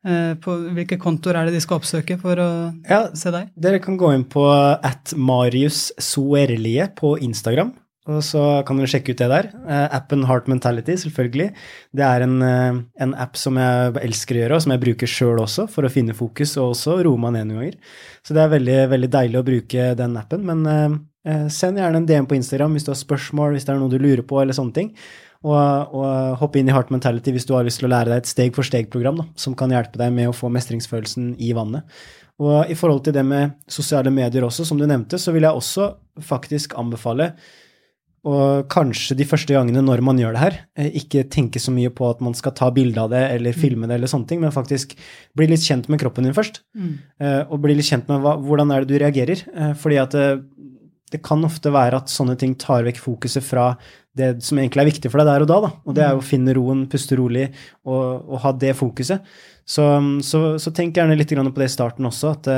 Eh, 0.05 0.33
på 0.37 0.53
hvilke 0.77 0.99
kontoer 1.01 1.39
er 1.39 1.47
det 1.49 1.57
de 1.57 1.63
skal 1.63 1.79
oppsøke 1.79 2.17
for 2.21 2.37
å 2.41 2.49
ja, 2.85 3.07
se 3.17 3.33
deg? 3.33 3.49
Dere 3.57 3.81
kan 3.81 3.97
gå 3.97 4.11
inn 4.13 4.25
på 4.29 4.45
at 4.53 5.15
Marius 5.17 5.89
Soerlie 6.01 6.87
på 6.97 7.15
Instagram. 7.25 7.73
Og 8.05 8.19
så 8.21 8.41
kan 8.67 8.77
dere 8.77 8.89
sjekke 8.91 9.15
ut 9.15 9.21
det 9.21 9.27
der. 9.31 9.47
Uh, 9.65 9.87
appen 9.97 10.27
Heart 10.29 10.49
Mentality, 10.51 10.93
selvfølgelig. 11.01 11.47
Det 11.97 12.05
er 12.05 12.25
en, 12.25 12.35
uh, 12.37 12.77
en, 13.01 13.15
app 13.17 13.39
som 13.39 13.57
jeg 13.57 13.95
elsker 14.05 14.37
å 14.37 14.43
gjøre, 14.43 14.59
og 14.59 14.65
som 14.65 14.75
jeg 14.75 14.83
bruker 14.83 15.09
sjøl 15.09 15.41
også, 15.41 15.65
for 15.73 15.87
å 15.87 15.91
finne 15.91 16.17
fokus 16.17 16.53
og 16.59 16.75
også 16.75 16.99
roe 17.07 17.21
meg 17.21 17.33
ned 17.37 17.49
noen 17.49 17.63
ganger. 17.63 17.79
Så 18.25 18.37
det 18.37 18.43
er 18.43 18.53
veldig, 18.53 18.79
veldig 18.93 19.11
deilig 19.17 19.41
å 19.41 19.45
bruke 19.47 19.87
den 19.97 20.17
appen. 20.21 20.45
Men 20.45 20.65
eh, 21.25 21.47
send 21.53 21.81
gjerne 21.81 22.03
en 22.03 22.09
DM 22.09 22.27
på 22.29 22.37
Instagram 22.37 22.77
hvis 22.77 22.85
du 22.85 22.91
har 22.93 23.01
spørsmål, 23.01 23.57
hvis 23.57 23.65
det 23.65 23.73
er 23.73 23.81
noe 23.81 23.93
du 23.93 23.97
lurer 23.97 24.25
på, 24.27 24.37
eller 24.41 24.57
sånne 24.57 24.77
ting. 24.77 24.93
Og, 25.45 25.97
og 25.97 26.37
hopp 26.41 26.55
inn 26.57 26.69
i 26.69 26.73
Heart 26.73 26.93
Mentality 26.93 27.33
hvis 27.33 27.45
du 27.45 27.53
har 27.53 27.65
lyst 27.65 27.81
til 27.81 27.89
å 27.89 27.91
lære 27.93 28.09
deg 28.09 28.23
et 28.23 28.29
steg-for-steg-program 28.31 29.21
som 29.37 29.57
kan 29.57 29.73
hjelpe 29.73 29.99
deg 30.01 30.13
med 30.13 30.31
å 30.31 30.33
få 30.33 30.49
mestringsfølelsen 30.53 31.35
i 31.41 31.51
vannet. 31.57 31.85
Og 32.41 32.71
i 32.71 32.75
forhold 32.77 33.05
til 33.05 33.13
det 33.15 33.23
med 33.25 33.53
sosiale 33.71 34.11
medier 34.11 34.43
også, 34.45 34.65
som 34.67 34.79
du 34.79 34.87
nevnte, 34.89 35.19
så 35.21 35.31
vil 35.35 35.45
jeg 35.45 35.55
også 35.55 35.91
faktisk 36.25 36.73
anbefale 36.79 37.31
og 38.25 38.65
kanskje 38.73 39.13
de 39.19 39.25
første 39.29 39.53
gangene 39.53 39.83
når 39.85 40.01
man 40.05 40.17
gjør 40.17 40.33
det 40.33 40.41
her, 40.41 40.55
eh, 40.79 40.89
ikke 41.01 41.27
tenke 41.29 41.61
så 41.61 41.73
mye 41.73 41.91
på 41.93 42.07
at 42.09 42.23
man 42.25 42.33
skal 42.37 42.55
ta 42.57 42.71
bilde 42.73 42.97
av 43.01 43.11
det 43.13 43.21
eller 43.35 43.53
mm. 43.53 43.59
filme 43.61 43.89
det, 43.89 43.99
eller 43.99 44.09
sånne 44.09 44.29
ting, 44.31 44.41
men 44.41 44.55
faktisk 44.55 44.95
bli 45.37 45.47
litt 45.51 45.65
kjent 45.65 45.89
med 45.91 46.01
kroppen 46.01 46.25
din 46.25 46.33
først. 46.33 46.63
Mm. 46.73 46.95
Eh, 47.21 47.41
og 47.45 47.61
bli 47.61 47.75
litt 47.77 47.89
kjent 47.89 48.09
med 48.09 48.23
hva, 48.23 48.33
hvordan 48.41 48.73
er 48.73 48.81
det 48.81 48.89
du 48.89 49.01
reagerer. 49.03 49.43
Eh, 49.53 49.75
fordi 49.77 49.99
at 50.01 50.15
det, 50.17 50.25
det, 51.13 51.21
kan 51.25 51.45
ofte 51.45 51.73
være 51.73 52.01
at 52.01 52.09
sånne 52.09 52.37
ting 52.41 52.55
tar 52.57 52.87
vekk 52.87 53.03
fokuset 53.03 53.45
fra 53.45 53.73
det 54.17 54.31
som 54.47 54.57
egentlig 54.57 54.81
er 54.81 54.89
viktig 54.89 55.11
for 55.11 55.21
deg 55.21 55.29
der 55.29 55.45
og 55.45 55.51
da. 55.51 55.59
da. 55.67 55.71
Og 55.85 55.97
det 55.97 56.07
er 56.07 56.15
jo 56.15 56.23
å 56.23 56.25
mm. 56.25 56.29
finne 56.31 56.55
roen, 56.57 56.81
puste 56.89 57.19
rolig 57.19 57.51
og, 57.85 58.25
og 58.25 58.41
ha 58.41 58.55
det 58.57 58.73
fokuset. 58.79 59.37
Så, 59.65 59.85
så, 60.25 60.41
så, 60.61 60.73
tenk 60.73 60.97
gjerne 60.97 61.17
litt 61.17 61.29
på 61.29 61.61
det 61.61 61.69
i 61.69 61.73
starten 61.73 62.09
også, 62.09 62.33
at 62.39 62.49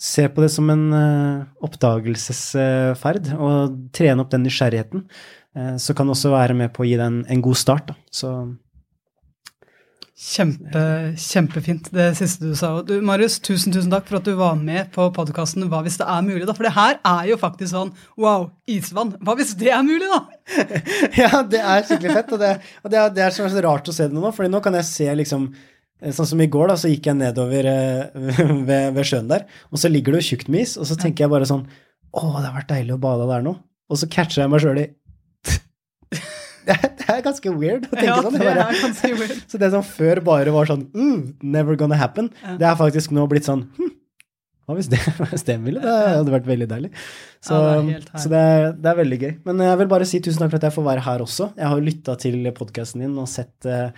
se 0.00 0.24
på 0.32 0.40
det 0.44 0.48
som 0.54 0.70
en 0.72 0.86
uh, 0.94 1.44
oppdagelsesferd 1.66 3.34
og 3.36 3.76
trene 3.96 4.24
opp 4.24 4.32
den 4.32 4.46
nysgjerrigheten. 4.46 5.04
Uh, 5.56 5.76
så 5.80 5.94
kan 5.96 6.08
det 6.08 6.16
også 6.16 6.32
være 6.32 6.56
med 6.56 6.72
på 6.74 6.86
å 6.86 6.88
gi 6.88 6.96
deg 6.96 7.06
en, 7.06 7.22
en 7.28 7.44
god 7.44 7.60
start. 7.60 7.92
Da. 7.92 7.98
Så 8.14 8.34
Kjempe, 10.20 10.80
kjempefint, 11.16 11.86
det 11.96 12.10
siste 12.18 12.44
du 12.44 12.52
sa. 12.58 12.74
Du, 12.84 12.98
Marius, 13.00 13.38
tusen 13.40 13.72
tusen 13.72 13.88
takk 13.88 14.04
for 14.04 14.18
at 14.18 14.26
du 14.28 14.34
var 14.36 14.58
med 14.58 14.90
på 14.92 15.06
podkasten 15.16 15.64
Hva 15.72 15.80
hvis 15.86 15.96
det 15.96 16.04
er 16.12 16.26
mulig? 16.26 16.42
da? 16.44 16.52
For 16.58 16.68
det 16.68 16.74
her 16.76 16.98
er 17.08 17.30
jo 17.30 17.38
faktisk 17.40 17.72
sånn 17.72 17.94
wow, 18.20 18.50
isvann. 18.68 19.14
Hva 19.24 19.38
hvis 19.38 19.54
det 19.56 19.72
er 19.72 19.80
mulig, 19.86 20.10
da? 20.12 20.20
ja, 21.22 21.40
det 21.40 21.64
er 21.64 21.88
skikkelig 21.88 22.18
fett. 22.18 22.36
Og 22.36 22.42
det, 22.44 22.52
og 22.84 22.92
det, 22.92 23.00
er, 23.00 23.14
det 23.16 23.24
er 23.24 23.36
så 23.38 23.48
rart 23.64 23.88
å 23.88 23.96
se 23.96 24.10
det 24.10 24.18
nå, 24.18 24.28
for 24.36 24.52
nå 24.52 24.60
kan 24.60 24.76
jeg 24.76 24.90
se 24.90 25.08
liksom 25.22 25.48
Eh, 25.54 25.79
sånn 26.16 26.28
som 26.32 26.40
i 26.40 26.48
går, 26.50 26.70
da, 26.72 26.76
så 26.80 26.88
gikk 26.90 27.06
jeg 27.10 27.18
nedover 27.20 27.66
eh, 27.70 28.20
ved, 28.68 28.94
ved, 28.96 29.02
sjøen 29.06 29.28
der, 29.30 29.44
og 29.70 29.82
så 29.82 29.90
ligger 29.92 30.16
det 30.16 30.22
jo 30.22 30.28
tjukt 30.32 30.48
med 30.52 30.64
is, 30.66 30.76
og 30.80 30.88
så 30.88 30.96
tenker 31.00 31.26
jeg 31.26 31.32
bare 31.34 31.48
sånn 31.48 31.66
Å, 32.10 32.22
det 32.40 32.46
har 32.48 32.56
vært 32.56 32.72
deilig 32.72 32.96
å 32.96 33.02
bade 33.02 33.26
der 33.30 33.44
nå. 33.46 33.52
Og 33.90 33.98
så 34.00 34.08
catcher 34.10 34.42
jeg 34.42 34.50
meg 34.50 34.62
sjøl 34.64 34.80
i 34.82 34.86
Det 36.66 36.74
er, 36.74 36.90
det 36.98 37.06
er 37.08 37.22
ganske 37.24 37.52
weird 37.56 37.86
å 37.88 37.94
tenke 37.94 38.08
Ja, 38.08 38.18
sånn. 38.24 38.34
det 38.36 38.42
bare- 38.44 38.64
er 38.68 38.80
ganske 38.82 39.10
weird. 39.16 39.38
Så 39.50 39.58
det 39.62 39.70
som 39.72 39.84
før 39.86 40.20
bare 40.26 40.52
var 40.54 40.68
sånn 40.68 40.82
uh, 40.92 41.30
never 41.42 41.78
gonna 41.80 41.96
happen, 41.98 42.28
Ja. 42.44 42.56
det 42.60 42.68
er 42.68 42.76
faktisk 42.78 43.14
nå 43.16 43.24
blitt 43.30 43.48
sånn 43.48 43.64
hm, 43.78 43.92
hva 44.68 44.76
hvis 44.78 44.90
det, 44.92 45.00
stemmer? 45.40 45.78
det 45.80 45.94
hadde 45.94 46.30
vært 46.34 46.46
veldig 46.46 46.68
deilig. 46.70 46.90
Så, 47.42 47.56
Ja, 47.56 47.78
det 47.82 47.94
er 47.96 48.20
så 48.22 48.30
det, 48.30 48.42
er, 48.52 48.66
det 48.78 48.90
er 48.92 48.98
veldig 49.00 49.18
gøy. 49.24 49.32
Men 49.48 49.62
jeg 49.66 49.78
vil 49.80 49.88
bare 49.90 50.06
si 50.06 50.20
tusen 50.22 50.44
takk 50.44 50.52
for 50.52 50.60
at 50.60 50.66
jeg 50.68 50.76
får 50.76 50.86
være 50.86 51.02
her 51.08 51.24
også. 51.24 51.48
Jeg 51.58 51.72
har 51.72 51.82
lytta 51.88 52.14
til 52.22 52.36
podkasten 52.54 53.02
din 53.02 53.16
og 53.18 53.26
sett, 53.32 53.56
eh, 53.66 53.90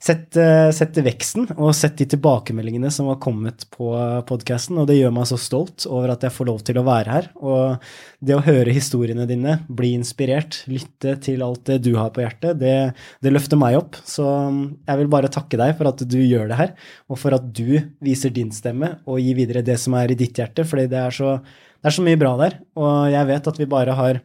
sett, 0.00 0.36
eh, 0.36 0.70
sett 0.72 0.96
veksten 0.96 1.46
og 1.58 1.74
sett 1.76 1.98
de 2.00 2.06
tilbakemeldingene 2.14 2.90
som 2.92 3.10
har 3.10 3.18
kommet 3.22 3.66
på 3.74 3.90
podkasten, 4.28 4.78
og 4.80 4.88
det 4.88 4.96
gjør 4.96 5.12
meg 5.14 5.28
så 5.28 5.38
stolt 5.40 5.84
over 5.90 6.14
at 6.14 6.24
jeg 6.24 6.34
får 6.34 6.48
lov 6.48 6.62
til 6.64 6.80
å 6.80 6.84
være 6.86 7.16
her. 7.16 7.28
Og 7.36 7.90
det 8.24 8.36
å 8.36 8.44
høre 8.44 8.74
historiene 8.74 9.28
dine, 9.28 9.58
bli 9.68 9.92
inspirert, 9.98 10.62
lytte 10.70 11.18
til 11.20 11.44
alt 11.44 11.66
det 11.68 11.80
du 11.84 11.92
har 11.98 12.12
på 12.14 12.24
hjertet, 12.24 12.58
det, 12.60 12.94
det 13.20 13.34
løfter 13.34 13.60
meg 13.60 13.76
opp. 13.80 14.00
Så 14.08 14.24
mm, 14.24 14.62
jeg 14.88 15.02
vil 15.02 15.12
bare 15.12 15.32
takke 15.32 15.60
deg 15.60 15.76
for 15.78 15.92
at 15.92 16.04
du 16.08 16.18
gjør 16.18 16.48
det 16.50 16.60
her, 16.62 16.74
og 17.10 17.20
for 17.20 17.36
at 17.36 17.52
du 17.52 17.76
viser 18.00 18.32
din 18.32 18.54
stemme 18.56 18.96
og 19.04 19.20
gir 19.20 19.36
videre 19.36 19.64
det 19.66 19.76
som 19.80 19.96
er 20.00 20.12
i 20.12 20.18
ditt 20.18 20.40
hjerte, 20.40 20.64
fordi 20.64 20.88
det 20.90 21.04
er 21.04 21.14
så, 21.14 21.36
det 21.80 21.92
er 21.92 21.98
så 21.98 22.08
mye 22.08 22.20
bra 22.20 22.34
der. 22.40 22.60
Og 22.80 23.12
jeg 23.12 23.32
vet 23.34 23.52
at 23.52 23.60
vi 23.60 23.68
bare 23.68 24.00
har 24.00 24.24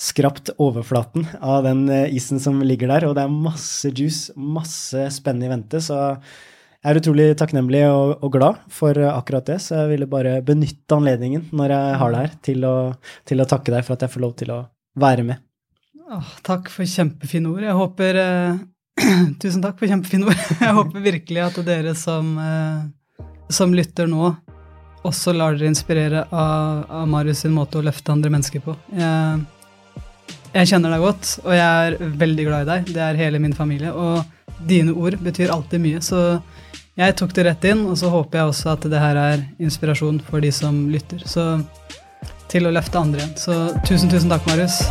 skrapt 0.00 0.54
overflaten 0.56 1.26
av 1.44 1.66
den 1.66 1.84
eh, 1.92 2.14
isen 2.16 2.40
som 2.40 2.62
ligger 2.64 2.88
der, 2.88 3.08
og 3.08 3.18
det 3.18 3.26
er 3.26 3.34
masse 3.34 3.90
juice, 3.92 4.32
masse 4.36 5.10
spennende 5.12 5.50
i 5.50 5.52
vente, 5.52 5.82
så 5.84 5.98
jeg 6.80 6.94
er 6.94 6.98
utrolig 7.02 7.26
takknemlig 7.36 7.82
og, 7.92 8.14
og 8.24 8.32
glad 8.32 8.60
for 8.72 8.96
eh, 8.96 9.12
akkurat 9.12 9.50
det, 9.50 9.58
så 9.60 9.82
jeg 9.82 9.92
ville 9.92 10.08
bare 10.08 10.38
benytte 10.46 10.96
anledningen 10.96 11.50
når 11.52 11.76
jeg 11.76 12.00
har 12.00 12.14
det 12.14 12.22
her, 12.22 12.38
til 12.48 12.64
å, 12.64 12.74
til 13.28 13.44
å 13.44 13.48
takke 13.50 13.74
deg 13.76 13.84
for 13.84 13.98
at 13.98 14.06
jeg 14.06 14.14
får 14.14 14.24
lov 14.24 14.34
til 14.40 14.54
å 14.56 14.60
være 15.00 15.26
med. 15.28 15.44
Åh, 16.10 16.32
takk 16.48 16.72
for 16.72 16.88
kjempefine 16.88 17.52
ord. 17.52 17.68
Jeg 17.68 17.76
håper 17.76 18.22
eh, 18.24 18.62
Tusen 19.42 19.60
takk 19.62 19.76
for 19.80 19.88
kjempefine 19.88 20.26
ord. 20.28 20.40
Jeg 20.64 20.76
håper 20.76 21.04
virkelig 21.04 21.44
at 21.44 21.60
dere 21.64 21.92
som, 21.96 22.34
eh, 22.40 23.28
som 23.52 23.76
lytter 23.76 24.08
nå, 24.10 24.32
også 25.06 25.32
lar 25.36 25.54
dere 25.56 25.70
inspirere 25.70 26.26
av, 26.28 26.82
av 26.88 27.06
Marius 27.08 27.44
sin 27.44 27.54
måte 27.56 27.78
å 27.80 27.84
løfte 27.84 28.12
andre 28.12 28.32
mennesker 28.32 28.64
på. 28.64 28.74
Jeg, 28.96 29.40
jeg 30.54 30.70
kjenner 30.72 30.94
deg 30.94 31.04
godt, 31.04 31.34
og 31.44 31.54
jeg 31.54 31.90
er 31.90 32.16
veldig 32.22 32.46
glad 32.48 32.64
i 32.64 32.70
deg. 32.70 32.92
Det 32.96 33.04
er 33.04 33.20
hele 33.20 33.40
min 33.42 33.54
familie. 33.56 33.92
Og 33.94 34.24
dine 34.66 34.94
ord 34.96 35.16
betyr 35.22 35.52
alltid 35.54 35.82
mye, 35.82 36.02
så 36.04 36.40
jeg 36.98 37.16
tok 37.16 37.34
det 37.36 37.46
rett 37.46 37.68
inn. 37.70 37.86
Og 37.86 37.98
så 38.00 38.10
håper 38.12 38.40
jeg 38.42 38.52
også 38.54 38.74
at 38.74 38.90
det 38.90 39.02
her 39.02 39.20
er 39.20 39.46
inspirasjon 39.62 40.20
for 40.26 40.42
de 40.42 40.52
som 40.54 40.86
lytter. 40.92 41.22
Så 41.24 41.46
til 42.50 42.66
å 42.66 42.74
løfte 42.74 42.98
andre 42.98 43.22
igjen. 43.22 43.34
Så 43.38 43.62
tusen, 43.86 44.10
tusen 44.10 44.32
takk, 44.32 44.46
Marius. 44.50 44.82